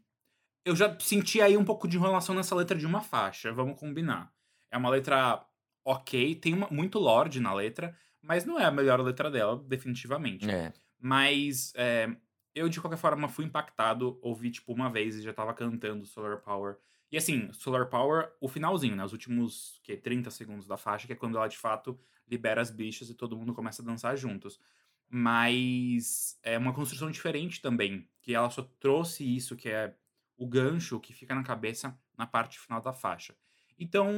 eu 0.66 0.76
já 0.76 0.98
senti 1.00 1.40
aí 1.42 1.56
um 1.56 1.64
pouco 1.64 1.88
de 1.88 1.96
enrolação 1.96 2.34
nessa 2.36 2.56
letra 2.56 2.78
de 2.78 2.86
uma 2.86 3.02
faixa, 3.02 3.54
vamos 3.54 3.80
combinar. 3.80 4.34
É 4.72 4.78
uma 4.78 4.90
letra 4.90 5.46
ok, 5.86 6.36
tem 6.36 6.54
uma- 6.54 6.68
muito 6.72 6.98
Lorde 7.00 7.40
na 7.40 7.54
letra, 7.54 7.96
mas 8.22 8.44
não 8.44 8.60
é 8.60 8.66
a 8.66 8.72
melhor 8.72 9.00
letra 9.00 9.30
dela, 9.30 9.56
definitivamente. 9.68 10.50
É. 10.50 10.74
Mas 11.00 11.72
é, 11.76 12.10
eu, 12.56 12.68
de 12.68 12.82
qualquer 12.82 12.98
forma, 12.98 13.28
fui 13.30 13.46
impactado, 13.46 14.18
ouvi, 14.22 14.50
tipo, 14.50 14.74
uma 14.74 14.90
vez 14.90 15.16
e 15.16 15.22
já 15.22 15.32
tava 15.32 15.54
cantando 15.54 16.06
Solar 16.06 16.42
Power. 16.42 16.78
E 17.12 17.18
assim, 17.18 17.54
Solar 17.54 17.88
Power, 17.88 18.32
o 18.42 18.48
finalzinho, 18.48 18.96
né? 18.96 19.06
Os 19.06 19.14
últimos, 19.14 19.80
que 19.84 19.96
30 19.96 20.32
segundos 20.32 20.66
da 20.66 20.76
faixa, 20.76 21.06
que 21.06 21.14
é 21.14 21.16
quando 21.16 21.38
ela, 21.38 21.48
de 21.48 21.58
fato, 21.58 21.98
libera 22.28 22.60
as 22.60 22.72
bichas 22.72 23.10
e 23.10 23.14
todo 23.14 23.38
mundo 23.38 23.54
começa 23.54 23.84
a 23.84 23.86
dançar 23.86 24.18
juntos. 24.18 24.60
Mas 25.08 26.40
é 26.42 26.58
uma 26.58 26.74
construção 26.74 27.12
diferente 27.12 27.62
também, 27.62 28.10
que 28.22 28.34
ela 28.34 28.50
só 28.50 28.64
trouxe 28.80 29.24
isso, 29.24 29.56
que 29.56 29.70
é 29.70 29.96
o 30.38 30.48
gancho 30.48 31.00
que 31.00 31.14
fica 31.14 31.34
na 31.34 31.44
cabeça 31.44 31.98
na 32.18 32.26
parte 32.26 32.60
final 32.60 32.82
da 32.82 32.94
faixa. 32.94 33.36
Então, 33.78 34.10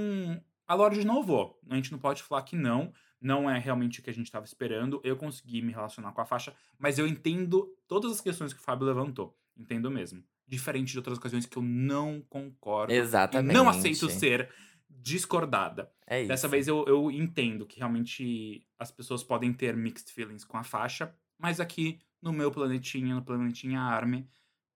a 0.68 0.74
Lorde 0.74 1.02
inovou. 1.02 1.60
A 1.70 1.76
gente 1.76 1.92
não 1.92 2.00
pode 2.00 2.22
falar 2.24 2.44
que 2.44 2.56
não. 2.56 2.94
Não 3.20 3.50
é 3.50 3.58
realmente 3.58 4.00
o 4.00 4.04
que 4.04 4.10
a 4.10 4.14
gente 4.14 4.28
estava 4.28 4.46
esperando. 4.46 5.02
Eu 5.04 5.18
consegui 5.18 5.62
me 5.62 5.72
relacionar 5.72 6.12
com 6.12 6.22
a 6.22 6.26
faixa, 6.26 6.54
mas 6.78 7.00
eu 7.00 7.08
entendo 7.08 7.68
todas 7.88 8.12
as 8.12 8.22
questões 8.22 8.54
que 8.54 8.60
o 8.60 8.64
Fábio 8.64 8.86
levantou. 8.86 9.36
Entendo 9.56 9.90
mesmo. 9.90 10.24
Diferente 10.46 10.92
de 10.92 10.98
outras 10.98 11.18
ocasiões 11.18 11.46
que 11.46 11.58
eu 11.58 11.64
não 11.64 12.22
concordo. 12.30 12.94
Exatamente. 12.94 13.52
E 13.52 13.58
não 13.58 13.68
aceito 13.68 14.10
ser 14.10 14.50
discordada. 14.90 15.92
É 16.06 16.22
isso. 16.22 16.28
Dessa 16.28 16.48
vez 16.48 16.68
eu, 16.68 16.86
eu 16.88 17.12
entendo 17.12 17.66
que 17.66 17.80
realmente 17.80 18.66
as 18.78 18.92
pessoas 18.92 19.24
podem 19.24 19.52
ter 19.52 19.76
mixed 19.76 20.12
feelings 20.12 20.46
com 20.46 20.58
a 20.58 20.64
faixa, 20.64 21.14
mas 21.38 21.60
aqui 21.60 22.00
no 22.22 22.32
meu 22.32 22.52
planetinha, 22.52 23.16
no 23.16 23.22
planetinha 23.22 23.82
Army, 23.82 24.28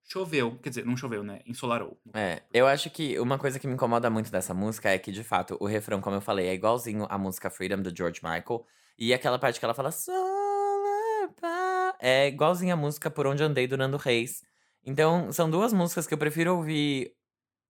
choveu. 0.04 0.58
Quer 0.58 0.68
dizer, 0.70 0.84
não 0.86 0.96
choveu, 0.96 1.22
né? 1.22 1.40
Ensolarou. 1.46 1.98
É, 2.14 2.42
eu 2.52 2.66
acho 2.66 2.90
que 2.90 3.18
uma 3.18 3.38
coisa 3.38 3.58
que 3.58 3.66
me 3.66 3.74
incomoda 3.74 4.10
muito 4.10 4.30
dessa 4.30 4.52
música 4.52 4.90
é 4.90 4.98
que, 4.98 5.10
de 5.12 5.24
fato, 5.24 5.56
o 5.60 5.66
refrão, 5.66 6.00
como 6.00 6.16
eu 6.16 6.20
falei, 6.20 6.46
é 6.48 6.54
igualzinho 6.54 7.06
à 7.08 7.16
música 7.16 7.50
Freedom 7.50 7.80
do 7.80 7.94
George 7.96 8.20
Michael. 8.22 8.66
E 8.98 9.14
aquela 9.14 9.38
parte 9.38 9.58
que 9.58 9.64
ela 9.64 9.74
fala 9.74 9.90
Solar 9.90 11.28
Power", 11.40 11.94
é 12.00 12.28
igualzinho 12.28 12.74
a 12.74 12.76
música 12.76 13.10
Por 13.10 13.26
Onde 13.26 13.42
Andei 13.42 13.66
do 13.66 13.76
Nando 13.76 13.96
Reis. 13.96 14.42
Então, 14.84 15.32
são 15.32 15.48
duas 15.50 15.72
músicas 15.72 16.06
que 16.06 16.14
eu 16.14 16.18
prefiro 16.18 16.54
ouvir 16.56 17.14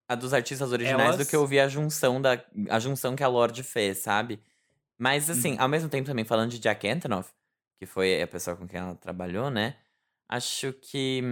a 0.08 0.14
dos 0.14 0.34
artistas 0.34 0.72
originais 0.72 1.16
do 1.16 1.22
Elas- 1.22 1.28
que 1.28 1.36
ouvir 1.36 1.60
a 1.60 1.68
junção 1.68 2.20
da 2.20 2.44
a 2.70 2.78
junção 2.80 3.16
que 3.16 3.24
a 3.24 3.28
Lorde 3.28 3.62
fez, 3.62 3.98
sabe? 3.98 4.42
Mas 4.98 5.30
assim, 5.30 5.52
Uhum. 5.54 5.60
ao 5.60 5.68
mesmo 5.68 5.88
tempo 5.90 6.06
também 6.06 6.24
falando 6.24 6.50
de 6.50 6.58
Jack 6.60 6.88
Antonoff, 6.88 7.32
que 7.78 7.86
foi 7.86 8.22
a 8.22 8.26
pessoa 8.28 8.56
com 8.56 8.66
quem 8.68 8.80
ela 8.80 8.94
trabalhou, 8.96 9.50
né? 9.50 9.76
Acho 10.28 10.72
que 10.72 11.22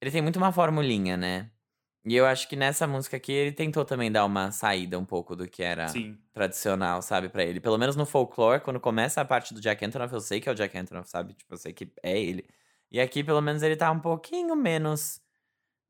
ele 0.00 0.10
tem 0.10 0.22
muito 0.22 0.36
uma 0.36 0.52
formulinha, 0.52 1.16
né? 1.16 1.50
E 2.04 2.14
eu 2.14 2.24
acho 2.24 2.48
que 2.48 2.54
nessa 2.54 2.86
música 2.86 3.16
aqui 3.16 3.32
ele 3.32 3.50
tentou 3.50 3.84
também 3.84 4.12
dar 4.12 4.24
uma 4.24 4.52
saída 4.52 4.96
um 4.96 5.04
pouco 5.04 5.34
do 5.34 5.48
que 5.48 5.62
era 5.62 5.88
Sim. 5.88 6.16
tradicional, 6.32 7.02
sabe, 7.02 7.28
Pra 7.28 7.44
ele. 7.44 7.58
Pelo 7.58 7.76
menos 7.76 7.96
no 7.96 8.06
folclore, 8.06 8.62
quando 8.62 8.78
começa 8.78 9.20
a 9.20 9.24
parte 9.24 9.52
do 9.52 9.60
Jack 9.60 9.84
Antonoff, 9.84 10.14
eu 10.14 10.20
sei 10.20 10.40
que 10.40 10.48
é 10.48 10.52
o 10.52 10.54
Jack 10.54 10.78
Antonoff, 10.78 11.10
sabe? 11.10 11.34
Tipo, 11.34 11.54
eu 11.54 11.58
sei 11.58 11.72
que 11.72 11.92
é 12.02 12.18
ele. 12.18 12.46
E 12.92 13.00
aqui, 13.00 13.24
pelo 13.24 13.40
menos, 13.40 13.60
ele 13.62 13.74
tá 13.74 13.90
um 13.90 13.98
pouquinho 13.98 14.54
menos 14.54 15.20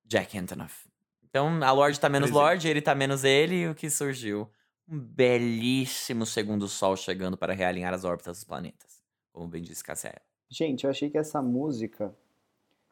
Jack 0.07 0.39
Antonoff. 0.39 0.89
Então, 1.23 1.63
a 1.63 1.71
Lorde 1.71 2.01
tá 2.01 2.09
menos. 2.09 2.31
Lorde, 2.31 2.67
ele 2.67 2.81
tá 2.81 2.95
menos 2.95 3.23
ele, 3.23 3.63
e 3.63 3.69
o 3.69 3.75
que 3.75 3.91
surgiu? 3.91 4.51
Um 4.89 4.99
belíssimo 4.99 6.25
segundo 6.25 6.67
sol 6.67 6.97
chegando 6.97 7.37
para 7.37 7.53
realinhar 7.53 7.93
as 7.93 8.05
órbitas 8.05 8.39
dos 8.39 8.45
planetas. 8.45 9.03
Como 9.33 9.47
bem 9.47 9.63
disse 9.63 9.85
Cassia. 9.85 10.23
Gente, 10.49 10.85
eu 10.85 10.91
achei 10.91 11.11
que 11.11 11.19
essa 11.19 11.43
música, 11.43 12.17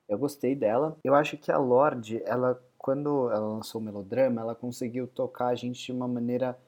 eu 0.08 0.18
gostei 0.18 0.54
dela. 0.54 0.96
Eu 1.04 1.14
acho 1.14 1.36
que 1.36 1.50
a 1.52 1.58
Lorde, 1.58 2.22
ela, 2.24 2.62
quando 2.78 3.30
ela 3.30 3.46
lançou 3.48 3.80
o 3.80 3.84
melodrama, 3.84 4.40
ela 4.40 4.54
conseguiu 4.54 5.06
tocar 5.06 5.48
a 5.48 5.54
gente 5.54 5.84
de 5.86 5.92
uma 5.92 6.08
maneira 6.08 6.58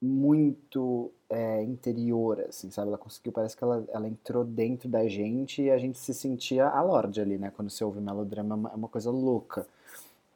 muito 0.00 1.10
é, 1.28 1.62
interior, 1.62 2.40
assim, 2.48 2.70
sabe? 2.70 2.88
Ela 2.88 2.98
conseguiu, 2.98 3.32
parece 3.32 3.56
que 3.56 3.64
ela, 3.64 3.84
ela 3.88 4.06
entrou 4.08 4.44
dentro 4.44 4.88
da 4.88 5.08
gente 5.08 5.62
e 5.62 5.70
a 5.70 5.78
gente 5.78 5.98
se 5.98 6.12
sentia 6.12 6.66
a 6.68 6.82
Lorde 6.82 7.20
ali, 7.20 7.38
né? 7.38 7.50
Quando 7.56 7.70
você 7.70 7.82
ouve 7.84 8.00
melodrama, 8.00 8.54
é 8.54 8.58
uma, 8.58 8.70
é 8.72 8.74
uma 8.74 8.88
coisa 8.88 9.10
louca. 9.10 9.66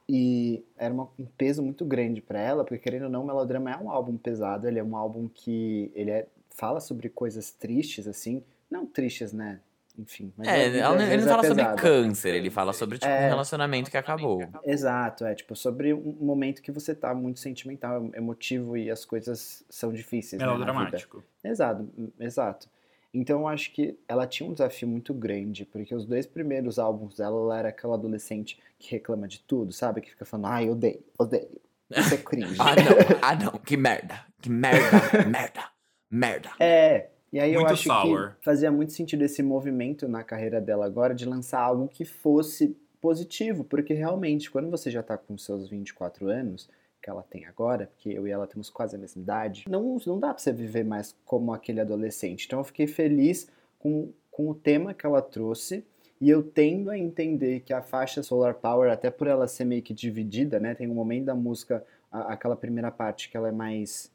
E 0.09 0.65
era 0.77 0.93
uma- 0.95 1.09
um 1.19 1.27
peso 1.39 1.63
muito 1.63 1.85
grande 1.85 2.21
pra 2.23 2.41
ela, 2.41 2.65
porque 2.65 2.79
querendo 2.79 3.05
ou 3.05 3.11
não, 3.11 3.23
o 3.25 3.27
Melodrama 3.27 3.71
é 3.73 3.77
um 3.79 3.91
álbum 3.91 4.17
pesado, 4.17 4.69
ele 4.69 4.79
é 4.79 4.85
um 4.85 4.97
álbum 4.97 5.29
que 5.29 5.91
ele 5.95 6.11
é, 6.11 6.27
fala 6.51 6.81
sobre 6.81 7.09
coisas 7.09 7.53
tristes, 7.53 8.09
assim, 8.09 8.43
não 8.71 8.87
tristes, 8.87 9.33
né? 9.33 9.61
Enfim, 9.99 10.33
É, 10.41 10.81
não- 10.83 10.95
ele 11.01 11.17
não 11.19 11.25
é 11.25 11.29
fala 11.29 11.43
sobre 11.45 11.63
pesada. 11.63 11.83
câncer, 11.83 12.35
ele 12.35 12.51
fala 12.51 12.73
sobre, 12.73 12.99
tipo, 12.99 13.11
É. 13.11 13.27
um 13.27 13.29
relacionamento 13.31 13.91
que 13.91 13.97
acabou. 13.97 14.41
Exato, 14.65 15.25
é 15.27 15.35
tipo 15.35 15.55
sobre 15.57 15.93
um 15.93 16.17
momento 16.21 16.63
que 16.63 16.71
você 16.73 16.95
tá 16.95 17.13
muito 17.15 17.41
sentimental, 17.41 18.09
emotivo 18.15 18.77
e 18.77 18.91
as 18.91 19.05
coisas 19.05 19.65
são 19.69 19.93
difíceis, 19.93 20.41
né, 20.41 20.47
na 20.47 20.53
vida. 20.55 20.65
Melodramático. 20.65 21.23
Exato, 21.45 21.89
exato. 22.19 22.69
Então 23.13 23.41
eu 23.41 23.49
acho 23.49 23.73
que 23.73 23.99
ela 24.07 24.25
tinha 24.27 24.49
um 24.49 24.53
desafio 24.53 24.87
muito 24.87 25.13
grande, 25.13 25.65
porque 25.65 25.93
os 25.95 26.07
dois 26.07 26.25
primeiros 26.27 26.79
álbuns 26.79 27.17
dela, 27.17 27.37
ela 27.41 27.59
era 27.59 27.69
aquela 27.71 27.95
adolescente 27.95 28.59
que 28.79 28.93
reclama 28.93 29.27
de 29.27 29.41
tudo, 29.41 29.73
sabe? 29.73 30.01
Que 30.01 30.11
fica 30.11 30.25
falando, 30.25 30.47
ai, 30.47 30.71
odeio, 30.71 31.03
odeio. 31.19 31.49
Isso 31.91 32.15
é 32.15 32.17
cringe. 32.25 32.57
Ah, 32.61 32.77
não, 32.77 33.19
ah, 33.21 33.35
não, 33.35 33.53
que 33.59 33.77
merda, 33.77 34.25
que 34.41 34.49
merda, 34.49 34.79
merda, 35.29 35.65
merda. 36.09 36.51
É, 36.61 37.09
E 37.33 37.39
aí 37.39 37.53
eu 37.55 37.61
Muito 37.61 37.73
acho 37.73 37.85
sour. 37.85 38.35
que 38.39 38.45
fazia 38.45 38.73
muito 38.73 38.93
sentido 38.93 39.23
esse 39.23 39.43
movimento 39.43 40.09
na 40.09 40.25
carreira 40.25 40.61
dela 40.61 40.85
agora 40.87 41.15
de 41.15 41.25
lançar 41.25 41.61
algo 41.61 41.87
que 41.89 42.05
fosse 42.05 42.77
positivo, 43.01 43.65
porque 43.65 43.95
realmente, 43.95 44.51
quando 44.51 44.69
você 44.71 44.91
já 44.91 45.03
tá 45.03 45.17
com 45.17 45.39
seus 45.39 45.69
24 45.69 46.29
anos, 46.29 46.69
que 47.03 47.09
ela 47.09 47.23
tem 47.23 47.47
agora, 47.47 47.87
porque 47.87 48.11
eu 48.11 48.27
e 48.27 48.31
ela 48.31 48.47
temos 48.47 48.69
quase 48.69 48.97
a 48.97 48.99
mesma 48.99 49.23
idade, 49.23 49.65
não, 49.69 49.97
não 50.07 50.19
dá 50.19 50.35
pra 50.35 50.39
você 50.39 50.53
viver 50.53 50.85
mais 50.85 51.15
como 51.25 51.55
aquele 51.55 51.81
adolescente. 51.81 52.45
Então 52.47 52.59
eu 52.61 52.65
fiquei 52.65 52.87
feliz 52.87 53.49
com, 53.79 54.13
com 54.31 54.51
o 54.51 54.55
tema 54.55 54.93
que 54.93 55.07
ela 55.07 55.23
trouxe. 55.23 55.85
E 56.21 56.29
eu 56.29 56.43
tendo 56.43 56.91
a 56.91 56.99
entender 56.99 57.61
que 57.61 57.73
a 57.73 57.81
faixa 57.81 58.23
Solar 58.23 58.53
Power, 58.53 58.93
até 58.93 59.09
por 59.11 59.27
ela 59.27 59.49
ser 59.49 59.65
meio 59.65 59.81
que 59.81 59.95
dividida, 59.95 60.61
né? 60.61 60.75
Tem 60.75 60.87
um 60.87 60.93
momento 60.95 61.25
da 61.25 61.35
música, 61.35 61.83
a- 62.13 62.35
aquela 62.35 62.55
primeira 62.55 62.91
parte 62.91 63.31
que 63.31 63.37
ela 63.39 63.49
é 63.49 63.53
mais 63.53 64.13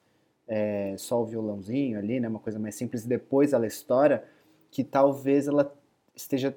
é, 0.48 0.96
só 0.98 1.22
o 1.22 1.26
violãozinho 1.26 1.98
ali, 1.98 2.20
né? 2.20 2.28
Uma 2.28 2.40
coisa 2.40 2.60
mais 2.60 2.76
simples, 2.76 3.04
e 3.06 3.08
depois 3.08 3.54
ela 3.54 3.68
estoura, 3.68 4.28
que 4.72 4.84
talvez 4.84 5.48
ela 5.48 5.74
esteja. 6.16 6.56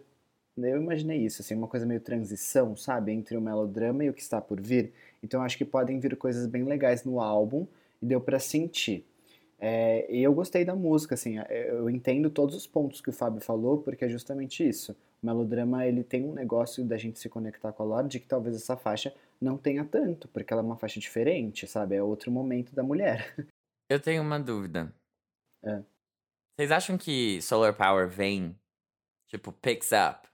Eu 0.56 0.80
imaginei 0.82 1.18
isso, 1.18 1.40
assim, 1.40 1.54
uma 1.54 1.68
coisa 1.68 1.86
meio 1.86 2.00
transição, 2.00 2.76
sabe? 2.76 3.12
Entre 3.12 3.36
o 3.36 3.40
melodrama 3.40 4.04
e 4.04 4.10
o 4.10 4.12
que 4.12 4.22
está 4.22 4.40
por 4.40 4.60
vir. 4.60 4.92
Então 5.22 5.42
acho 5.42 5.56
que 5.56 5.64
podem 5.64 6.00
vir 6.00 6.16
coisas 6.16 6.46
bem 6.46 6.64
legais 6.64 7.04
no 7.04 7.20
álbum 7.20 7.66
e 8.02 8.06
deu 8.06 8.20
pra 8.20 8.38
sentir. 8.40 9.04
É, 9.60 10.06
e 10.12 10.22
eu 10.22 10.32
gostei 10.32 10.64
da 10.64 10.74
música, 10.74 11.14
assim, 11.14 11.38
é, 11.38 11.70
eu 11.70 11.90
entendo 11.90 12.30
todos 12.30 12.54
os 12.54 12.66
pontos 12.66 13.00
que 13.00 13.10
o 13.10 13.12
Fábio 13.12 13.40
falou, 13.40 13.78
porque 13.78 14.04
é 14.04 14.08
justamente 14.08 14.66
isso. 14.68 14.96
O 15.22 15.26
melodrama, 15.26 15.84
ele 15.86 16.04
tem 16.04 16.24
um 16.24 16.32
negócio 16.32 16.84
da 16.84 16.96
gente 16.96 17.18
se 17.18 17.28
conectar 17.28 17.72
com 17.72 17.82
a 17.82 17.86
Lorde 17.86 18.20
que 18.20 18.26
talvez 18.26 18.54
essa 18.56 18.76
faixa 18.76 19.12
não 19.40 19.56
tenha 19.56 19.84
tanto, 19.84 20.28
porque 20.28 20.52
ela 20.52 20.62
é 20.62 20.64
uma 20.64 20.76
faixa 20.76 21.00
diferente, 21.00 21.66
sabe? 21.66 21.96
É 21.96 22.02
outro 22.02 22.30
momento 22.30 22.74
da 22.74 22.82
mulher. 22.82 23.34
Eu 23.88 23.98
tenho 23.98 24.22
uma 24.22 24.38
dúvida. 24.38 24.92
É. 25.62 25.82
Vocês 26.54 26.70
acham 26.70 26.98
que 26.98 27.40
Solar 27.40 27.74
Power 27.74 28.08
vem, 28.08 28.54
tipo, 29.28 29.52
picks 29.52 29.90
up 29.92 30.28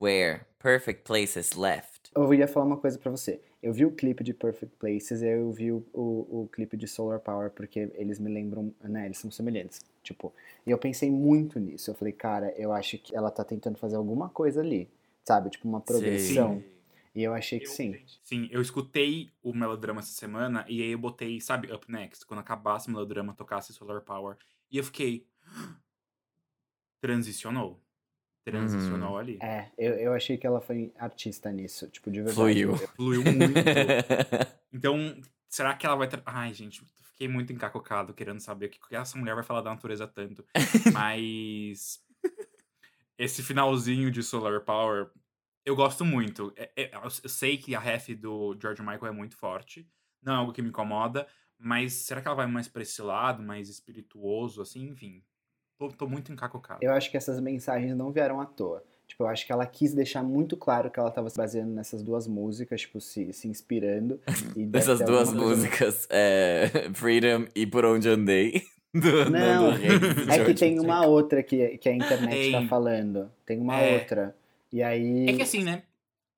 where 0.00 0.44
Perfect 0.58 1.02
Places 1.02 1.52
left? 1.52 2.10
Eu 2.14 2.32
ia 2.32 2.48
falar 2.48 2.66
uma 2.66 2.76
coisa 2.76 2.98
pra 2.98 3.10
você. 3.10 3.40
Eu 3.62 3.72
vi 3.72 3.84
o 3.84 3.90
clipe 3.90 4.22
de 4.22 4.32
Perfect 4.32 4.76
Places 4.76 5.22
e 5.22 5.26
eu 5.26 5.50
vi 5.50 5.72
o, 5.72 5.84
o, 5.92 6.42
o 6.42 6.48
clipe 6.48 6.76
de 6.76 6.86
Solar 6.86 7.18
Power, 7.20 7.50
porque 7.50 7.90
eles 7.94 8.18
me 8.18 8.32
lembram, 8.32 8.72
né? 8.82 9.06
Eles 9.06 9.18
são 9.18 9.30
semelhantes. 9.30 9.80
Tipo, 10.02 10.32
e 10.66 10.70
eu 10.70 10.78
pensei 10.78 11.10
muito 11.10 11.58
nisso. 11.58 11.90
Eu 11.90 11.94
falei, 11.94 12.12
cara, 12.12 12.52
eu 12.56 12.72
acho 12.72 12.98
que 12.98 13.16
ela 13.16 13.30
tá 13.30 13.42
tentando 13.44 13.78
fazer 13.78 13.96
alguma 13.96 14.28
coisa 14.28 14.60
ali, 14.60 14.88
sabe? 15.24 15.50
Tipo, 15.50 15.66
uma 15.68 15.80
progressão. 15.80 16.60
Sim. 16.60 16.73
E 17.14 17.22
eu 17.22 17.32
achei 17.32 17.60
que 17.60 17.66
sim. 17.66 17.94
Sim, 18.22 18.48
eu 18.50 18.60
escutei 18.60 19.30
o 19.40 19.54
melodrama 19.54 20.00
essa 20.00 20.12
semana 20.12 20.64
e 20.68 20.82
aí 20.82 20.90
eu 20.90 20.98
botei, 20.98 21.40
sabe, 21.40 21.72
Up 21.72 21.90
Next, 21.90 22.26
quando 22.26 22.40
acabasse 22.40 22.88
o 22.88 22.90
melodrama, 22.90 23.34
tocasse 23.34 23.72
Solar 23.72 24.00
Power. 24.00 24.36
E 24.70 24.78
eu 24.78 24.84
fiquei. 24.84 25.26
Transicionou. 27.00 27.80
Transicionou 28.44 29.16
ali. 29.16 29.38
É, 29.40 29.70
eu, 29.78 29.94
eu 29.94 30.12
achei 30.12 30.36
que 30.36 30.46
ela 30.46 30.60
foi 30.60 30.92
artista 30.98 31.50
nisso, 31.52 31.88
tipo, 31.88 32.10
de 32.10 32.20
verdade. 32.20 32.36
Fluiu. 32.36 32.76
Fluiu 32.76 33.22
muito. 33.24 33.60
Então, 34.72 35.16
será 35.48 35.74
que 35.74 35.86
ela 35.86 35.94
vai. 35.94 36.08
Tra... 36.08 36.20
Ai, 36.26 36.52
gente, 36.52 36.84
fiquei 37.00 37.28
muito 37.28 37.52
encacocado 37.52 38.12
querendo 38.12 38.40
saber 38.40 38.66
o 38.66 38.70
que 38.70 38.78
que 38.78 38.96
essa 38.96 39.16
mulher 39.16 39.34
vai 39.34 39.44
falar 39.44 39.60
da 39.60 39.70
natureza 39.70 40.06
tanto. 40.06 40.44
Mas. 40.92 42.02
Esse 43.16 43.42
finalzinho 43.42 44.10
de 44.10 44.22
Solar 44.22 44.60
Power, 44.60 45.08
eu 45.64 45.74
gosto 45.76 46.04
muito. 46.04 46.52
É- 46.56 46.70
é- 46.76 46.90
eu 46.94 47.10
sei 47.28 47.56
que 47.56 47.74
a 47.74 47.80
ref 47.80 48.08
do 48.14 48.56
George 48.60 48.82
Michael 48.82 49.06
é 49.06 49.10
muito 49.12 49.36
forte. 49.36 49.86
Não 50.22 50.32
é 50.32 50.36
algo 50.36 50.52
que 50.52 50.62
me 50.62 50.68
incomoda. 50.68 51.26
Mas 51.58 51.92
será 51.92 52.20
que 52.20 52.26
ela 52.28 52.36
vai 52.36 52.46
mais 52.46 52.68
pra 52.68 52.82
esse 52.82 53.00
lado, 53.00 53.42
mais 53.42 53.68
espirituoso, 53.68 54.60
assim? 54.60 54.88
Enfim. 54.88 55.22
Tô, 55.78 55.88
tô 55.88 56.06
muito 56.08 56.32
encacocado. 56.32 56.80
Eu 56.82 56.92
acho 56.92 57.10
que 57.10 57.16
essas 57.16 57.40
mensagens 57.40 57.96
não 57.96 58.10
vieram 58.12 58.40
à 58.40 58.46
toa. 58.46 58.82
Tipo, 59.06 59.24
eu 59.24 59.26
acho 59.28 59.44
que 59.44 59.52
ela 59.52 59.66
quis 59.66 59.92
deixar 59.92 60.22
muito 60.22 60.56
claro 60.56 60.90
que 60.90 60.98
ela 60.98 61.10
tava 61.10 61.28
se 61.28 61.36
baseando 61.36 61.72
nessas 61.72 62.02
duas 62.02 62.26
músicas, 62.26 62.80
tipo, 62.82 63.00
se, 63.00 63.32
se 63.32 63.48
inspirando. 63.48 64.18
E 64.56 64.68
Essas 64.72 65.00
duas 65.00 65.32
músicas, 65.32 66.06
é, 66.10 66.68
Freedom 66.94 67.46
e 67.54 67.66
Por 67.66 67.84
Onde 67.84 68.08
Andei. 68.08 68.62
Do 68.94 69.28
Não, 69.30 69.72
Reis 69.72 69.90
e 70.28 70.30
É 70.30 70.44
que 70.44 70.54
tem 70.54 70.78
uma 70.78 71.04
outra 71.04 71.42
que, 71.42 71.76
que 71.78 71.88
a 71.88 71.92
internet 71.92 72.52
tá 72.52 72.58
Tem. 72.60 72.68
falando. 72.68 73.30
Tem 73.44 73.58
uma 73.60 73.76
É. 73.80 73.94
outra. 73.98 74.36
E 74.74 74.82
aí. 74.82 75.28
É 75.28 75.32
que 75.36 75.42
assim, 75.42 75.62
né? 75.62 75.84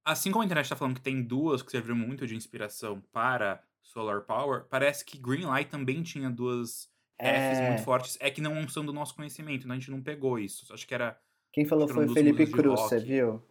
Assim 0.05 0.31
como 0.31 0.43
a 0.43 0.45
internet 0.45 0.69
tá 0.69 0.77
falando 0.77 0.97
que 0.97 1.01
tem 1.01 1.23
duas 1.23 1.63
que 1.63 1.71
serviram 1.71 1.97
muito 1.97 2.27
de 2.27 2.37
inspiração 2.37 3.01
para 3.11 3.63
Solar 3.83 4.21
Power, 4.21 4.65
parece 4.69 5.03
que 5.07 5.17
Greenlight 5.17 5.71
também 5.71 6.03
tinha 6.03 6.29
duas 6.29 6.91
É. 7.19 7.67
muito 7.67 7.83
fortes. 7.83 8.19
É 8.21 8.31
que 8.31 8.43
não 8.43 8.69
são 8.69 8.85
do 8.85 8.93
nosso 8.93 9.15
conhecimento, 9.17 9.67
né? 9.67 9.75
a 9.75 9.79
gente 9.79 9.91
não 9.91 10.03
pegou 10.03 10.39
isso. 10.39 10.71
Acho 10.73 10.87
que 10.87 10.95
era 10.95 11.19
Quem 11.51 11.65
falou 11.65 11.89
foi 11.89 12.05
o 12.05 12.13
Felipe 12.13 12.47
Cruz, 12.51 12.79
você 12.79 12.99
viu? 13.01 13.43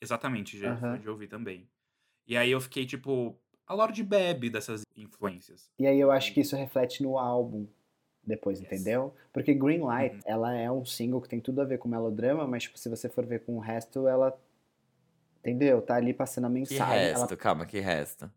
exatamente, 0.00 0.56
já 0.56 0.76
foi 0.76 0.98
de 1.00 1.08
ouvir 1.10 1.26
também. 1.26 1.68
E 2.24 2.36
aí 2.36 2.50
eu 2.52 2.60
fiquei 2.60 2.86
tipo, 2.86 3.36
a 3.66 3.74
Lorde 3.74 4.04
bebe 4.04 4.48
dessas 4.48 4.82
influências. 4.96 5.68
E 5.80 5.84
aí 5.86 5.98
eu 5.98 6.12
acho 6.12 6.32
que 6.32 6.40
isso 6.42 6.54
reflete 6.54 7.02
no 7.02 7.18
álbum 7.18 7.66
depois, 8.28 8.60
entendeu? 8.60 9.14
Porque 9.32 9.54
Greenlight, 9.54 10.16
Uhum. 10.16 10.22
ela 10.26 10.54
é 10.54 10.70
um 10.70 10.84
single 10.84 11.20
que 11.20 11.28
tem 11.28 11.40
tudo 11.40 11.60
a 11.60 11.64
ver 11.64 11.78
com 11.78 11.88
melodrama, 11.88 12.46
mas 12.46 12.64
tipo, 12.64 12.78
se 12.78 12.88
você 12.88 13.08
for 13.08 13.24
ver 13.26 13.40
com 13.44 13.56
o 13.56 13.58
resto, 13.60 14.06
ela. 14.06 14.38
Entendeu? 15.40 15.80
Tá 15.80 15.94
ali 15.94 16.12
passando 16.12 16.44
a 16.46 16.48
Que 16.48 16.54
mensagem 16.54 16.82
ela- 17.08 17.20
resto? 17.20 17.36
Calma, 17.36 17.64
que 17.66 17.80
resto? 17.80 18.30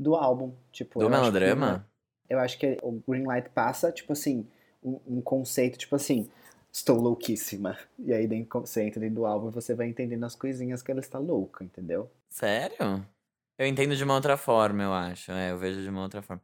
do 0.00 0.14
álbum. 0.14 0.52
Tipo, 0.72 0.98
Do 1.00 1.04
eu 1.06 1.08
acho 1.08 1.16
que 1.32 1.38
melodrama? 1.38 1.88
eu 2.28 2.38
acho 2.38 2.58
que 2.58 2.76
o 2.82 3.00
Greenlight 3.08 3.48
passa, 3.50 3.90
tipo 3.92 4.12
assim, 4.12 4.46
um, 4.82 5.00
um 5.06 5.20
conceito, 5.22 5.78
tipo 5.78 5.94
assim, 5.96 6.28
estou 6.72 6.98
louquíssima. 7.00 7.78
E 7.98 8.12
aí 8.12 8.26
dentro, 8.26 8.60
você 8.60 8.82
entra 8.82 9.00
dentro 9.00 9.16
do 9.16 9.26
álbum 9.26 9.48
e 9.48 9.52
você 9.52 9.74
vai 9.74 9.86
entendendo 9.86 10.24
as 10.24 10.34
coisinhas 10.34 10.82
que 10.82 10.90
ela 10.90 11.00
está 11.00 11.18
louca, 11.18 11.64
entendeu? 11.64 12.10
Sério? 12.28 13.06
Eu 13.58 13.66
entendo 13.66 13.96
de 13.96 14.04
uma 14.04 14.14
outra 14.14 14.36
forma, 14.36 14.82
eu 14.82 14.92
acho. 14.92 15.32
É, 15.32 15.50
eu 15.52 15.58
vejo 15.58 15.80
de 15.82 15.88
uma 15.88 16.02
outra 16.02 16.20
forma. 16.20 16.42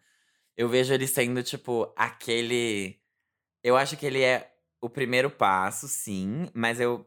Eu 0.57 0.68
vejo 0.68 0.92
ele 0.92 1.07
sendo, 1.07 1.42
tipo, 1.42 1.92
aquele. 1.96 2.98
Eu 3.62 3.76
acho 3.76 3.96
que 3.96 4.07
ele 4.07 4.22
é 4.22 4.50
o 4.80 4.88
primeiro 4.90 5.30
passo, 5.30 5.88
sim, 5.88 6.48
mas 6.55 6.80
eu. 6.80 7.07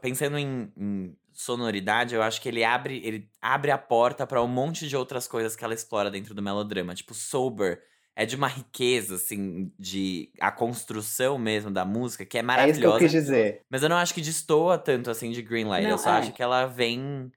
Pensando 0.00 0.38
em, 0.38 0.72
em 0.76 1.16
sonoridade, 1.32 2.14
eu 2.14 2.22
acho 2.22 2.40
que 2.40 2.48
ele 2.48 2.62
abre, 2.62 3.00
ele 3.04 3.28
abre 3.40 3.70
a 3.70 3.78
porta 3.78 4.26
pra 4.26 4.42
um 4.42 4.46
monte 4.48 4.86
de 4.86 4.96
outras 4.96 5.26
coisas 5.26 5.56
que 5.56 5.64
ela 5.64 5.74
explora 5.74 6.10
dentro 6.10 6.34
do 6.34 6.42
melodrama. 6.42 6.94
Tipo, 6.94 7.14
Sober 7.14 7.82
é 8.14 8.26
de 8.26 8.36
uma 8.36 8.48
riqueza, 8.48 9.14
assim, 9.16 9.72
de. 9.78 10.30
A 10.40 10.52
construção 10.52 11.38
mesmo 11.38 11.70
da 11.70 11.84
música, 11.84 12.24
que 12.24 12.36
é 12.36 12.40
É 12.40 12.42
isso 12.42 12.52
que 12.80 12.86
eu 12.86 12.90
maravilhosa. 12.90 12.98
quis 12.98 13.10
dizer. 13.12 13.62
Mas 13.70 13.82
eu 13.82 13.88
não 13.88 13.96
acho 13.96 14.12
que 14.14 14.20
destoa 14.20 14.76
tanto 14.78 15.10
assim 15.10 15.30
de 15.30 15.42
Greenlight. 15.42 15.84
Não, 15.84 15.92
eu 15.92 15.98
só 15.98 16.10
é. 16.10 16.18
acho 16.18 16.32
que 16.32 16.42
ela 16.42 16.66
vem. 16.66 17.32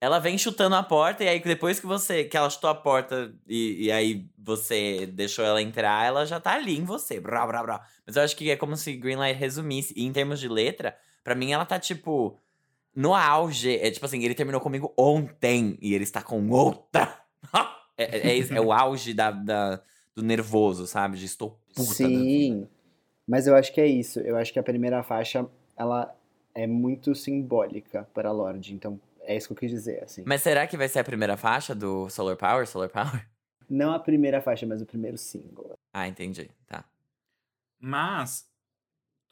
Ela 0.00 0.18
vem 0.18 0.36
chutando 0.36 0.74
a 0.76 0.82
porta, 0.82 1.24
e 1.24 1.28
aí 1.28 1.40
depois 1.40 1.80
que 1.80 1.86
você. 1.86 2.24
que 2.24 2.36
ela 2.36 2.50
chutou 2.50 2.68
a 2.68 2.74
porta 2.74 3.34
e, 3.48 3.86
e 3.86 3.92
aí 3.92 4.26
você 4.36 5.06
deixou 5.06 5.44
ela 5.44 5.62
entrar, 5.62 6.04
ela 6.06 6.26
já 6.26 6.38
tá 6.38 6.54
ali 6.54 6.76
em 6.76 6.84
você. 6.84 7.18
Brá, 7.18 7.46
brá, 7.46 7.62
brá. 7.62 7.86
Mas 8.06 8.16
eu 8.16 8.22
acho 8.22 8.36
que 8.36 8.50
é 8.50 8.56
como 8.56 8.76
se 8.76 8.94
Greenlight 8.96 9.38
resumisse. 9.38 9.94
E 9.96 10.04
em 10.04 10.12
termos 10.12 10.40
de 10.40 10.48
letra, 10.48 10.94
pra 11.22 11.34
mim 11.34 11.52
ela 11.52 11.64
tá 11.64 11.78
tipo. 11.78 12.38
No 12.94 13.14
auge. 13.14 13.76
É 13.78 13.90
tipo 13.90 14.04
assim, 14.06 14.22
ele 14.22 14.34
terminou 14.34 14.60
comigo 14.60 14.92
ontem 14.96 15.76
e 15.80 15.94
ele 15.94 16.04
está 16.04 16.22
com 16.22 16.48
outra. 16.50 17.18
é, 17.96 18.30
é, 18.30 18.38
é 18.38 18.56
é 18.56 18.60
o 18.60 18.72
auge 18.72 19.14
da, 19.14 19.30
da- 19.30 19.80
do 20.14 20.22
nervoso, 20.22 20.86
sabe? 20.86 21.16
De 21.16 21.24
estou 21.24 21.58
puta. 21.74 21.92
Sim, 21.94 22.68
mas 23.26 23.46
eu 23.46 23.56
acho 23.56 23.72
que 23.72 23.80
é 23.80 23.86
isso. 23.86 24.20
Eu 24.20 24.36
acho 24.36 24.52
que 24.52 24.58
a 24.58 24.62
primeira 24.62 25.02
faixa, 25.02 25.46
ela 25.76 26.14
é 26.54 26.66
muito 26.66 27.14
simbólica 27.14 28.06
para 28.14 28.30
Lorde. 28.30 28.74
Então, 28.74 29.00
é 29.24 29.36
isso 29.36 29.48
que 29.48 29.52
eu 29.52 29.56
quis 29.56 29.70
dizer, 29.70 30.02
assim. 30.02 30.22
Mas 30.26 30.42
será 30.42 30.66
que 30.66 30.76
vai 30.76 30.88
ser 30.88 31.00
a 31.00 31.04
primeira 31.04 31.36
faixa 31.36 31.74
do 31.74 32.08
Solar 32.08 32.36
Power? 32.36 32.66
Solar 32.66 32.88
Power? 32.88 33.26
Não 33.68 33.92
a 33.92 33.98
primeira 33.98 34.40
faixa, 34.42 34.66
mas 34.66 34.82
o 34.82 34.86
primeiro 34.86 35.16
single. 35.16 35.78
Ah, 35.92 36.06
entendi. 36.06 36.50
Tá. 36.66 36.84
Mas. 37.78 38.46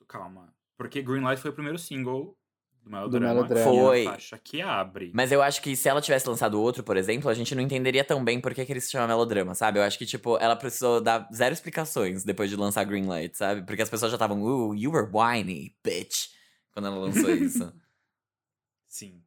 Calma. 0.09 0.55
Porque 0.77 1.03
Greenlight 1.03 1.41
foi 1.41 1.51
o 1.51 1.55
primeiro 1.55 1.79
single 1.79 2.37
do 2.83 2.91
melodrama. 2.91 3.35
melodrama. 3.35 3.63
que 3.63 3.69
é 3.69 3.81
Foi. 3.81 4.05
faixa 4.05 4.39
que 4.39 4.61
abre. 4.61 5.13
Mas 5.15 5.31
eu 5.31 5.43
acho 5.43 5.63
que 5.63 5.77
se 5.77 5.89
ela 5.89 6.01
tivesse 6.01 6.29
lançado 6.29 6.61
outro, 6.61 6.83
por 6.83 6.97
exemplo, 6.97 7.31
a 7.31 7.35
gente 7.35 7.55
não 7.55 7.63
entenderia 7.63 8.05
tão 8.05 8.25
bem 8.25 8.41
por 8.41 8.53
que, 8.55 8.65
que 8.65 8.73
ele 8.73 8.81
se 8.81 8.91
chama 8.91 9.07
melodrama, 9.07 9.55
sabe? 9.55 9.79
Eu 9.79 9.83
acho 9.83 9.99
que, 9.99 10.07
tipo, 10.07 10.37
ela 10.39 10.57
precisou 10.57 11.01
dar 11.01 11.29
zero 11.33 11.53
explicações 11.53 12.25
depois 12.25 12.51
de 12.51 12.57
lançar 12.57 12.85
Greenlight, 12.85 13.37
sabe? 13.37 13.63
Porque 13.65 13.83
as 13.83 13.91
pessoas 13.91 14.11
já 14.11 14.17
estavam, 14.17 14.43
uh, 14.43 14.75
you 14.75 14.91
were 14.93 15.09
whiny, 15.13 15.77
bitch, 15.85 16.29
quando 16.73 16.87
ela 16.87 16.99
lançou 16.99 17.31
isso. 17.31 17.73
Sim. 18.89 19.22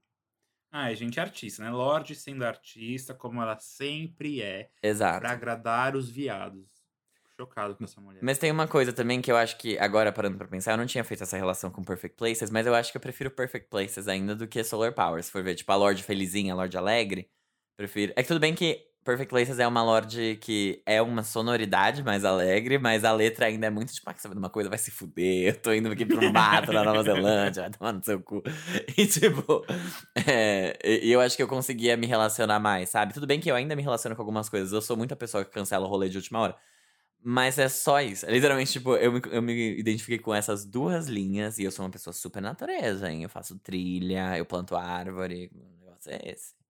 Ah, 0.77 0.93
gente 0.93 1.17
é 1.17 1.23
artista, 1.23 1.63
né? 1.63 1.69
Lorde 1.69 2.13
sendo 2.13 2.43
artista, 2.43 3.13
como 3.13 3.41
ela 3.41 3.57
sempre 3.57 4.41
é, 4.41 4.69
Exato. 4.83 5.21
pra 5.21 5.31
agradar 5.31 5.95
os 5.95 6.09
viados. 6.09 6.67
Fico 7.13 7.29
chocado 7.37 7.77
com 7.77 7.85
essa 7.85 8.01
mulher. 8.01 8.19
Mas 8.21 8.37
tem 8.37 8.51
uma 8.51 8.67
coisa 8.67 8.91
também 8.91 9.21
que 9.21 9.31
eu 9.31 9.37
acho 9.37 9.57
que, 9.57 9.77
agora 9.77 10.11
parando 10.11 10.37
pra 10.37 10.49
pensar, 10.49 10.73
eu 10.73 10.77
não 10.77 10.85
tinha 10.85 11.05
feito 11.05 11.23
essa 11.23 11.37
relação 11.37 11.71
com 11.71 11.81
Perfect 11.81 12.17
Places, 12.17 12.49
mas 12.49 12.67
eu 12.67 12.75
acho 12.75 12.91
que 12.91 12.97
eu 12.97 13.01
prefiro 13.01 13.31
Perfect 13.31 13.69
Places 13.69 14.09
ainda 14.09 14.35
do 14.35 14.49
que 14.49 14.61
Solar 14.65 14.91
Power. 14.93 15.23
Se 15.23 15.31
for 15.31 15.41
ver, 15.41 15.55
tipo, 15.55 15.71
a 15.71 15.75
Lorde 15.77 16.03
felizinha, 16.03 16.51
a 16.51 16.57
Lorde 16.57 16.75
alegre, 16.75 17.29
prefiro. 17.77 18.11
É 18.17 18.21
que 18.21 18.27
tudo 18.27 18.41
bem 18.41 18.53
que 18.53 18.85
Perfect 19.05 19.29
Places 19.29 19.59
é 19.59 19.67
uma 19.67 19.83
lorde 19.83 20.35
que 20.41 20.81
é 20.83 20.99
uma 20.99 21.21
sonoridade 21.21 22.03
mais 22.03 22.25
alegre, 22.25 22.79
mas 22.79 23.03
a 23.03 23.11
letra 23.11 23.45
ainda 23.45 23.67
é 23.67 23.69
muito 23.69 23.93
tipo, 23.93 24.09
ah, 24.09 24.15
sabe 24.17 24.33
de 24.33 24.39
uma 24.39 24.49
coisa, 24.49 24.67
vai 24.67 24.79
se 24.79 24.89
fuder, 24.89 25.49
eu 25.49 25.61
tô 25.61 25.71
indo 25.71 25.89
aqui 25.89 26.03
pro 26.07 26.33
mato 26.33 26.73
na 26.73 26.83
Nova 26.83 27.03
Zelândia, 27.03 27.61
vai 27.61 27.71
tomar 27.71 27.93
no 27.93 28.03
seu 28.03 28.19
cu. 28.19 28.41
E 28.97 29.05
tipo, 29.05 29.63
é, 30.27 30.75
e 30.83 31.11
eu 31.11 31.21
acho 31.21 31.37
que 31.37 31.43
eu 31.43 31.47
conseguia 31.47 31.95
me 31.95 32.07
relacionar 32.07 32.59
mais, 32.59 32.89
sabe? 32.89 33.13
Tudo 33.13 33.27
bem 33.27 33.39
que 33.39 33.49
eu 33.49 33.55
ainda 33.55 33.75
me 33.75 33.83
relaciono 33.83 34.15
com 34.15 34.23
algumas 34.23 34.49
coisas, 34.49 34.73
eu 34.73 34.81
sou 34.81 34.97
muita 34.97 35.15
pessoa 35.15 35.45
que 35.45 35.51
cancela 35.51 35.85
o 35.85 35.89
rolê 35.89 36.09
de 36.09 36.17
última 36.17 36.39
hora. 36.39 36.55
Mas 37.23 37.59
é 37.59 37.69
só 37.69 38.01
isso. 38.01 38.25
Literalmente, 38.27 38.71
tipo, 38.71 38.95
eu 38.95 39.11
me, 39.11 39.21
eu 39.31 39.41
me 39.41 39.79
identifiquei 39.79 40.19
com 40.19 40.33
essas 40.33 40.65
duas 40.65 41.07
linhas 41.07 41.59
e 41.59 41.63
eu 41.63 41.71
sou 41.71 41.85
uma 41.85 41.91
pessoa 41.91 42.13
super 42.13 42.41
natureza, 42.41 43.11
hein? 43.11 43.23
Eu 43.23 43.29
faço 43.29 43.57
trilha, 43.59 44.37
eu 44.37 44.45
planto 44.45 44.75
árvore, 44.75 45.51
o 45.53 45.79
negócio 45.85 46.11
é 46.11 46.31
esse. 46.31 46.64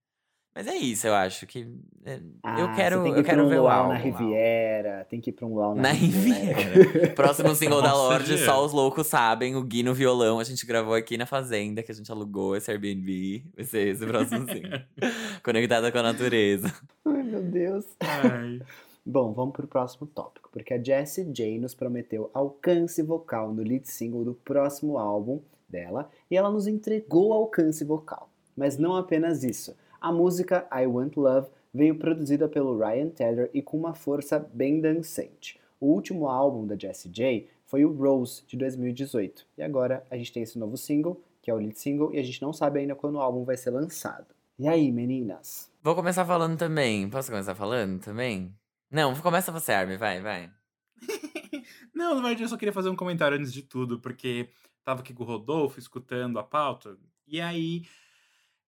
Mas 0.56 0.68
é 0.68 0.76
isso, 0.76 1.06
eu 1.06 1.14
acho 1.14 1.46
que. 1.46 1.68
é, 2.06 2.22
Ah, 2.42 2.62
eu 2.62 2.74
quero, 2.74 3.04
tem 3.04 3.12
que 3.12 3.20
eu 3.20 3.24
ir 3.24 3.26
quero 3.26 3.44
um 3.44 3.50
ver 3.50 3.60
o 3.60 3.68
álbum. 3.68 3.90
na 3.90 3.98
Riviera, 3.98 5.06
tem 5.10 5.20
que 5.20 5.30
ir 5.30 5.34
pra 5.34 5.46
um 5.46 5.54
luau 5.54 5.76
na, 5.76 5.82
Na 5.82 5.92
Riviera. 5.92 6.60
Riviera. 6.62 7.10
Próximo 7.14 7.54
single 7.54 7.82
da 7.82 7.94
Lorde, 7.94 8.38
só 8.38 8.64
os 8.64 8.72
loucos 8.72 9.06
sabem. 9.08 9.54
O 9.58 9.62
Gui 9.64 9.84
no 9.84 9.94
violão, 9.94 10.40
a 10.40 10.46
gente 10.46 10.66
gravou 10.66 10.94
aqui 10.94 11.18
na 11.18 11.26
Fazenda, 11.26 11.84
que 11.84 11.92
a 11.92 11.96
gente 11.96 12.10
alugou 12.10 12.56
esse 12.56 12.72
Airbnb. 12.72 13.44
Vai 13.54 13.66
ser 13.66 13.88
esse 13.90 14.06
o 14.06 14.08
próximo 14.08 14.50
single. 14.50 14.80
Conectada 15.44 15.92
com 15.92 15.98
a 15.98 16.04
natureza. 16.04 16.74
Ai, 17.04 17.22
meu 17.24 17.42
Deus. 17.42 17.86
Ai. 18.00 18.62
Bom, 19.06 19.34
vamos 19.34 19.54
pro 19.54 19.68
próximo 19.68 20.08
tópico, 20.08 20.50
porque 20.52 20.74
a 20.74 20.82
Jessie 20.82 21.26
J 21.26 21.60
nos 21.60 21.76
prometeu 21.76 22.32
alcance 22.34 23.04
vocal 23.04 23.54
no 23.54 23.62
lead 23.62 23.88
single 23.88 24.24
do 24.24 24.34
próximo 24.34 24.98
álbum 24.98 25.42
dela, 25.70 26.10
e 26.32 26.36
ela 26.38 26.50
nos 26.50 26.66
entregou 26.66 27.34
alcance 27.34 27.84
vocal. 27.84 28.30
Mas 28.58 28.78
não 28.78 28.96
apenas 28.96 29.44
isso. 29.44 29.76
A 30.00 30.12
música 30.12 30.68
I 30.72 30.86
Want 30.86 31.16
Love 31.16 31.48
veio 31.74 31.96
produzida 31.98 32.48
pelo 32.48 32.78
Ryan 32.78 33.10
Tedder 33.10 33.50
e 33.54 33.62
com 33.62 33.78
uma 33.78 33.94
força 33.94 34.40
bem 34.40 34.80
dançante. 34.80 35.60
O 35.80 35.88
último 35.88 36.28
álbum 36.28 36.66
da 36.66 36.78
Jessie 36.78 37.12
J 37.12 37.48
foi 37.66 37.84
o 37.84 37.92
Rose, 37.92 38.44
de 38.48 38.56
2018. 38.56 39.46
E 39.58 39.64
agora 39.64 40.06
a 40.10 40.16
gente 40.16 40.32
tem 40.32 40.44
esse 40.44 40.58
novo 40.58 40.78
single, 40.78 41.22
que 41.42 41.52
é 41.52 41.54
o 41.54 41.58
lead 41.58 41.78
single, 41.78 42.14
e 42.14 42.20
a 42.20 42.24
gente 42.24 42.42
não 42.42 42.54
sabe 42.54 42.80
ainda 42.80 42.96
quando 42.96 43.16
o 43.16 43.22
álbum 43.22 43.44
vai 43.44 43.58
ser 43.58 43.72
lançado. 43.72 44.28
E 44.58 44.68
aí, 44.68 44.92
meninas? 44.92 45.70
Vou 45.84 45.94
começar 45.94 46.26
falando 46.26 46.58
também. 46.58 47.10
Posso 47.10 47.30
começar 47.30 47.54
falando 47.54 48.00
também? 48.00 48.56
Não, 48.90 49.14
começa 49.16 49.52
você, 49.52 49.74
Armin, 49.74 49.98
vai, 49.98 50.22
vai. 50.22 50.50
Não, 51.94 52.16
na 52.16 52.22
verdade 52.22 52.44
eu 52.44 52.48
só 52.48 52.58
queria 52.58 52.74
fazer 52.74 52.90
um 52.90 52.96
comentário 52.96 53.38
antes 53.38 53.52
de 53.52 53.62
tudo, 53.62 54.00
porque 54.00 54.50
tava 54.84 55.02
aqui 55.02 55.14
com 55.14 55.24
o 55.24 55.28
Rodolfo 55.28 55.80
escutando 55.80 56.40
a 56.40 56.44
pauta, 56.44 56.98
e 57.28 57.42
aí 57.42 57.84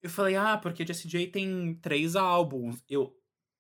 eu 0.02 0.10
falei, 0.10 0.36
ah, 0.36 0.58
porque 0.58 0.84
a 0.84 0.86
Jessie 0.86 1.10
J 1.10 1.28
tem 1.28 1.74
três 1.82 2.16
álbuns. 2.16 2.84
Eu 2.90 3.14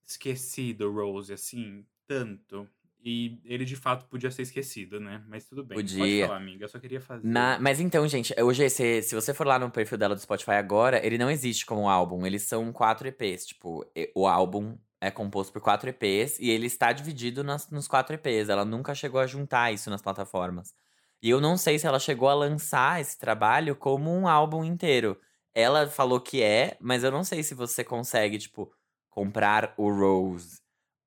esqueci 0.05 0.73
do 0.73 0.91
Rose, 0.91 1.33
assim, 1.33 1.85
tanto. 2.07 2.67
E 3.03 3.39
ele 3.45 3.63
de 3.63 3.75
fato 3.75 4.05
podia 4.07 4.29
ser 4.31 4.41
esquecido, 4.41 4.99
né? 4.99 5.23
Mas 5.27 5.45
tudo 5.45 5.63
bem. 5.63 5.77
Pode 5.77 5.95
Podia. 5.95 6.25
falar, 6.27 6.37
amiga. 6.37 6.65
Eu 6.65 6.69
só 6.69 6.79
queria 6.79 6.99
fazer. 6.99 7.27
Na- 7.27 7.57
mas 7.59 7.79
então, 7.79 8.07
gente, 8.07 8.33
hoje, 8.41 8.69
se, 8.69 9.01
se 9.01 9.15
você 9.15 9.33
for 9.33 9.45
lá 9.47 9.57
no 9.59 9.69
perfil 9.71 9.97
dela 9.97 10.15
do 10.15 10.21
Spotify 10.21 10.51
agora, 10.51 11.05
ele 11.05 11.17
não 11.17 11.29
existe 11.29 11.65
como 11.65 11.87
álbum. 11.89 12.25
Eles 12.25 12.43
são 12.43 12.71
quatro 12.73 13.07
EPs. 13.07 13.45
Tipo, 13.47 13.85
o 14.15 14.27
álbum 14.27 14.77
é 14.99 15.11
composto 15.11 15.53
por 15.53 15.61
quatro 15.61 15.89
EPs 15.89 16.39
e 16.39 16.49
ele 16.49 16.65
está 16.67 16.91
dividido 16.91 17.43
nas- 17.43 17.69
nos 17.69 17.87
quatro 17.87 18.15
EPs. 18.15 18.49
Ela 18.49 18.65
nunca 18.65 18.93
chegou 18.95 19.21
a 19.21 19.27
juntar 19.27 19.71
isso 19.71 19.89
nas 19.89 20.01
plataformas. 20.01 20.73
E 21.21 21.29
eu 21.29 21.39
não 21.39 21.55
sei 21.55 21.79
se 21.79 21.87
ela 21.87 21.99
chegou 21.99 22.27
a 22.29 22.33
lançar 22.33 22.99
esse 22.99 23.17
trabalho 23.17 23.75
como 23.75 24.11
um 24.11 24.27
álbum 24.27 24.63
inteiro. 24.63 25.17
Ela 25.59 25.87
falou 25.87 26.21
que 26.21 26.43
é, 26.43 26.77
mas 26.79 27.03
eu 27.03 27.09
não 27.11 27.23
sei 27.23 27.41
se 27.41 27.55
você 27.55 27.83
consegue, 27.83 28.37
tipo, 28.37 28.71
comprar 29.09 29.73
o 29.75 29.91
Rose. 29.91 30.57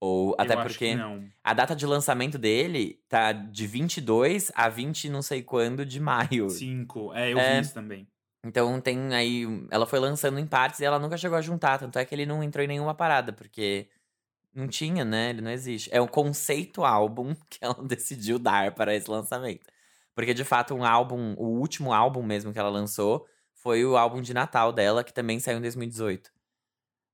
Ou 0.00 0.30
Eu 0.30 0.36
até 0.38 0.54
acho 0.54 0.62
porque. 0.62 0.96
A 1.44 1.54
data 1.54 1.76
de 1.76 1.86
lançamento 1.86 2.36
dele 2.36 3.00
tá 3.08 3.30
de 3.30 3.64
22 3.68 4.50
a 4.56 4.68
20 4.68 5.08
não 5.08 5.22
sei 5.22 5.40
quando 5.40 5.86
de 5.86 6.00
maio. 6.00 6.50
Cinco. 6.50 7.14
É, 7.14 7.32
eu 7.32 7.38
É. 7.38 7.54
vi 7.54 7.60
isso 7.60 7.74
também. 7.74 8.08
Então 8.44 8.80
tem 8.80 9.14
aí. 9.14 9.44
Ela 9.70 9.86
foi 9.86 10.00
lançando 10.00 10.40
em 10.40 10.46
partes 10.48 10.80
e 10.80 10.84
ela 10.84 10.98
nunca 10.98 11.16
chegou 11.16 11.38
a 11.38 11.42
juntar. 11.42 11.78
Tanto 11.78 11.96
é 12.00 12.04
que 12.04 12.12
ele 12.12 12.26
não 12.26 12.42
entrou 12.42 12.64
em 12.64 12.68
nenhuma 12.68 12.94
parada, 12.94 13.32
porque 13.32 13.88
não 14.52 14.66
tinha, 14.66 15.04
né? 15.04 15.30
Ele 15.30 15.42
não 15.42 15.50
existe. 15.52 15.88
É 15.92 16.00
um 16.00 16.08
conceito 16.08 16.82
álbum 16.84 17.36
que 17.48 17.58
ela 17.60 17.80
decidiu 17.86 18.36
dar 18.36 18.74
para 18.74 18.96
esse 18.96 19.08
lançamento. 19.08 19.64
Porque 20.12 20.34
de 20.34 20.42
fato, 20.42 20.74
um 20.74 20.84
álbum, 20.84 21.34
o 21.38 21.46
último 21.60 21.92
álbum 21.92 22.22
mesmo 22.24 22.52
que 22.52 22.58
ela 22.58 22.68
lançou 22.70 23.28
foi 23.62 23.84
o 23.84 23.96
álbum 23.96 24.20
de 24.22 24.32
Natal 24.32 24.72
dela, 24.72 25.04
que 25.04 25.12
também 25.12 25.38
saiu 25.38 25.58
em 25.58 25.62
2018. 25.62 26.30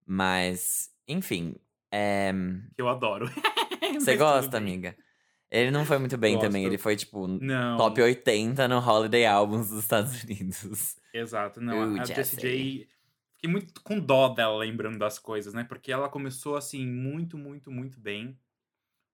Mas, 0.06 0.90
enfim. 1.08 1.56
É... 1.90 2.32
Eu 2.78 2.88
adoro. 2.88 3.26
Você 3.98 4.16
gosta, 4.16 4.56
amiga? 4.56 4.96
Ele 5.50 5.70
não 5.70 5.84
foi 5.84 5.98
muito 5.98 6.16
bem 6.16 6.34
Gosto. 6.34 6.46
também. 6.46 6.64
Ele 6.64 6.78
foi, 6.78 6.96
tipo, 6.96 7.26
Não. 7.26 7.76
top 7.76 8.00
80 8.02 8.66
no 8.68 8.78
Holiday 8.78 9.26
Albums 9.26 9.70
dos 9.70 9.80
Estados 9.80 10.22
Unidos. 10.22 10.96
Exato, 11.14 11.60
não. 11.60 11.94
Uh, 11.94 12.00
a 12.00 12.04
Jessie. 12.04 12.40
J. 12.40 12.88
Fiquei 13.34 13.50
muito 13.50 13.80
com 13.82 13.98
dó 14.00 14.28
dela 14.28 14.56
lembrando 14.56 14.98
das 14.98 15.18
coisas, 15.18 15.54
né? 15.54 15.62
Porque 15.64 15.92
ela 15.92 16.08
começou 16.08 16.56
assim, 16.56 16.86
muito, 16.86 17.38
muito, 17.38 17.70
muito 17.70 18.00
bem 18.00 18.38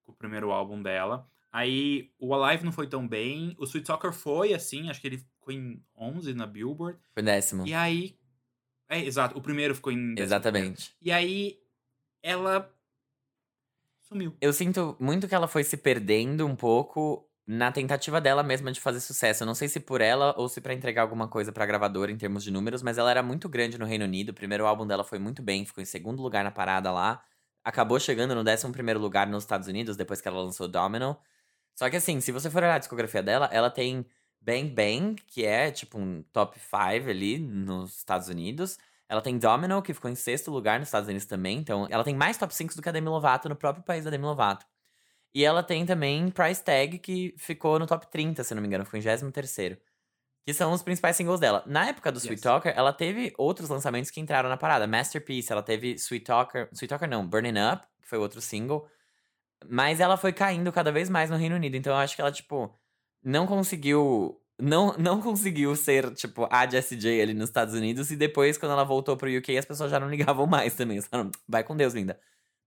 com 0.04 0.12
o 0.12 0.14
primeiro 0.14 0.50
álbum 0.50 0.82
dela. 0.82 1.28
Aí 1.52 2.10
o 2.18 2.34
Alive 2.34 2.64
não 2.64 2.72
foi 2.72 2.86
tão 2.86 3.06
bem. 3.06 3.54
O 3.58 3.64
Sweet 3.64 3.86
Soccer 3.86 4.12
foi, 4.12 4.54
assim, 4.54 4.88
acho 4.88 5.00
que 5.00 5.06
ele 5.06 5.18
ficou 5.18 5.52
em 5.52 5.84
11 5.94 6.32
na 6.32 6.46
Billboard. 6.46 6.98
Foi 7.12 7.22
décimo. 7.22 7.66
E 7.66 7.74
aí. 7.74 8.16
É, 8.88 9.04
exato, 9.04 9.36
o 9.38 9.42
primeiro 9.42 9.74
ficou 9.74 9.92
em. 9.92 10.14
11º. 10.14 10.20
Exatamente. 10.20 10.96
E 11.00 11.12
aí 11.12 11.58
ela 12.22 12.72
sumiu. 14.00 14.34
Eu 14.40 14.52
sinto 14.52 14.96
muito 14.98 15.28
que 15.28 15.34
ela 15.34 15.46
foi 15.46 15.62
se 15.62 15.76
perdendo 15.76 16.46
um 16.46 16.56
pouco 16.56 17.28
na 17.46 17.70
tentativa 17.70 18.20
dela 18.20 18.42
mesma 18.42 18.72
de 18.72 18.80
fazer 18.80 19.00
sucesso. 19.00 19.42
Eu 19.42 19.46
não 19.46 19.54
sei 19.54 19.68
se 19.68 19.80
por 19.80 20.00
ela 20.00 20.34
ou 20.38 20.48
se 20.48 20.60
pra 20.60 20.72
entregar 20.72 21.02
alguma 21.02 21.28
coisa 21.28 21.52
pra 21.52 21.66
gravadora 21.66 22.10
em 22.10 22.16
termos 22.16 22.44
de 22.44 22.50
números, 22.50 22.82
mas 22.82 22.96
ela 22.96 23.10
era 23.10 23.22
muito 23.22 23.48
grande 23.48 23.78
no 23.78 23.84
Reino 23.84 24.04
Unido. 24.04 24.30
O 24.30 24.34
primeiro 24.34 24.64
álbum 24.66 24.86
dela 24.86 25.04
foi 25.04 25.18
muito 25.18 25.42
bem, 25.42 25.66
ficou 25.66 25.82
em 25.82 25.86
segundo 25.86 26.22
lugar 26.22 26.44
na 26.44 26.50
parada 26.50 26.90
lá. 26.90 27.22
Acabou 27.64 28.00
chegando 28.00 28.34
no 28.34 28.42
décimo 28.42 28.72
primeiro 28.72 29.00
lugar 29.00 29.26
nos 29.26 29.44
Estados 29.44 29.68
Unidos, 29.68 29.96
depois 29.96 30.20
que 30.20 30.28
ela 30.28 30.40
lançou 30.40 30.66
Domino. 30.66 31.16
Só 31.74 31.88
que 31.88 31.96
assim, 31.96 32.20
se 32.20 32.32
você 32.32 32.50
for 32.50 32.62
olhar 32.62 32.74
a 32.74 32.78
discografia 32.78 33.22
dela, 33.22 33.48
ela 33.52 33.70
tem 33.70 34.06
Bang 34.40 34.70
Bang, 34.70 35.14
que 35.26 35.44
é 35.44 35.70
tipo 35.70 35.98
um 35.98 36.22
top 36.32 36.58
5 36.58 37.08
ali 37.08 37.38
nos 37.38 37.98
Estados 37.98 38.28
Unidos. 38.28 38.78
Ela 39.08 39.20
tem 39.20 39.38
Domino, 39.38 39.82
que 39.82 39.92
ficou 39.92 40.10
em 40.10 40.14
sexto 40.14 40.50
lugar 40.50 40.78
nos 40.78 40.88
Estados 40.88 41.08
Unidos 41.08 41.26
também. 41.26 41.58
Então, 41.58 41.86
ela 41.90 42.02
tem 42.02 42.14
mais 42.14 42.36
top 42.36 42.54
5 42.54 42.74
do 42.74 42.82
que 42.82 42.88
a 42.88 42.92
Demi 42.92 43.08
Lovato 43.08 43.48
no 43.48 43.54
próprio 43.54 43.84
país 43.84 44.04
da 44.04 44.10
Demi 44.10 44.24
Lovato. 44.24 44.66
E 45.34 45.44
ela 45.44 45.62
tem 45.62 45.86
também 45.86 46.30
Price 46.30 46.62
Tag, 46.62 46.98
que 46.98 47.34
ficou 47.38 47.78
no 47.78 47.86
top 47.86 48.10
30, 48.10 48.42
se 48.44 48.54
não 48.54 48.60
me 48.60 48.68
engano, 48.68 48.84
ficou 48.84 48.98
em 48.98 49.02
23 49.02 49.78
Que 50.44 50.52
são 50.52 50.72
os 50.72 50.82
principais 50.82 51.16
singles 51.16 51.40
dela. 51.40 51.62
Na 51.66 51.88
época 51.88 52.10
do 52.12 52.18
Sweet 52.18 52.34
Yes. 52.34 52.42
Talker, 52.42 52.72
ela 52.76 52.92
teve 52.92 53.32
outros 53.38 53.68
lançamentos 53.68 54.10
que 54.10 54.20
entraram 54.20 54.48
na 54.48 54.56
parada. 54.56 54.86
Masterpiece, 54.86 55.52
ela 55.52 55.62
teve 55.62 55.94
Sweet 55.94 56.24
Talker. 56.24 56.68
Sweet 56.72 56.88
Talker 56.88 57.08
não, 57.08 57.26
Burning 57.26 57.58
Up, 57.72 57.86
que 58.00 58.08
foi 58.08 58.18
outro 58.18 58.40
single. 58.40 58.86
Mas 59.68 60.00
ela 60.00 60.16
foi 60.16 60.32
caindo 60.32 60.70
cada 60.72 60.90
vez 60.92 61.08
mais 61.10 61.30
no 61.30 61.36
Reino 61.36 61.56
Unido. 61.56 61.76
Então 61.76 61.92
eu 61.92 61.98
acho 61.98 62.14
que 62.14 62.20
ela, 62.20 62.32
tipo, 62.32 62.72
não 63.22 63.46
conseguiu. 63.46 64.38
Não, 64.60 64.96
não 64.96 65.20
conseguiu 65.20 65.74
ser, 65.74 66.12
tipo, 66.14 66.46
a 66.50 66.68
Jessie 66.68 66.96
J 66.96 67.20
ali 67.22 67.34
nos 67.34 67.48
Estados 67.48 67.74
Unidos. 67.74 68.10
E 68.10 68.16
depois, 68.16 68.56
quando 68.58 68.72
ela 68.72 68.84
voltou 68.84 69.16
pro 69.16 69.28
UK, 69.36 69.56
as 69.58 69.64
pessoas 69.64 69.90
já 69.90 69.98
não 69.98 70.08
ligavam 70.08 70.46
mais 70.46 70.74
também. 70.74 71.00
Falaram, 71.00 71.30
vai 71.48 71.64
com 71.64 71.76
Deus, 71.76 71.94
linda. 71.94 72.18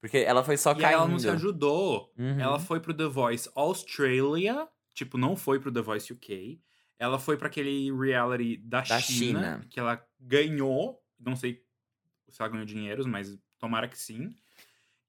Porque 0.02 0.18
ela 0.18 0.44
foi 0.44 0.58
só 0.58 0.72
E 0.74 0.76
caindo. 0.76 0.94
ela 0.96 1.08
não 1.08 1.18
se 1.20 1.30
ajudou. 1.30 2.12
Uhum. 2.18 2.40
Ela 2.40 2.60
foi 2.60 2.80
pro 2.80 2.94
The 2.94 3.06
Voice 3.08 3.50
Australia, 3.56 4.68
tipo, 4.94 5.18
não 5.18 5.36
foi 5.36 5.60
pro 5.60 5.72
The 5.72 5.82
Voice 5.82 6.12
UK. 6.12 6.60
Ela 7.00 7.18
foi 7.20 7.38
pra 7.38 7.48
aquele 7.48 7.92
reality 7.92 8.58
da, 8.58 8.82
Da 8.82 9.00
China, 9.00 9.40
China. 9.40 9.62
que 9.70 9.80
ela 9.80 10.02
ganhou. 10.20 11.02
Não 11.20 11.36
sei 11.36 11.62
se 12.30 12.42
ela 12.42 12.50
ganhou 12.52 12.66
dinheiros, 12.66 13.06
mas 13.06 13.38
tomara 13.58 13.88
que 13.88 13.98
sim. 13.98 14.30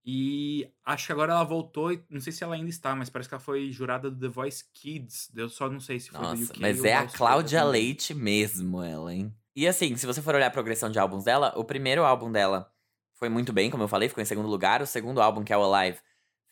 E 0.09 0.71
acho 0.85 1.07
que 1.07 1.13
agora 1.13 1.33
ela 1.33 1.43
voltou, 1.43 1.93
e 1.93 2.01
não 2.09 2.21
sei 2.21 2.33
se 2.33 2.45
ela 2.45 2.55
ainda 2.55 2.71
está, 2.71 2.95
mas 2.95 3.11
parece 3.11 3.29
que 3.29 3.35
ela 3.35 3.43
foi 3.43 3.73
jurada 3.73 4.09
do 4.09 4.21
The 4.21 4.29
Voice 4.29 4.65
Kids. 4.73 5.33
Eu 5.35 5.49
só 5.49 5.69
não 5.69 5.81
sei 5.81 5.99
se 5.99 6.11
foi 6.11 6.21
do 6.21 6.23
Nossa, 6.23 6.53
UK 6.53 6.61
mas 6.61 6.85
é 6.85 6.95
a 6.95 7.07
Cláudia. 7.09 7.65
Leite 7.65 8.15
mesmo, 8.15 8.81
ela, 8.81 9.13
hein? 9.13 9.35
E 9.57 9.67
assim, 9.67 9.97
se 9.97 10.07
você 10.07 10.23
for 10.23 10.37
olhar 10.37 10.47
a 10.47 10.51
progressão 10.51 10.89
de 10.89 10.99
álbuns 10.99 11.25
dela, 11.25 11.53
o 11.57 11.65
primeiro 11.65 12.05
álbum 12.05 12.31
dela 12.31 12.71
foi 13.15 13.29
muito 13.29 13.53
bem, 13.53 13.69
como 13.69 13.83
eu 13.83 13.89
falei, 13.89 14.09
ficou 14.09 14.23
em 14.23 14.27
segundo 14.27 14.49
lugar. 14.49 14.81
O 14.81 14.87
segundo 14.87 15.21
álbum, 15.21 15.43
que 15.43 15.53
é 15.53 15.57
o 15.57 15.75
Alive, 15.75 15.99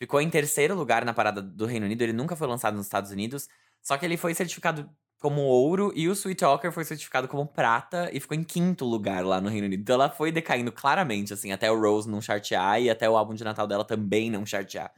ficou 0.01 0.21
em 0.21 0.29
terceiro 0.29 0.75
lugar 0.75 1.05
na 1.05 1.15
parada 1.15 1.41
do 1.41 1.65
Reino 1.65 1.87
Unido. 1.87 2.03
Ele 2.03 2.13
nunca 2.13 2.35
foi 2.35 2.49
lançado 2.49 2.75
nos 2.77 2.87
Estados 2.87 3.13
Unidos. 3.13 3.49
Só 3.81 3.97
que 3.97 4.05
ele 4.05 4.17
foi 4.17 4.35
certificado 4.35 4.91
como 5.19 5.41
ouro 5.43 5.93
e 5.95 6.09
o 6.09 6.13
Sweet 6.13 6.41
Talker 6.41 6.71
foi 6.71 6.85
certificado 6.85 7.27
como 7.27 7.47
prata 7.47 8.11
e 8.13 8.21
ficou 8.21 8.37
em 8.37 8.45
quinto 8.45 8.85
lugar 8.85 9.25
lá 9.25 9.41
no 9.41 9.49
Reino 9.49 9.67
Unido. 9.67 9.81
Então 9.81 9.95
ela 9.95 10.11
foi 10.11 10.31
decaindo 10.31 10.71
claramente, 10.71 11.33
assim, 11.33 11.51
até 11.51 11.71
o 11.71 11.81
Rose 11.81 12.09
não 12.09 12.21
chartear 12.21 12.81
e 12.81 12.91
até 12.91 13.09
o 13.09 13.17
álbum 13.17 13.35
de 13.35 13.43
Natal 13.43 13.67
dela 13.67 13.85
também 13.85 14.31
não 14.31 14.45
chartear. 14.45 14.93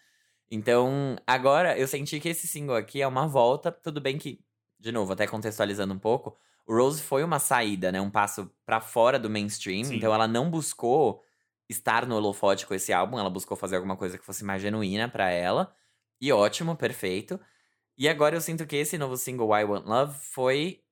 Então, 0.51 1.17
agora 1.27 1.77
eu 1.79 1.87
senti 1.89 2.21
que 2.21 2.29
esse 2.29 2.47
single 2.47 2.77
aqui 2.77 3.03
é 3.03 3.07
uma 3.07 3.27
volta. 3.27 3.71
Tudo 3.73 4.01
bem 4.01 4.17
que, 4.19 4.41
de 4.79 4.93
novo, 4.93 5.13
até 5.13 5.27
contextualizando 5.27 5.93
um 5.93 5.99
pouco, 5.99 6.37
o 6.67 6.75
Rose 6.75 7.03
foi 7.03 7.23
uma 7.25 7.39
saída, 7.39 7.91
né? 7.93 8.01
Um 8.01 8.11
passo 8.11 8.51
pra 8.65 8.81
fora 8.81 9.19
do 9.19 9.31
mainstream. 9.31 9.85
Sim. 9.85 9.97
Então 9.97 10.15
ela 10.15 10.27
não 10.27 10.51
buscou 10.51 11.23
estar 11.69 12.07
no 12.07 12.17
holofote 12.17 12.67
com 12.67 12.75
esse 12.75 12.93
álbum. 12.93 13.19
Ela 13.19 13.31
buscou 13.31 13.57
fazer 13.57 13.77
alguma 13.77 13.97
coisa 13.97 14.19
que 14.19 14.25
fosse 14.25 14.45
mais 14.45 14.63
genuína 14.63 15.09
para 15.09 15.31
ela. 15.31 15.73
E 16.21 16.33
ótimo, 16.33 16.77
perfeito. 16.77 17.39
E 17.99 18.09
agora 18.09 18.37
eu 18.37 18.41
sinto 18.41 18.67
que 18.67 18.77
esse 18.77 18.99
novo 18.99 19.17
single, 19.17 19.57
I 19.57 19.65
Want 19.65 19.87
Love, 19.87 20.19
foi 20.33 20.83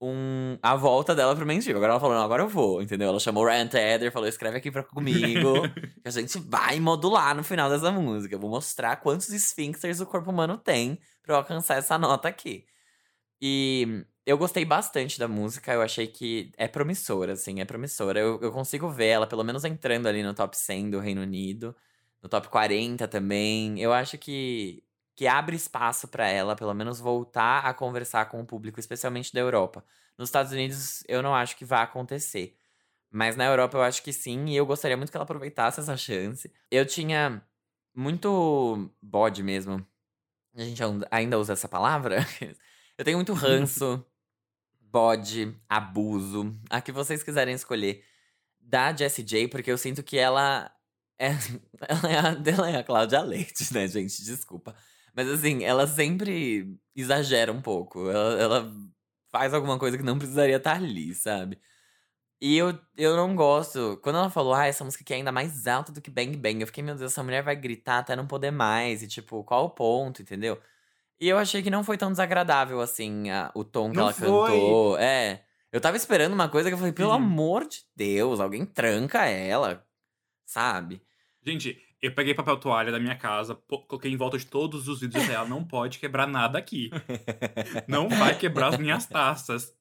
um, 0.00 0.58
a 0.62 0.74
volta 0.74 1.14
dela 1.14 1.34
pro 1.36 1.46
mainstream. 1.46 1.76
Agora 1.76 1.92
ela 1.92 2.00
falou, 2.00 2.16
não, 2.16 2.24
agora 2.24 2.42
eu 2.42 2.48
vou, 2.48 2.82
entendeu? 2.82 3.08
Ela 3.08 3.20
chamou 3.20 3.44
o 3.44 3.46
Ryan 3.46 3.68
Tedder, 3.68 4.12
falou, 4.12 4.28
escreve 4.28 4.58
aqui 4.58 4.70
pra 4.70 4.82
comigo, 4.82 5.62
que 6.02 6.08
a 6.08 6.10
gente 6.10 6.38
vai 6.40 6.80
modular 6.80 7.36
no 7.36 7.44
final 7.44 7.70
dessa 7.70 7.90
música. 7.90 8.34
Eu 8.34 8.40
vou 8.40 8.50
mostrar 8.50 8.96
quantos 8.96 9.30
esfíncteres 9.30 10.00
o 10.00 10.06
corpo 10.06 10.30
humano 10.30 10.58
tem 10.58 10.98
pra 11.22 11.34
eu 11.34 11.38
alcançar 11.38 11.76
essa 11.76 11.96
nota 11.96 12.28
aqui. 12.28 12.64
E 13.40 14.04
eu 14.26 14.38
gostei 14.38 14.64
bastante 14.64 15.18
da 15.18 15.28
música, 15.28 15.72
eu 15.72 15.82
achei 15.82 16.06
que 16.06 16.52
é 16.56 16.68
promissora, 16.68 17.32
assim, 17.32 17.60
é 17.60 17.64
promissora. 17.64 18.20
Eu, 18.20 18.40
eu 18.40 18.52
consigo 18.52 18.88
ver 18.88 19.06
ela, 19.06 19.26
pelo 19.26 19.44
menos 19.44 19.64
entrando 19.64 20.06
ali 20.08 20.22
no 20.22 20.34
top 20.34 20.56
100 20.56 20.90
do 20.90 21.00
Reino 21.00 21.22
Unido, 21.22 21.74
no 22.22 22.28
top 22.28 22.48
40 22.48 23.08
também. 23.08 23.80
Eu 23.80 23.92
acho 23.92 24.18
que 24.18 24.82
que 25.14 25.26
abre 25.26 25.56
espaço 25.56 26.08
para 26.08 26.26
ela, 26.28 26.56
pelo 26.56 26.74
menos, 26.74 27.00
voltar 27.00 27.66
a 27.66 27.74
conversar 27.74 28.26
com 28.26 28.40
o 28.40 28.46
público, 28.46 28.80
especialmente 28.80 29.32
da 29.32 29.40
Europa. 29.40 29.84
Nos 30.16 30.28
Estados 30.28 30.52
Unidos, 30.52 31.04
eu 31.08 31.22
não 31.22 31.34
acho 31.34 31.56
que 31.56 31.64
vai 31.64 31.82
acontecer. 31.82 32.56
Mas 33.10 33.36
na 33.36 33.44
Europa 33.44 33.76
eu 33.76 33.82
acho 33.82 34.02
que 34.02 34.12
sim, 34.12 34.46
e 34.46 34.56
eu 34.56 34.64
gostaria 34.64 34.96
muito 34.96 35.10
que 35.10 35.16
ela 35.16 35.24
aproveitasse 35.24 35.80
essa 35.80 35.96
chance. 35.96 36.50
Eu 36.70 36.86
tinha 36.86 37.42
muito 37.94 38.90
bode 39.02 39.42
mesmo. 39.42 39.86
A 40.54 40.62
gente 40.62 40.82
ainda 41.10 41.38
usa 41.38 41.52
essa 41.52 41.68
palavra? 41.68 42.18
Eu 42.98 43.06
tenho 43.06 43.16
muito 43.16 43.32
ranço, 43.32 44.04
bode, 44.78 45.58
abuso, 45.66 46.54
a 46.68 46.80
que 46.80 46.92
vocês 46.92 47.22
quiserem 47.22 47.54
escolher, 47.54 48.04
da 48.60 48.94
Jessie 48.94 49.24
J, 49.24 49.48
porque 49.48 49.70
eu 49.70 49.78
sinto 49.78 50.02
que 50.02 50.18
ela 50.18 50.70
é, 51.18 51.30
ela 51.88 52.10
é, 52.10 52.18
a, 52.18 52.54
ela 52.54 52.70
é 52.70 52.76
a 52.76 52.84
Cláudia 52.84 53.22
Leite, 53.22 53.72
né, 53.72 53.88
gente? 53.88 54.22
Desculpa. 54.22 54.76
Mas 55.14 55.28
assim, 55.28 55.64
ela 55.64 55.86
sempre 55.86 56.76
exagera 56.94 57.52
um 57.52 57.60
pouco. 57.62 58.08
Ela, 58.10 58.40
ela 58.42 58.72
faz 59.30 59.52
alguma 59.54 59.78
coisa 59.78 59.96
que 59.98 60.04
não 60.04 60.18
precisaria 60.18 60.56
estar 60.56 60.76
ali, 60.76 61.14
sabe? 61.14 61.58
E 62.40 62.56
eu, 62.56 62.78
eu 62.96 63.16
não 63.16 63.36
gosto. 63.36 63.98
Quando 64.02 64.16
ela 64.18 64.30
falou, 64.30 64.52
ah, 64.54 64.66
essa 64.66 64.84
música 64.84 65.04
aqui 65.04 65.12
é 65.12 65.16
ainda 65.16 65.30
mais 65.32 65.66
alta 65.66 65.92
do 65.92 66.00
que 66.00 66.10
Bang 66.10 66.36
Bang, 66.36 66.60
eu 66.60 66.66
fiquei, 66.66 66.82
meu 66.82 66.94
Deus, 66.96 67.12
essa 67.12 67.22
mulher 67.22 67.42
vai 67.42 67.54
gritar 67.56 67.98
até 67.98 68.16
não 68.16 68.26
poder 68.26 68.50
mais. 68.50 69.02
E 69.02 69.06
tipo, 69.08 69.44
qual 69.44 69.66
o 69.66 69.70
ponto, 69.70 70.22
entendeu? 70.22 70.60
E 71.20 71.28
eu 71.28 71.38
achei 71.38 71.62
que 71.62 71.70
não 71.70 71.84
foi 71.84 71.96
tão 71.96 72.10
desagradável 72.10 72.80
assim 72.80 73.30
a, 73.30 73.50
o 73.54 73.64
tom 73.64 73.90
que 73.92 73.96
Não 73.96 74.04
ela 74.04 74.12
foi. 74.12 74.28
cantou. 74.28 74.98
É. 74.98 75.44
Eu 75.72 75.80
tava 75.80 75.96
esperando 75.96 76.32
uma 76.34 76.48
coisa 76.48 76.68
que 76.68 76.74
eu 76.74 76.78
falei, 76.78 76.92
pelo 76.92 77.10
Uhum. 77.10 77.16
amor 77.16 77.66
de 77.66 77.84
Deus, 77.96 78.40
alguém 78.40 78.66
tranca 78.66 79.24
ela. 79.26 79.86
Sabe? 80.46 81.02
Gente, 81.44 81.78
eu 82.02 82.14
peguei 82.14 82.34
papel 82.34 82.58
toalha 82.58 82.92
da 82.92 83.00
minha 83.00 83.16
casa, 83.16 83.54
coloquei 83.88 84.10
em 84.12 84.16
volta 84.16 84.38
de 84.38 84.46
todos 84.46 84.88
os 84.88 85.00
vidros 85.00 85.28
e 85.28 85.32
ela 85.32 85.46
não 85.48 85.64
pode 85.66 85.98
quebrar 85.98 86.26
nada 86.26 86.58
aqui. 86.58 86.96
Não 87.86 88.16
vai 88.16 88.36
quebrar 88.36 88.68
as 88.68 88.78
minhas 88.78 89.06
taças. 89.06 89.74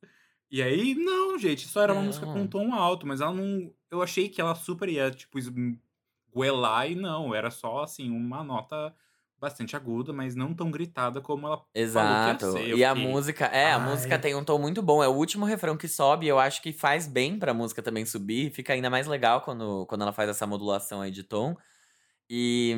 E 0.51 0.61
aí, 0.63 0.95
não, 0.95 1.37
gente, 1.39 1.67
só 1.67 1.81
era 1.83 1.93
uma 1.93 2.03
Não. 2.03 2.03
música 2.03 2.27
com 2.27 2.41
um 2.43 2.47
tom 2.47 2.73
alto, 2.73 3.07
mas 3.07 3.21
ela 3.21 3.33
não. 3.33 3.73
Eu 3.91 4.01
achei 4.03 4.29
que 4.29 4.41
ela 4.41 4.55
super 4.55 4.89
ia, 4.89 5.11
tipo, 5.11 5.39
esguelar 5.39 6.89
e 6.91 6.95
não, 6.95 7.33
era 7.35 7.51
só, 7.51 7.83
assim, 7.83 8.09
uma 8.11 8.43
nota 8.43 8.95
bastante 9.39 9.75
aguda, 9.75 10.13
mas 10.13 10.35
não 10.35 10.53
tão 10.55 10.71
gritada 10.71 11.21
como 11.21 11.47
ela 11.47 11.65
Exato. 11.73 11.93
falou 11.93 12.19
que 12.19 12.29
ia 12.29 12.39
ser. 12.39 12.75
E 12.75 12.83
a 12.83 12.93
fiquei, 12.93 12.93
música, 12.93 13.45
é, 13.45 13.71
a 13.71 13.79
"Ai". 13.79 13.79
música 13.79 14.19
tem 14.19 14.35
um 14.35 14.43
tom 14.43 14.57
muito 14.59 14.81
bom. 14.81 15.01
É 15.01 15.07
o 15.07 15.13
último 15.15 15.45
refrão 15.45 15.77
que 15.77 15.87
sobe, 15.87 16.25
e 16.25 16.29
eu 16.29 16.37
acho 16.37 16.61
que 16.61 16.73
faz 16.73 17.07
bem 17.07 17.39
pra 17.39 17.53
música 17.53 17.81
também 17.81 18.05
subir. 18.05 18.51
Fica 18.51 18.73
ainda 18.73 18.89
mais 18.89 19.07
legal 19.07 19.41
quando, 19.41 19.85
quando 19.87 20.01
ela 20.01 20.11
faz 20.11 20.29
essa 20.29 20.45
modulação 20.45 20.99
aí 21.01 21.11
de 21.11 21.23
tom. 21.23 21.55
E, 22.33 22.73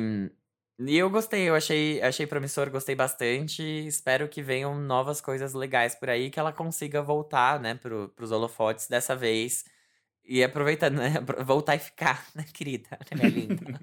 e 0.80 0.96
eu 0.96 1.08
gostei, 1.08 1.48
eu 1.48 1.54
achei, 1.54 2.02
achei 2.02 2.26
promissor, 2.26 2.68
gostei 2.70 2.96
bastante. 2.96 3.62
Espero 3.62 4.28
que 4.28 4.42
venham 4.42 4.76
novas 4.76 5.20
coisas 5.20 5.54
legais 5.54 5.94
por 5.94 6.10
aí, 6.10 6.28
que 6.28 6.40
ela 6.40 6.52
consiga 6.52 7.00
voltar, 7.00 7.60
né, 7.60 7.76
pro, 7.76 8.08
pros 8.08 8.32
holofotes 8.32 8.88
dessa 8.88 9.14
vez. 9.14 9.64
E 10.24 10.42
aproveitando, 10.42 10.96
né, 10.96 11.20
voltar 11.44 11.76
e 11.76 11.78
ficar, 11.78 12.26
né, 12.34 12.44
querida? 12.52 12.98
Né, 13.12 13.28
minha 13.28 13.28
linda? 13.28 13.80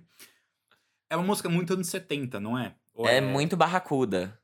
É 1.09 1.15
uma 1.15 1.26
música 1.26 1.47
muito 1.47 1.74
anos 1.74 1.88
70, 1.88 2.38
não 2.38 2.57
é? 2.57 2.76
Ou 2.93 3.07
é 3.07 3.22
muito 3.22 3.55
barracuda. 3.55 4.38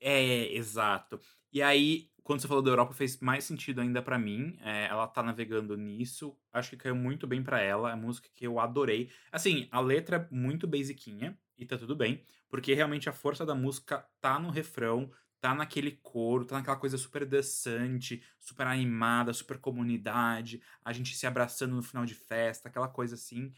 É, 0.00 0.54
exato. 0.54 1.20
E 1.52 1.62
aí, 1.62 2.09
quando 2.30 2.42
você 2.42 2.46
falou 2.46 2.62
da 2.62 2.70
Europa, 2.70 2.94
fez 2.94 3.18
mais 3.18 3.42
sentido 3.42 3.80
ainda 3.80 4.00
pra 4.00 4.16
mim. 4.16 4.56
É, 4.60 4.86
ela 4.86 5.08
tá 5.08 5.20
navegando 5.20 5.76
nisso. 5.76 6.38
Acho 6.52 6.70
que 6.70 6.76
caiu 6.76 6.94
muito 6.94 7.26
bem 7.26 7.42
pra 7.42 7.60
ela. 7.60 7.90
É 7.90 7.96
música 7.96 8.28
que 8.32 8.46
eu 8.46 8.60
adorei. 8.60 9.10
Assim, 9.32 9.66
a 9.72 9.80
letra 9.80 10.16
é 10.16 10.32
muito 10.32 10.64
basiquinha 10.64 11.36
e 11.58 11.66
tá 11.66 11.76
tudo 11.76 11.96
bem, 11.96 12.24
porque 12.48 12.72
realmente 12.72 13.08
a 13.08 13.12
força 13.12 13.44
da 13.44 13.52
música 13.52 14.08
tá 14.20 14.38
no 14.38 14.48
refrão, 14.48 15.10
tá 15.40 15.56
naquele 15.56 15.90
coro, 15.90 16.44
tá 16.44 16.54
naquela 16.54 16.76
coisa 16.76 16.96
super 16.96 17.26
dançante, 17.26 18.22
super 18.38 18.68
animada, 18.68 19.32
super 19.32 19.58
comunidade, 19.58 20.62
a 20.84 20.92
gente 20.92 21.16
se 21.16 21.26
abraçando 21.26 21.74
no 21.74 21.82
final 21.82 22.06
de 22.06 22.14
festa, 22.14 22.68
aquela 22.68 22.86
coisa 22.86 23.16
assim. 23.16 23.52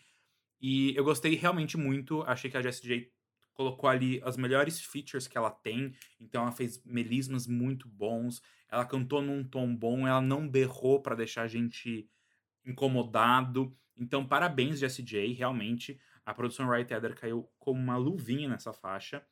E 0.59 0.97
eu 0.97 1.05
gostei 1.05 1.35
realmente 1.35 1.77
muito. 1.77 2.23
Achei 2.23 2.51
que 2.51 2.57
a 2.57 2.63
Jessie 2.63 2.89
J 2.89 3.13
colocou 3.53 3.89
ali 3.89 4.21
as 4.25 4.37
melhores 4.37 4.81
features 4.81 5.29
que 5.29 5.37
ela 5.37 5.51
tem. 5.51 5.95
Então 6.19 6.43
ela 6.43 6.53
fez 6.53 6.83
melismas 6.85 7.47
muito 7.47 7.87
bons. 7.87 8.43
Ela 8.73 8.87
cantou 8.87 9.21
num 9.21 9.45
tom 9.45 9.77
bom, 9.77 10.09
ela 10.09 10.23
não 10.23 10.49
berrou 10.49 11.03
pra 11.03 11.15
deixar 11.15 11.43
a 11.43 11.47
gente 11.47 12.09
incomodado. 12.65 13.77
Então, 13.95 14.27
parabéns, 14.27 14.79
Jessie 14.79 15.05
J. 15.05 15.35
Realmente, 15.35 16.01
a 16.25 16.33
produção 16.33 16.67
Right 16.67 16.91
Heather 16.91 17.15
caiu 17.15 17.47
como 17.59 17.79
uma 17.79 17.99
luvinha 17.99 18.49
nessa 18.49 18.73
faixa. 18.73 19.23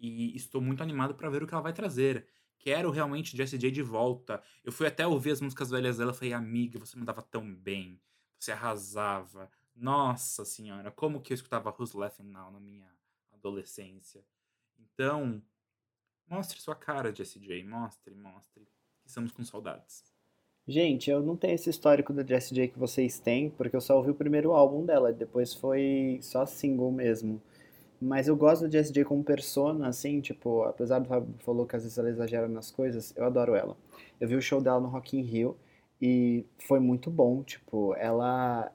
E 0.00 0.34
estou 0.34 0.62
muito 0.62 0.82
animado 0.82 1.14
pra 1.14 1.28
ver 1.28 1.42
o 1.42 1.46
que 1.46 1.52
ela 1.52 1.62
vai 1.62 1.74
trazer. 1.74 2.26
Quero 2.58 2.90
realmente 2.90 3.36
Jessie 3.36 3.58
J 3.58 3.70
de 3.70 3.82
volta. 3.82 4.42
Eu 4.64 4.72
fui 4.72 4.86
até 4.86 5.06
ouvir 5.06 5.32
as 5.32 5.42
músicas 5.42 5.68
velhas 5.68 5.98
dela 5.98 6.12
e 6.12 6.14
falei, 6.14 6.32
amiga, 6.32 6.78
você 6.78 6.98
mandava 6.98 7.20
tão 7.20 7.54
bem. 7.54 8.00
Você 8.38 8.50
arrasava. 8.50 9.50
Nossa 9.74 10.42
senhora, 10.46 10.90
como 10.90 11.20
que 11.20 11.34
eu 11.34 11.34
escutava 11.34 11.68
Who's 11.68 11.92
Laughing 11.92 12.30
Now 12.30 12.50
na 12.50 12.60
minha 12.60 12.90
adolescência. 13.30 14.24
Então, 14.78 15.42
mostre 16.26 16.58
sua 16.58 16.74
cara, 16.74 17.14
Jessie 17.14 17.42
J. 17.42 17.62
Mostre, 17.62 18.14
mostre. 18.14 18.66
Estamos 19.06 19.30
com 19.32 19.44
saudades. 19.44 20.04
Gente, 20.68 21.10
eu 21.10 21.22
não 21.22 21.36
tenho 21.36 21.54
esse 21.54 21.70
histórico 21.70 22.12
da 22.12 22.24
Jessie 22.24 22.54
J 22.54 22.68
que 22.68 22.78
vocês 22.78 23.20
têm, 23.20 23.50
porque 23.50 23.76
eu 23.76 23.80
só 23.80 23.96
ouvi 23.96 24.10
o 24.10 24.14
primeiro 24.14 24.52
álbum 24.52 24.84
dela, 24.84 25.12
depois 25.12 25.54
foi 25.54 26.18
só 26.20 26.44
single 26.44 26.90
mesmo. 26.90 27.40
Mas 28.00 28.26
eu 28.28 28.36
gosto 28.36 28.62
da 28.62 28.70
Jessie 28.70 28.92
J 28.92 29.04
como 29.04 29.22
persona, 29.22 29.88
assim, 29.88 30.20
tipo, 30.20 30.64
apesar 30.64 30.98
do 30.98 31.08
Fábio 31.08 31.32
falou 31.38 31.66
que 31.66 31.76
às 31.76 31.82
vezes 31.84 31.96
ela 31.96 32.10
exagera 32.10 32.48
nas 32.48 32.70
coisas, 32.70 33.14
eu 33.16 33.24
adoro 33.24 33.54
ela. 33.54 33.76
Eu 34.20 34.28
vi 34.28 34.34
o 34.34 34.42
show 34.42 34.60
dela 34.60 34.80
no 34.80 34.88
Rock 34.88 35.16
in 35.16 35.22
Rio 35.22 35.56
e 36.02 36.44
foi 36.58 36.80
muito 36.80 37.10
bom, 37.10 37.42
tipo, 37.42 37.94
ela 37.96 38.70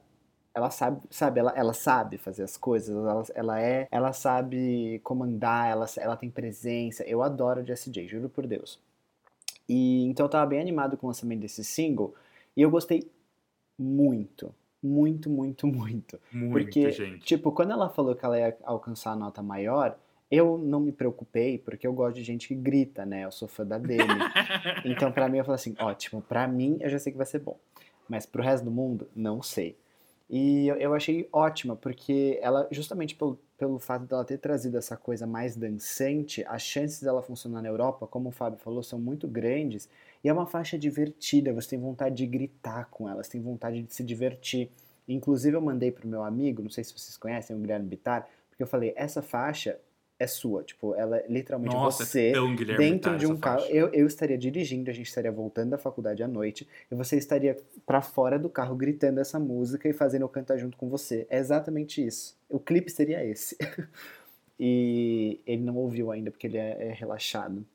ela 0.54 0.70
sabe, 0.70 1.02
sabe, 1.10 1.40
ela, 1.40 1.52
ela 1.56 1.74
sabe 1.74 2.18
fazer 2.18 2.44
as 2.44 2.58
coisas, 2.58 2.96
ela, 2.96 3.24
ela 3.36 3.62
é, 3.62 3.88
ela 3.92 4.12
sabe 4.14 5.00
comandar, 5.04 5.70
ela, 5.70 5.86
ela 5.98 6.18
tem 6.18 6.30
presença. 6.30 7.04
Eu 7.06 7.22
adoro 7.24 7.66
Jessie 7.66 7.92
J, 7.92 8.08
juro 8.08 8.30
por 8.30 8.46
Deus. 8.48 8.80
E 9.68 10.04
então 10.06 10.26
eu 10.26 10.30
tava 10.30 10.46
bem 10.46 10.60
animado 10.60 10.98
com 10.98 11.08
o 11.08 11.10
lançamento 11.10 11.42
desse 11.42 11.64
single 11.64 12.14
e 12.56 12.62
eu 12.62 12.70
gostei 12.70 13.10
muito, 13.78 14.54
muito, 14.82 15.30
muito, 15.30 15.68
muito. 15.68 16.20
Muito, 16.32 16.52
Porque, 16.52 16.92
gente. 16.92 17.26
tipo, 17.26 17.52
quando 17.52 17.72
ela 17.72 17.90
falou 17.90 18.16
que 18.16 18.26
ela 18.26 18.38
ia 18.38 18.58
alcançar 18.64 19.12
a 19.12 19.16
nota 19.16 19.42
maior, 19.42 19.98
eu 20.30 20.58
não 20.58 20.80
me 20.80 20.92
preocupei, 20.92 21.58
porque 21.58 21.86
eu 21.86 21.94
gosto 21.94 22.16
de 22.16 22.24
gente 22.24 22.48
que 22.48 22.56
grita, 22.56 23.06
né? 23.06 23.26
Eu 23.26 23.32
sou 23.32 23.48
fã 23.48 23.66
da 23.66 23.78
Demi. 23.78 24.04
Então, 24.86 25.12
pra 25.12 25.28
mim, 25.28 25.38
eu 25.38 25.46
falei 25.46 25.56
assim, 25.56 25.76
ótimo, 25.80 26.22
pra 26.22 26.48
mim 26.48 26.78
eu 26.80 26.90
já 26.90 26.98
sei 26.98 27.12
que 27.12 27.18
vai 27.18 27.28
ser 27.28 27.40
bom. 27.40 27.58
Mas 28.08 28.26
pro 28.26 28.42
resto 28.42 28.64
do 28.64 28.72
mundo, 28.72 29.08
não 29.16 29.42
sei. 29.42 29.78
E 30.30 30.68
eu, 30.68 30.76
eu 30.76 30.94
achei 30.94 31.28
ótima, 31.32 31.76
porque 31.76 32.40
ela, 32.42 32.68
justamente 32.72 33.16
pelo, 33.16 33.38
pelo 33.62 33.78
fato 33.78 34.06
dela 34.08 34.26
ter 34.26 34.40
trazido 34.40 34.76
essa 34.76 34.98
coisa 34.98 35.28
mais 35.28 35.56
dançante, 35.56 36.44
as 36.48 36.64
chances 36.64 37.00
dela 37.00 37.22
funcionar 37.22 37.62
na 37.62 37.68
Europa, 37.70 38.08
como 38.08 38.30
o 38.30 38.32
Fábio 38.32 38.58
falou, 38.58 38.82
são 38.82 38.98
muito 38.98 39.28
grandes. 39.28 39.88
E 40.24 40.30
é 40.30 40.34
uma 40.34 40.48
faixa 40.48 40.80
divertida, 40.80 41.54
você 41.54 41.70
tem 41.70 41.80
vontade 41.80 42.16
de 42.16 42.26
gritar 42.26 42.90
com 42.90 43.08
ela, 43.08 43.24
você 43.24 43.34
tem 43.34 43.42
vontade 43.42 43.84
de 43.84 43.94
se 43.94 44.04
divertir. 44.04 44.72
Inclusive, 45.08 45.56
eu 45.56 45.62
mandei 45.62 45.92
pro 45.92 46.08
meu 46.08 46.24
amigo, 46.24 46.64
não 46.64 46.72
sei 46.72 46.84
se 46.84 46.92
vocês 46.92 47.16
conhecem, 47.18 47.56
o 47.56 47.60
Guilherme 47.60 47.86
Bittar, 47.86 48.28
porque 48.50 48.64
eu 48.64 48.68
falei, 48.68 48.94
essa 48.96 49.22
faixa 49.22 49.78
é 50.22 50.28
sua, 50.28 50.62
tipo, 50.64 50.94
ela 50.94 51.18
é 51.18 51.26
literalmente 51.28 51.74
Nossa, 51.74 52.06
você 52.06 52.28
é 52.28 52.32
tão 52.34 52.56
Guilherme 52.56 52.86
dentro 52.86 53.18
de 53.18 53.26
um 53.26 53.36
carro. 53.36 53.66
Eu, 53.66 53.88
eu 53.92 54.06
estaria 54.06 54.38
dirigindo, 54.38 54.88
a 54.92 54.94
gente 54.94 55.08
estaria 55.08 55.32
voltando 55.32 55.72
da 55.72 55.80
faculdade 55.80 56.22
à 56.22 56.28
noite, 56.28 56.68
e 56.92 56.94
você 56.94 57.18
estaria 57.18 57.58
pra 57.88 58.04
fora 58.04 58.38
do 58.38 58.48
carro 58.48 58.76
gritando 58.76 59.20
essa 59.20 59.40
música 59.40 59.90
e 59.90 59.94
fazendo 59.94 60.22
eu 60.22 60.30
cantar 60.30 60.60
junto 60.60 60.78
com 60.78 60.88
você. 60.88 61.26
É 61.28 61.40
exatamente 61.40 62.06
isso. 62.06 62.38
O 62.48 62.60
clipe 62.60 62.92
seria 62.92 63.26
esse. 63.26 63.58
e 64.60 65.40
ele 65.48 65.64
não 65.64 65.76
ouviu 65.76 66.12
ainda, 66.12 66.30
porque 66.30 66.46
ele 66.46 66.58
é, 66.58 66.90
é 66.90 66.94
relaxado. 66.94 67.66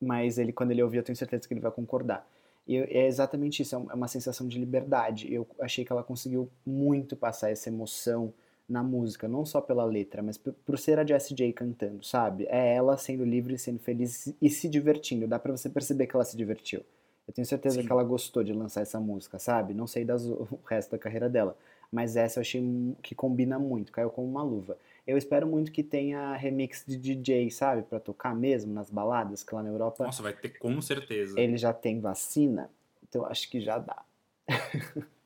Mas 0.00 0.38
ele, 0.38 0.52
quando 0.52 0.72
ele 0.72 0.82
ouvir, 0.82 0.96
eu 0.96 1.04
tenho 1.04 1.14
certeza 1.14 1.46
que 1.46 1.54
ele 1.54 1.60
vai 1.60 1.70
concordar. 1.70 2.28
E 2.66 2.76
é 2.76 3.06
exatamente 3.06 3.62
isso, 3.62 3.76
é, 3.76 3.78
é 3.78 3.94
uma 3.94 4.08
sensação 4.08 4.48
de 4.48 4.58
liberdade. 4.58 5.32
Eu 5.32 5.46
achei 5.60 5.84
que 5.84 5.92
ela 5.92 6.02
conseguiu 6.02 6.50
muito 6.66 7.14
passar 7.14 7.50
essa 7.50 7.68
emoção 7.68 8.34
na 8.72 8.82
música, 8.82 9.28
não 9.28 9.44
só 9.44 9.60
pela 9.60 9.84
letra, 9.84 10.22
mas 10.22 10.38
por 10.38 10.78
ser 10.78 10.98
a 10.98 11.06
Jessie 11.06 11.36
J 11.36 11.52
cantando, 11.52 12.02
sabe? 12.02 12.46
É 12.48 12.74
ela 12.74 12.96
sendo 12.96 13.24
livre, 13.24 13.58
sendo 13.58 13.78
feliz 13.78 14.34
e 14.40 14.48
se 14.48 14.68
divertindo. 14.68 15.28
Dá 15.28 15.38
pra 15.38 15.52
você 15.52 15.68
perceber 15.68 16.06
que 16.06 16.16
ela 16.16 16.24
se 16.24 16.36
divertiu. 16.36 16.80
Eu 17.28 17.34
tenho 17.34 17.46
certeza 17.46 17.80
Sim. 17.80 17.86
que 17.86 17.92
ela 17.92 18.02
gostou 18.02 18.42
de 18.42 18.52
lançar 18.52 18.80
essa 18.80 18.98
música, 18.98 19.38
sabe? 19.38 19.74
Não 19.74 19.86
sei 19.86 20.04
das, 20.04 20.24
o 20.24 20.58
resto 20.68 20.90
da 20.92 20.98
carreira 20.98 21.28
dela, 21.28 21.56
mas 21.90 22.16
essa 22.16 22.38
eu 22.38 22.40
achei 22.40 22.62
que 23.02 23.14
combina 23.14 23.58
muito, 23.58 23.92
caiu 23.92 24.10
como 24.10 24.26
uma 24.26 24.42
luva. 24.42 24.76
Eu 25.06 25.18
espero 25.18 25.46
muito 25.46 25.70
que 25.70 25.82
tenha 25.82 26.34
remix 26.36 26.84
de 26.86 26.96
DJ, 26.96 27.50
sabe? 27.50 27.82
para 27.82 28.00
tocar 28.00 28.34
mesmo 28.34 28.72
nas 28.72 28.88
baladas, 28.88 29.42
que 29.42 29.54
lá 29.54 29.62
na 29.62 29.68
Europa. 29.68 30.04
Nossa, 30.04 30.22
vai 30.22 30.32
ter 30.32 30.58
com 30.58 30.80
certeza. 30.80 31.38
Ele 31.38 31.56
já 31.56 31.72
tem 31.72 32.00
vacina, 32.00 32.70
então 33.08 33.26
acho 33.26 33.50
que 33.50 33.60
já 33.60 33.78
dá. 33.78 34.02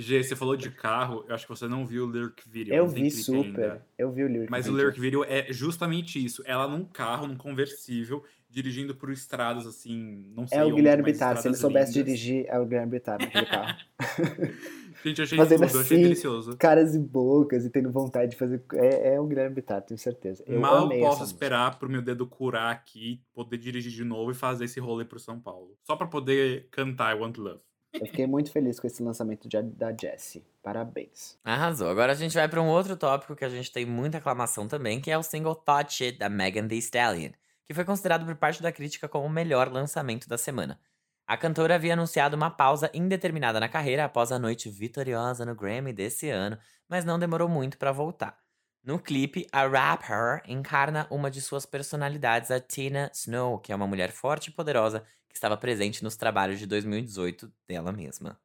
G, 0.00 0.22
você 0.22 0.36
falou 0.36 0.56
de 0.56 0.70
carro, 0.70 1.24
eu 1.28 1.34
acho 1.34 1.44
que 1.44 1.50
você 1.50 1.66
não 1.66 1.84
viu 1.84 2.06
o 2.06 2.10
lyric 2.10 2.48
video. 2.48 2.72
Eu 2.72 2.86
vi 2.86 3.10
super, 3.10 3.42
ainda. 3.44 3.86
eu 3.98 4.12
vi 4.12 4.22
o 4.22 4.28
lyric 4.28 4.48
Mas 4.48 4.66
video. 4.66 4.78
o 4.78 4.80
lyric 4.80 5.00
video 5.00 5.24
é 5.24 5.52
justamente 5.52 6.24
isso. 6.24 6.40
Ela 6.46 6.68
num 6.68 6.84
carro, 6.84 7.26
num 7.26 7.36
conversível, 7.36 8.22
dirigindo 8.48 8.94
por 8.94 9.10
estradas 9.10 9.66
assim, 9.66 10.24
não 10.36 10.46
sei 10.46 10.58
É 10.58 10.62
o 10.62 10.68
onde, 10.68 10.76
Guilherme 10.76 11.02
Bittar, 11.02 11.36
se 11.36 11.48
ele 11.48 11.56
soubesse 11.56 11.98
lindas. 11.98 12.06
dirigir, 12.06 12.46
é 12.48 12.60
o 12.60 12.64
Guilherme 12.64 12.92
Bittar 12.92 13.18
naquele 13.20 13.46
carro. 13.46 13.76
Gente, 15.04 15.18
eu 15.18 15.24
achei 15.24 15.38
Fazendo 15.38 15.66
tudo, 15.66 15.76
eu 15.76 15.80
achei 15.80 15.96
assim, 15.96 16.02
delicioso. 16.02 16.56
Caras 16.56 16.94
e 16.94 16.98
bocas 16.98 17.64
e 17.64 17.70
tendo 17.70 17.90
vontade 17.90 18.32
de 18.32 18.36
fazer. 18.36 18.62
É, 18.74 19.14
é 19.14 19.20
o 19.20 19.26
Guilherme 19.26 19.54
Bittar, 19.56 19.82
tenho 19.82 19.98
certeza. 19.98 20.44
Eu 20.46 20.60
Mal 20.60 20.88
posso 20.88 21.24
esperar 21.24 21.78
pro 21.78 21.88
meu 21.88 22.02
dedo 22.02 22.26
curar 22.26 22.72
aqui, 22.72 23.20
poder 23.32 23.58
dirigir 23.58 23.92
de 23.92 24.04
novo 24.04 24.30
e 24.30 24.34
fazer 24.34 24.64
esse 24.64 24.78
rolê 24.80 25.04
pro 25.04 25.18
São 25.18 25.38
Paulo. 25.40 25.76
Só 25.84 25.94
pra 25.96 26.06
poder 26.06 26.68
cantar 26.70 27.16
I 27.16 27.20
Want 27.20 27.36
Love. 27.36 27.60
Eu 27.92 28.06
fiquei 28.06 28.26
muito 28.26 28.50
feliz 28.50 28.78
com 28.78 28.86
esse 28.86 29.02
lançamento 29.02 29.48
de, 29.48 29.62
da 29.62 29.94
Jessie. 29.96 30.44
Parabéns. 30.62 31.38
Arrasou. 31.42 31.88
Agora 31.88 32.12
a 32.12 32.14
gente 32.14 32.34
vai 32.34 32.48
para 32.48 32.60
um 32.60 32.68
outro 32.68 32.96
tópico 32.96 33.34
que 33.34 33.44
a 33.44 33.48
gente 33.48 33.72
tem 33.72 33.86
muita 33.86 34.18
aclamação 34.18 34.68
também, 34.68 35.00
que 35.00 35.10
é 35.10 35.16
o 35.16 35.22
single 35.22 35.54
Thought 35.54 35.92
Shit 35.92 36.18
da 36.18 36.28
Megan 36.28 36.68
Thee 36.68 36.78
Stallion, 36.78 37.30
que 37.66 37.74
foi 37.74 37.84
considerado 37.84 38.26
por 38.26 38.36
parte 38.36 38.62
da 38.62 38.70
crítica 38.70 39.08
como 39.08 39.26
o 39.26 39.30
melhor 39.30 39.72
lançamento 39.72 40.28
da 40.28 40.36
semana. 40.36 40.78
A 41.26 41.36
cantora 41.36 41.74
havia 41.74 41.92
anunciado 41.92 42.36
uma 42.36 42.50
pausa 42.50 42.90
indeterminada 42.94 43.60
na 43.60 43.68
carreira 43.68 44.04
após 44.04 44.32
a 44.32 44.38
noite 44.38 44.70
vitoriosa 44.70 45.44
no 45.44 45.54
Grammy 45.54 45.92
desse 45.92 46.30
ano, 46.30 46.58
mas 46.88 47.04
não 47.04 47.18
demorou 47.18 47.48
muito 47.48 47.76
para 47.76 47.92
voltar. 47.92 48.38
No 48.82 48.98
clipe, 48.98 49.46
a 49.52 49.66
rapper 49.66 50.42
encarna 50.46 51.06
uma 51.10 51.30
de 51.30 51.42
suas 51.42 51.66
personalidades, 51.66 52.50
a 52.50 52.58
Tina 52.58 53.10
Snow, 53.12 53.58
que 53.58 53.72
é 53.72 53.76
uma 53.76 53.86
mulher 53.86 54.10
forte 54.10 54.46
e 54.46 54.52
poderosa 54.52 55.04
estava 55.38 55.56
presente 55.56 56.02
nos 56.02 56.16
trabalhos 56.16 56.58
de 56.58 56.66
2018 56.66 57.50
dela 57.66 57.92
mesma. 57.92 58.38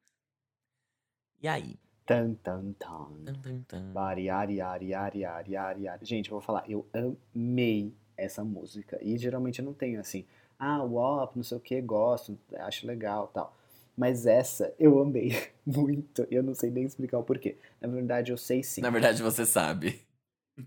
E 1.41 1.47
aí? 1.47 1.79
Tan, 2.05 2.35
tan, 2.35 2.73
tan. 2.73 3.07
Tum, 3.25 3.33
tum, 3.41 3.63
tum. 3.67 3.93
Bari, 3.93 4.29
ari, 4.29 4.61
ari, 4.61 4.93
ari, 4.93 5.25
ari, 5.25 5.55
ari, 5.55 5.87
ari. 5.87 6.05
Gente, 6.05 6.29
eu 6.29 6.33
vou 6.33 6.41
falar, 6.41 6.63
eu 6.69 6.87
amei 6.93 7.93
essa 8.15 8.43
música. 8.43 8.99
E 9.01 9.17
geralmente 9.17 9.59
eu 9.59 9.65
não 9.65 9.73
tenho 9.73 9.99
assim, 9.99 10.25
ah, 10.59 10.83
WAP, 10.83 11.35
não 11.35 11.43
sei 11.43 11.57
o 11.57 11.61
que, 11.61 11.81
gosto, 11.81 12.37
acho 12.59 12.85
legal 12.85 13.27
tal. 13.27 13.57
Mas 13.97 14.25
essa 14.25 14.73
eu 14.79 14.99
amei 15.01 15.31
muito. 15.65 16.27
Eu 16.29 16.43
não 16.43 16.53
sei 16.53 16.69
nem 16.69 16.85
explicar 16.85 17.17
o 17.17 17.23
porquê. 17.23 17.57
Na 17.81 17.87
verdade, 17.87 18.31
eu 18.31 18.37
sei 18.37 18.63
sim. 18.63 18.81
Na 18.81 18.89
verdade, 18.89 19.21
você 19.23 19.45
sabe. 19.45 20.01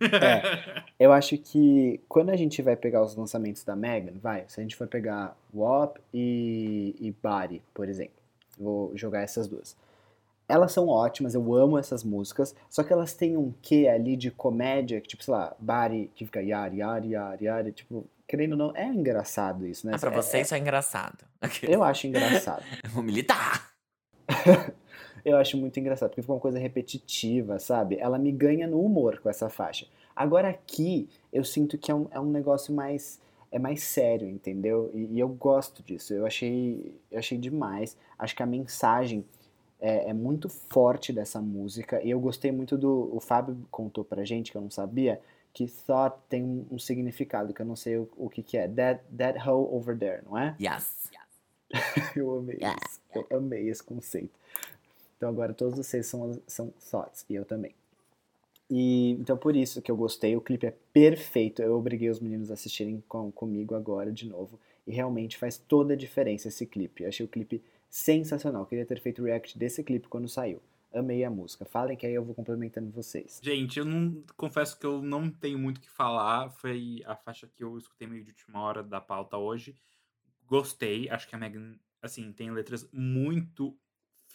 É, 0.01 0.83
eu 0.99 1.13
acho 1.13 1.37
que 1.39 2.01
quando 2.09 2.31
a 2.31 2.37
gente 2.37 2.61
vai 2.63 2.77
pegar 2.77 3.03
os 3.03 3.15
lançamentos 3.15 3.63
da 3.65 3.77
Megan, 3.77 4.13
vai, 4.21 4.45
se 4.49 4.61
a 4.61 4.63
gente 4.63 4.77
for 4.77 4.87
pegar 4.87 5.37
WAP 5.55 5.99
e, 6.13 6.95
e 6.99 7.15
Body, 7.23 7.63
por 7.73 7.89
exemplo, 7.89 8.15
vou 8.59 8.93
jogar 8.97 9.23
essas 9.23 9.47
duas. 9.47 9.77
Elas 10.49 10.71
são 10.73 10.89
ótimas, 10.89 11.35
eu 11.35 11.55
amo 11.55 11.77
essas 11.77 12.05
músicas, 12.05 12.55
só 12.71 12.85
que 12.85 12.93
elas 12.93 13.13
têm 13.15 13.37
um 13.37 13.53
quê 13.61 13.89
ali 13.89 14.17
de 14.17 14.31
comédia, 14.31 15.01
que 15.01 15.09
tipo, 15.09 15.25
sei 15.25 15.35
lá, 15.35 15.55
Body, 15.59 16.11
que 16.15 16.25
fica 16.25 16.41
yari, 16.41 16.79
yari, 16.79 17.11
yari, 17.11 17.45
yari, 17.47 17.73
tipo, 17.73 18.07
querendo 18.29 18.53
ou 18.53 18.59
não, 18.59 18.73
é 18.77 18.87
engraçado 18.87 19.67
isso, 19.67 19.87
né? 19.87 19.95
Ah, 19.97 19.99
pra 19.99 20.11
É- 20.11 20.15
você 20.15 20.41
isso 20.41 20.55
é 20.55 20.59
engraçado. 20.59 21.25
Eu 21.63 21.83
acho 21.83 22.07
engraçado. 22.07 22.63
Vou 22.91 23.03
militar. 23.03 23.71
Eu 25.27 25.39
acho 25.39 25.57
muito 25.57 25.81
engraçado, 25.81 26.11
porque 26.11 26.23
fica 26.23 26.33
uma 26.33 26.39
coisa 26.39 26.57
repetitiva, 26.57 27.59
sabe? 27.59 27.99
Ela 27.99 28.17
me 28.17 28.31
ganha 28.31 28.69
no 28.69 28.81
humor 28.81 29.19
com 29.19 29.29
essa 29.29 29.49
faixa. 29.49 29.85
Agora 30.15 30.49
aqui, 30.49 31.09
eu 31.33 31.43
sinto 31.43 31.77
que 31.77 31.91
é 31.91 31.95
um, 31.97 32.07
é 32.13 32.21
um 32.21 32.31
negócio 32.31 32.73
mais. 32.73 33.21
É 33.51 33.59
mais 33.59 33.83
sério, 33.83 34.29
entendeu? 34.29 34.89
E, 34.95 35.15
e 35.15 35.19
eu 35.19 35.29
gosto 35.29 35.83
disso. 35.83 36.15
Eu 36.15 36.25
achei, 36.25 36.95
eu 37.11 37.19
achei 37.19 37.37
demais. 37.37 37.97
Acho 38.17 38.37
que 38.37 38.43
a 38.43 38.47
mensagem 38.47 39.25
é, 39.81 40.11
é 40.11 40.13
muito 40.13 40.49
forte 40.49 41.13
dessa 41.13 41.41
música. 41.41 42.01
E 42.05 42.11
eu 42.11 42.21
gostei 42.21 42.53
muito 42.53 42.79
do. 42.79 43.11
O 43.13 43.19
Fábio 43.19 43.59
contou 43.69 44.05
pra 44.05 44.25
gente, 44.25 44.53
que 44.53 44.57
eu 44.57 44.63
não 44.63 44.71
sabia, 44.71 45.21
que 45.53 45.67
thought 45.67 46.17
tem 46.29 46.45
um, 46.45 46.67
um 46.71 46.79
significado, 46.79 47.53
que 47.53 47.61
eu 47.61 47.67
não 47.67 47.75
sei 47.75 47.97
o, 47.97 48.09
o 48.17 48.31
que, 48.31 48.45
que 48.45 48.57
é. 48.57 48.69
That, 48.69 49.03
that 49.19 49.41
hoe 49.41 49.75
over 49.75 49.99
there, 49.99 50.23
não 50.25 50.39
é? 50.39 50.55
Yes. 50.61 51.11
Eu 52.15 52.39
amei 52.39 52.59
isso. 52.59 53.01
Eu 53.13 53.39
amei 53.39 53.69
esse 53.69 53.83
conceito. 53.83 54.39
Então 55.17 55.29
agora 55.29 55.55
todos 55.55 55.77
vocês 55.77 56.07
são, 56.07 56.41
são 56.47 56.73
thoughts, 56.91 57.25
e 57.29 57.35
eu 57.35 57.45
também. 57.45 57.75
E 58.69 59.13
então 59.13 59.37
por 59.37 59.57
isso 59.57 59.81
que 59.81 59.91
eu 59.91 59.97
gostei, 59.97 60.37
o 60.37 60.41
clipe 60.41 60.67
é 60.67 60.75
perfeito. 60.93 61.63
Eu 61.63 61.77
obriguei 61.77 62.11
os 62.11 62.21
meninos 62.21 62.51
a 62.51 62.55
assistirem 62.55 63.03
com, 63.09 63.31
comigo 63.31 63.75
agora 63.75 64.13
de 64.13 64.29
novo. 64.29 64.59
E 64.87 64.93
realmente 64.93 65.37
faz 65.37 65.57
toda 65.57 65.95
a 65.95 65.97
diferença 65.97 66.49
esse 66.49 66.67
clipe. 66.67 67.03
Eu 67.03 67.09
achei 67.09 67.25
o 67.25 67.29
clipe 67.29 67.63
sensacional. 67.89 68.67
Queria 68.67 68.87
ter 68.87 69.01
feito 69.01 69.23
react 69.23 69.59
desse 69.59 69.83
clipe 69.83 70.09
quando 70.09 70.29
saiu. 70.29 70.61
Amei 70.93 71.25
a 71.25 71.31
música. 71.31 71.65
Falem 71.65 71.97
que 71.97 72.07
aí 72.07 72.15
eu 72.15 72.25
vou 72.25 72.35
complementando 72.35 72.91
vocês. 72.91 73.41
Gente, 73.43 73.79
eu 73.79 73.85
não 73.85 74.23
confesso 74.37 74.79
que 74.79 74.87
eu 74.87 75.03
não 75.03 75.31
tenho 75.31 75.59
muito 75.59 75.79
o 75.79 75.81
que 75.81 75.91
falar. 75.91 76.51
Foi 76.51 77.03
a 77.05 77.15
faixa 77.17 77.49
que 77.55 77.63
eu 77.63 77.77
escutei 77.77 78.07
meio 78.07 78.25
de 78.25 78.31
última 78.31 78.61
hora 78.63 78.83
da 78.83 79.01
pauta 79.01 79.37
hoje. 79.37 79.75
Gostei. 80.47 81.09
Acho 81.11 81.29
que 81.29 81.35
a 81.35 81.39
Megan, 81.39 81.75
assim, 82.01 82.33
tem 82.33 82.51
letras 82.51 82.89
muito 82.93 83.77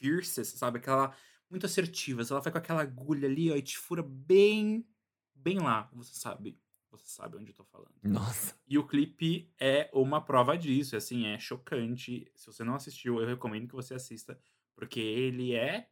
fierces, 0.01 0.47
sabe? 0.49 0.79
Aquela 0.79 1.15
muito 1.49 1.65
assertivas. 1.65 2.31
Ela 2.31 2.39
vai 2.39 2.51
com 2.51 2.57
aquela 2.57 2.81
agulha 2.81 3.27
ali, 3.27 3.51
ó, 3.51 3.55
e 3.55 3.61
te 3.61 3.77
fura 3.77 4.01
bem, 4.01 4.87
bem 5.35 5.59
lá. 5.59 5.89
Você 5.93 6.13
sabe. 6.13 6.59
Você 6.89 7.07
sabe 7.07 7.37
onde 7.37 7.51
eu 7.51 7.55
tô 7.55 7.63
falando. 7.63 7.93
Nossa. 8.03 8.55
E 8.67 8.77
o 8.77 8.85
clipe 8.85 9.49
é 9.57 9.89
uma 9.93 10.19
prova 10.19 10.57
disso, 10.57 10.95
assim, 10.95 11.25
é 11.27 11.39
chocante. 11.39 12.29
Se 12.35 12.47
você 12.47 12.63
não 12.63 12.75
assistiu, 12.75 13.21
eu 13.21 13.27
recomendo 13.27 13.67
que 13.67 13.75
você 13.75 13.93
assista, 13.93 14.37
porque 14.75 14.99
ele 14.99 15.53
é 15.53 15.89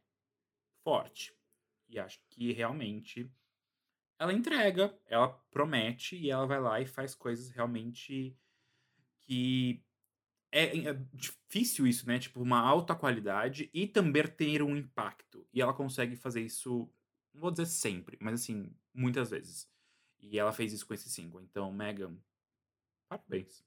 forte. 0.82 1.34
E 1.88 1.98
acho 1.98 2.20
que 2.28 2.52
realmente 2.52 3.30
ela 4.18 4.32
entrega, 4.34 4.94
ela 5.06 5.28
promete 5.50 6.16
e 6.16 6.30
ela 6.30 6.46
vai 6.46 6.60
lá 6.60 6.80
e 6.80 6.86
faz 6.86 7.14
coisas 7.14 7.48
realmente 7.48 8.36
que 9.22 9.82
é, 10.52 10.88
é 10.88 11.00
difícil 11.12 11.86
isso, 11.86 12.06
né? 12.06 12.18
Tipo, 12.18 12.40
uma 12.40 12.60
alta 12.60 12.94
qualidade 12.94 13.70
e 13.72 13.86
também 13.86 14.26
ter 14.26 14.62
um 14.62 14.76
impacto. 14.76 15.46
E 15.52 15.60
ela 15.60 15.72
consegue 15.72 16.16
fazer 16.16 16.42
isso, 16.42 16.90
não 17.32 17.40
vou 17.40 17.50
dizer 17.50 17.66
sempre, 17.66 18.18
mas 18.20 18.34
assim, 18.40 18.72
muitas 18.92 19.30
vezes. 19.30 19.68
E 20.20 20.38
ela 20.38 20.52
fez 20.52 20.72
isso 20.72 20.86
com 20.86 20.94
esse 20.94 21.08
single. 21.08 21.40
Então, 21.40 21.72
Megan, 21.72 22.16
parabéns. 23.08 23.64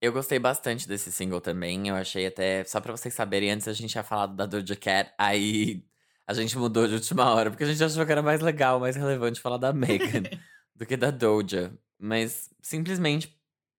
Eu 0.00 0.12
gostei 0.12 0.38
bastante 0.38 0.86
desse 0.88 1.10
single 1.12 1.40
também. 1.40 1.88
Eu 1.88 1.94
achei 1.94 2.26
até. 2.26 2.64
Só 2.64 2.80
pra 2.80 2.92
vocês 2.92 3.14
saberem, 3.14 3.50
antes 3.50 3.68
a 3.68 3.72
gente 3.72 3.90
tinha 3.90 4.04
falado 4.04 4.34
da 4.34 4.44
Doja 4.44 4.76
Cat, 4.76 5.14
aí 5.16 5.86
a 6.26 6.34
gente 6.34 6.58
mudou 6.58 6.86
de 6.86 6.94
última 6.94 7.32
hora, 7.32 7.50
porque 7.50 7.64
a 7.64 7.66
gente 7.66 7.82
achou 7.82 8.04
que 8.04 8.12
era 8.12 8.22
mais 8.22 8.40
legal, 8.40 8.80
mais 8.80 8.96
relevante 8.96 9.40
falar 9.40 9.58
da 9.58 9.72
Megan 9.72 10.22
do 10.74 10.84
que 10.84 10.96
da 10.96 11.10
Doja. 11.10 11.78
Mas 11.98 12.50
simplesmente 12.60 13.34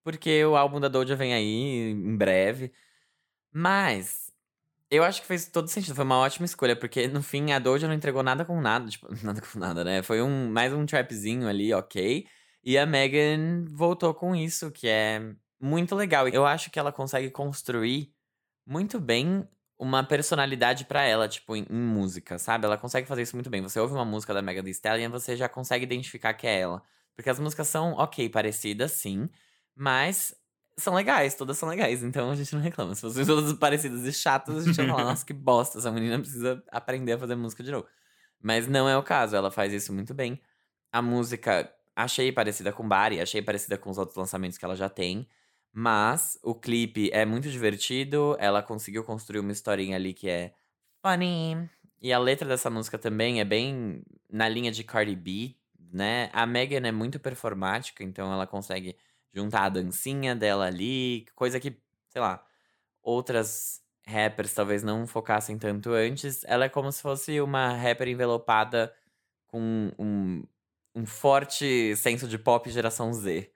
porque 0.05 0.45
o 0.45 0.55
álbum 0.55 0.79
da 0.79 0.87
Doja 0.87 1.15
vem 1.15 1.33
aí 1.33 1.91
em 1.91 2.15
breve. 2.15 2.71
Mas 3.51 4.31
eu 4.91 5.03
acho 5.03 5.19
que 5.21 5.27
fez 5.27 5.47
todo 5.47 5.67
sentido. 5.67 5.95
Foi 5.95 6.05
uma 6.05 6.19
ótima 6.19 6.45
escolha, 6.45 6.75
porque 6.75 7.07
no 7.07 7.23
fim 7.23 7.51
a 7.51 7.57
Doja 7.59 7.87
não 7.87 7.95
entregou 7.95 8.21
nada 8.21 8.45
com 8.45 8.61
nada. 8.61 8.87
Tipo, 8.87 9.07
nada 9.25 9.41
com 9.41 9.57
nada, 9.57 9.83
né? 9.83 10.03
Foi 10.03 10.21
um, 10.21 10.51
mais 10.51 10.71
um 10.73 10.85
trapzinho 10.85 11.47
ali, 11.47 11.73
ok. 11.73 12.27
E 12.63 12.77
a 12.77 12.85
Megan 12.85 13.65
voltou 13.67 14.13
com 14.13 14.35
isso, 14.35 14.71
que 14.71 14.87
é 14.87 15.33
muito 15.59 15.95
legal. 15.95 16.27
Eu 16.27 16.45
acho 16.45 16.69
que 16.69 16.77
ela 16.77 16.91
consegue 16.91 17.31
construir 17.31 18.13
muito 18.65 18.99
bem 18.99 19.47
uma 19.79 20.03
personalidade 20.03 20.85
pra 20.85 21.03
ela, 21.03 21.27
tipo, 21.27 21.55
em, 21.55 21.65
em 21.67 21.81
música, 21.81 22.37
sabe? 22.37 22.65
Ela 22.65 22.77
consegue 22.77 23.07
fazer 23.07 23.23
isso 23.23 23.35
muito 23.35 23.49
bem. 23.49 23.61
Você 23.63 23.79
ouve 23.79 23.95
uma 23.95 24.05
música 24.05 24.35
da 24.35 24.41
Megan 24.43 24.63
Thee 24.63 24.71
Stallion, 24.71 25.09
você 25.09 25.35
já 25.35 25.49
consegue 25.49 25.83
identificar 25.83 26.35
que 26.35 26.45
é 26.45 26.59
ela. 26.59 26.83
Porque 27.15 27.29
as 27.29 27.39
músicas 27.39 27.67
são, 27.67 27.93
ok, 27.93 28.29
parecidas, 28.29 28.91
sim. 28.91 29.27
Mas 29.75 30.33
são 30.77 30.93
legais, 30.93 31.35
todas 31.35 31.57
são 31.57 31.69
legais, 31.69 32.03
então 32.03 32.31
a 32.31 32.35
gente 32.35 32.53
não 32.53 32.61
reclama. 32.61 32.95
Se 32.95 33.01
fossem 33.01 33.25
todas 33.25 33.53
parecidas 33.53 34.03
e 34.05 34.13
chatas, 34.13 34.57
a 34.57 34.61
gente 34.61 34.77
ia 34.77 34.87
falar, 34.87 35.03
nossa, 35.05 35.25
que 35.25 35.33
bosta, 35.33 35.77
essa 35.77 35.91
menina 35.91 36.19
precisa 36.19 36.63
aprender 36.71 37.13
a 37.13 37.19
fazer 37.19 37.35
música 37.35 37.63
de 37.63 37.71
novo. 37.71 37.87
Mas 38.41 38.67
não 38.67 38.87
é 38.87 38.97
o 38.97 39.03
caso, 39.03 39.35
ela 39.35 39.51
faz 39.51 39.73
isso 39.73 39.93
muito 39.93 40.13
bem. 40.13 40.41
A 40.91 41.01
música 41.01 41.71
achei 41.95 42.31
parecida 42.31 42.71
com 42.71 42.87
Bari, 42.87 43.21
achei 43.21 43.41
parecida 43.41 43.77
com 43.77 43.89
os 43.89 43.97
outros 43.97 44.17
lançamentos 44.17 44.57
que 44.57 44.65
ela 44.65 44.75
já 44.75 44.89
tem. 44.89 45.27
Mas 45.71 46.39
o 46.43 46.55
clipe 46.55 47.09
é 47.11 47.25
muito 47.25 47.49
divertido, 47.49 48.35
ela 48.39 48.61
conseguiu 48.61 49.03
construir 49.03 49.39
uma 49.39 49.51
historinha 49.51 49.95
ali 49.97 50.13
que 50.13 50.29
é 50.29 50.53
funny. 51.01 51.69
E 52.01 52.13
a 52.13 52.19
letra 52.19 52.47
dessa 52.47 52.69
música 52.69 52.97
também 52.97 53.39
é 53.39 53.45
bem 53.45 54.03
na 54.29 54.47
linha 54.47 54.71
de 54.71 54.83
Cardi 54.83 55.15
B, 55.15 55.55
né? 55.91 56.29
A 56.33 56.45
Megan 56.45 56.87
é 56.87 56.91
muito 56.91 57.19
performática, 57.19 58.03
então 58.03 58.31
ela 58.31 58.45
consegue 58.45 58.95
juntar 59.35 59.65
a 59.65 59.69
dancinha 59.69 60.35
dela 60.35 60.65
ali, 60.65 61.25
coisa 61.35 61.59
que, 61.59 61.77
sei 62.09 62.21
lá, 62.21 62.45
outras 63.03 63.81
rappers 64.07 64.53
talvez 64.53 64.83
não 64.83 65.05
focassem 65.07 65.57
tanto 65.57 65.91
antes. 65.91 66.43
Ela 66.45 66.65
é 66.65 66.69
como 66.69 66.91
se 66.91 67.01
fosse 67.01 67.41
uma 67.41 67.73
rapper 67.75 68.07
envelopada 68.07 68.93
com 69.47 69.91
um, 69.99 70.43
um 70.95 71.05
forte 71.05 71.95
senso 71.97 72.27
de 72.27 72.37
pop 72.37 72.69
geração 72.69 73.13
Z. 73.13 73.51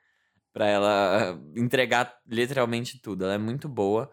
Pra 0.52 0.68
ela 0.68 1.40
entregar 1.56 2.20
literalmente 2.28 3.00
tudo. 3.00 3.24
Ela 3.26 3.36
é 3.36 3.38
muito 3.38 3.70
boa. 3.70 4.12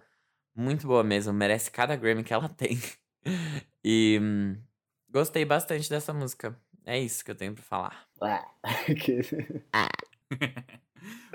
Muito 0.55 0.87
boa 0.87 1.03
mesmo. 1.03 1.33
Merece 1.33 1.71
cada 1.71 1.97
Grammy 1.97 2.23
que 2.25 2.33
ela 2.35 2.49
tem. 2.57 2.79
e 3.85 4.19
hum, 4.23 4.57
gostei 5.11 5.45
bastante 5.45 5.89
dessa 5.91 6.13
música. 6.13 6.59
É 6.85 6.99
isso 6.99 7.25
que 7.25 7.31
eu 7.31 7.35
tenho 7.35 7.55
pra 7.55 7.65
falar. 7.65 8.07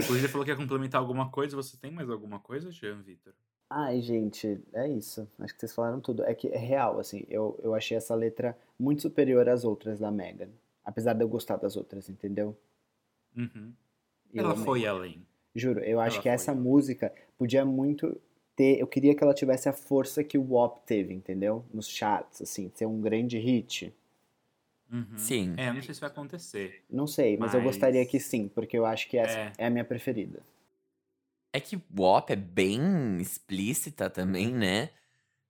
o 0.09 0.17
Gê 0.17 0.27
falou 0.27 0.45
que 0.45 0.51
ia 0.51 0.57
complementar 0.57 0.99
alguma 0.99 1.29
coisa. 1.29 1.55
Você 1.55 1.77
tem 1.77 1.91
mais 1.91 2.09
alguma 2.09 2.39
coisa, 2.39 2.71
Jean 2.71 3.01
Vitor? 3.01 3.33
Ai, 3.69 4.01
gente, 4.01 4.59
é 4.73 4.89
isso. 4.89 5.27
Acho 5.39 5.53
que 5.53 5.59
vocês 5.59 5.73
falaram 5.73 6.01
tudo. 6.01 6.23
É 6.23 6.33
que 6.33 6.49
é 6.49 6.57
real, 6.57 6.99
assim. 6.99 7.25
Eu, 7.29 7.57
eu 7.63 7.73
achei 7.73 7.95
essa 7.95 8.13
letra 8.13 8.57
muito 8.77 9.01
superior 9.01 9.47
às 9.47 9.63
outras 9.63 9.99
da 9.99 10.11
Megan. 10.11 10.49
Apesar 10.83 11.13
de 11.13 11.23
eu 11.23 11.29
gostar 11.29 11.55
das 11.55 11.77
outras, 11.77 12.09
entendeu? 12.09 12.57
Uhum. 13.35 13.71
Ela 14.33 14.55
foi 14.55 14.85
além. 14.85 15.25
Juro, 15.55 15.79
eu 15.81 15.99
acho 15.99 16.17
ela 16.17 16.23
que 16.23 16.29
essa 16.29 16.51
além. 16.51 16.63
música 16.63 17.13
podia 17.37 17.63
muito 17.63 18.19
ter. 18.55 18.79
Eu 18.79 18.87
queria 18.87 19.15
que 19.15 19.23
ela 19.23 19.33
tivesse 19.33 19.69
a 19.69 19.73
força 19.73 20.23
que 20.23 20.37
o 20.37 20.53
WAP 20.53 20.79
teve, 20.85 21.13
entendeu? 21.13 21.63
Nos 21.73 21.87
charts, 21.87 22.41
assim, 22.41 22.69
ser 22.75 22.85
um 22.85 22.99
grande 22.99 23.37
hit. 23.37 23.93
Uhum. 24.91 25.17
Sim. 25.17 25.53
É, 25.57 25.71
não 25.71 25.81
sei 25.81 25.93
se 25.93 26.01
vai 26.01 26.09
acontecer. 26.09 26.83
Não 26.89 27.07
sei, 27.07 27.37
mas, 27.37 27.47
mas, 27.47 27.53
eu 27.53 27.61
gostaria 27.61 28.05
que 28.05 28.19
sim, 28.19 28.47
porque 28.47 28.77
eu 28.77 28.85
acho 28.85 29.07
que 29.09 29.17
essa 29.17 29.39
é, 29.39 29.53
é 29.59 29.65
a 29.67 29.69
minha 29.69 29.85
preferida. 29.85 30.41
É 31.53 31.59
que 31.59 31.81
WAP 31.97 32.31
é 32.31 32.35
bem 32.35 33.17
explícita 33.19 34.09
também, 34.09 34.53
né? 34.53 34.89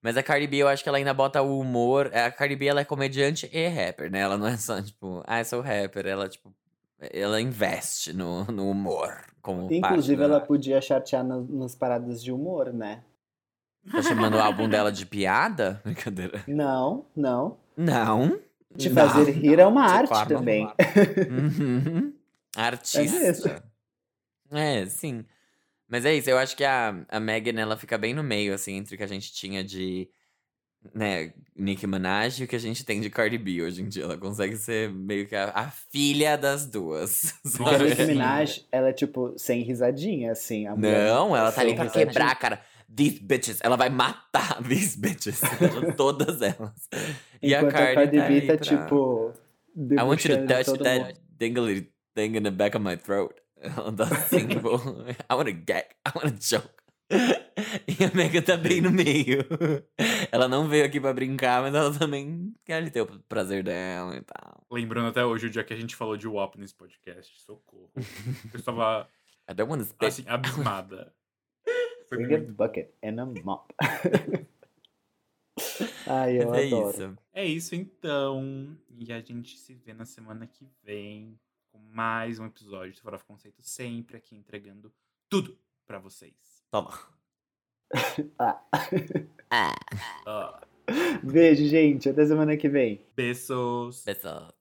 Mas 0.02 0.18
a 0.18 0.24
Cardi 0.24 0.48
B, 0.48 0.58
eu 0.58 0.68
acho 0.68 0.82
que 0.82 0.90
ela 0.90 0.98
ainda 0.98 1.14
bota 1.14 1.42
o 1.42 1.60
humor. 1.60 2.12
A 2.14 2.32
Cardi 2.32 2.56
B, 2.56 2.66
ela 2.66 2.82
é 2.82 2.86
comediante 2.86 3.50
e 3.54 3.68
rapper, 3.68 4.12
né? 4.12 4.20
Ela 4.20 4.38
não 4.38 4.48
é 4.48 4.58
só, 4.58 4.82
tipo, 4.82 5.24
ah, 5.28 5.40
eu 5.40 5.46
sou 5.46 5.62
rapper. 5.62 6.08
Ela, 6.08 6.28
tipo, 6.28 6.54
ela 7.00 7.40
investe 7.40 8.14
no, 8.14 8.46
no 8.46 8.70
humor. 8.70 9.24
Como 9.42 9.72
Inclusive, 9.72 10.24
ela 10.24 10.40
podia 10.40 10.82
chatear 10.82 11.24
nas, 11.24 11.48
nas 11.48 11.76
paradas 11.76 12.24
de 12.24 12.32
humor, 12.32 12.74
né? 12.74 13.04
Tá 13.92 14.02
chamando 14.02 14.36
o 14.36 14.42
álbum 14.42 14.68
dela 14.70 14.92
de 14.92 15.06
piada? 15.06 15.82
Brincadeira. 15.84 16.44
Não, 16.48 17.06
não. 17.16 17.58
Não. 17.78 18.40
Te 18.78 18.90
fazer 18.90 19.34
não, 19.34 19.42
rir 19.42 19.60
é 19.60 19.66
uma 19.66 19.84
arte 19.84 20.28
também. 20.28 20.66
Uhum. 21.30 22.14
Artista. 22.56 23.64
É, 24.52 24.82
é, 24.82 24.86
sim. 24.86 25.26
Mas 25.88 26.06
é 26.06 26.14
isso, 26.16 26.30
eu 26.30 26.38
acho 26.38 26.56
que 26.56 26.64
a, 26.64 27.06
a 27.10 27.20
Megan, 27.20 27.60
ela 27.60 27.76
fica 27.76 27.98
bem 27.98 28.14
no 28.14 28.24
meio, 28.24 28.54
assim, 28.54 28.76
entre 28.76 28.96
o 28.96 28.98
que 28.98 29.04
a 29.04 29.08
gente 29.08 29.34
tinha 29.34 29.62
de, 29.62 30.10
né, 30.96 31.34
Nicki 31.56 31.86
Minaj 31.86 32.40
e 32.42 32.46
o 32.46 32.48
que 32.48 32.56
a 32.56 32.60
gente 32.60 32.86
tem 32.86 33.02
de 33.02 33.10
Cardi 33.10 33.38
B 33.38 33.62
hoje 33.62 33.82
em 33.82 33.90
dia. 33.90 34.06
Ela 34.06 34.18
consegue 34.18 34.56
ser 34.56 34.90
meio 34.90 35.28
que 35.28 35.36
a, 35.36 35.52
a 35.54 35.70
filha 35.70 36.38
das 36.38 36.66
duas. 36.66 37.34
A 37.60 37.78
Nicki 37.84 38.06
Minaj, 38.06 38.66
ela 38.72 38.90
é, 38.90 38.94
tipo, 38.94 39.34
sem 39.38 39.64
risadinha, 39.64 40.32
assim. 40.32 40.66
Não, 40.78 41.36
ela 41.36 41.52
tá 41.52 41.60
ali 41.60 41.76
pra 41.76 41.84
risadinha. 41.84 42.08
quebrar, 42.08 42.36
cara. 42.36 42.62
These 42.94 43.20
bitches. 43.20 43.60
Ela 43.64 43.76
vai 43.76 43.90
matar 43.90 44.62
these 44.68 44.98
bitches. 44.98 45.42
Todas 45.96 46.42
elas. 46.42 46.90
E 47.42 47.54
Enquanto 47.54 47.70
a 47.70 47.72
Cardi, 47.72 47.92
a 47.92 47.96
Cardi 47.96 48.18
tá 48.18 48.28
B 48.28 48.42
tá, 48.42 48.58
pra... 48.58 48.58
tipo... 48.58 49.34
I 49.76 50.04
want 50.04 50.26
you 50.26 50.36
to 50.36 50.48
touch 50.48 50.78
that 50.80 51.20
dingly 51.38 51.90
thing 52.14 52.36
in 52.36 52.44
the 52.44 52.52
back 52.52 52.76
of 52.76 52.84
my 52.84 52.98
throat. 52.98 53.36
Ela 53.62 53.92
dá 53.92 54.06
assim, 54.06 54.48
tipo, 54.48 54.76
I 55.30 55.34
wanna 55.34 55.52
gag, 55.52 55.86
I 56.06 56.12
wanna 56.16 56.36
joke. 56.40 56.82
E 57.88 58.04
a 58.04 58.16
Mega 58.16 58.42
tá 58.42 58.58
bem 58.58 58.82
no 58.82 58.90
meio. 58.90 59.46
Ela 60.32 60.48
não 60.48 60.68
veio 60.68 60.86
aqui 60.86 61.00
pra 61.00 61.14
brincar, 61.14 61.62
mas 61.62 61.76
ela 61.76 61.94
também 61.94 62.54
quer 62.66 62.90
ter 62.90 63.02
o 63.02 63.06
prazer 63.28 63.64
dela 63.64 64.16
e 64.16 64.22
tal. 64.22 64.66
Lembrando 64.72 65.10
até 65.10 65.24
hoje 65.24 65.48
o 65.48 65.50
dia 65.50 65.64
que 65.64 65.74
a 65.74 65.78
gente 65.78 65.96
falou 65.96 66.18
de 66.18 66.28
WAP 66.28 66.56
nesse 66.58 66.74
podcast. 66.74 67.40
Socorro. 67.42 67.92
Eu 67.96 68.60
estava. 68.60 69.08
I 69.50 69.54
don't 69.54 69.70
wanna 69.70 69.84
spit. 69.84 70.08
Assim, 70.08 70.24
abismada. 70.28 71.14
Foi 72.14 72.28
muito... 72.28 72.52
bucket 72.52 72.90
and 73.02 73.22
a 73.22 73.26
mop. 73.26 73.74
Ai, 76.06 76.42
eu 76.42 76.54
é 76.54 76.66
adoro. 76.68 76.90
Isso. 76.90 77.18
É 77.32 77.46
isso 77.46 77.74
então. 77.74 78.78
E 78.90 79.14
a 79.14 79.22
gente 79.22 79.58
se 79.58 79.74
vê 79.74 79.94
na 79.94 80.04
semana 80.04 80.46
que 80.46 80.68
vem 80.84 81.40
com 81.72 81.80
mais 81.80 82.38
um 82.38 82.46
episódio 82.46 82.94
do 82.94 83.02
Farofa 83.02 83.24
Conceito, 83.24 83.62
sempre 83.62 84.18
aqui 84.18 84.36
entregando 84.36 84.92
tudo 85.30 85.58
para 85.88 86.00
vocês. 86.00 86.34
Toma. 86.70 86.92
ah. 88.38 88.62
ah. 89.50 89.76
ah. 90.28 90.62
Beijo, 91.24 91.66
gente. 91.66 92.10
Até 92.10 92.26
semana 92.26 92.58
que 92.58 92.68
vem. 92.68 93.06
Beijos. 93.16 94.04
Beijos. 94.04 94.61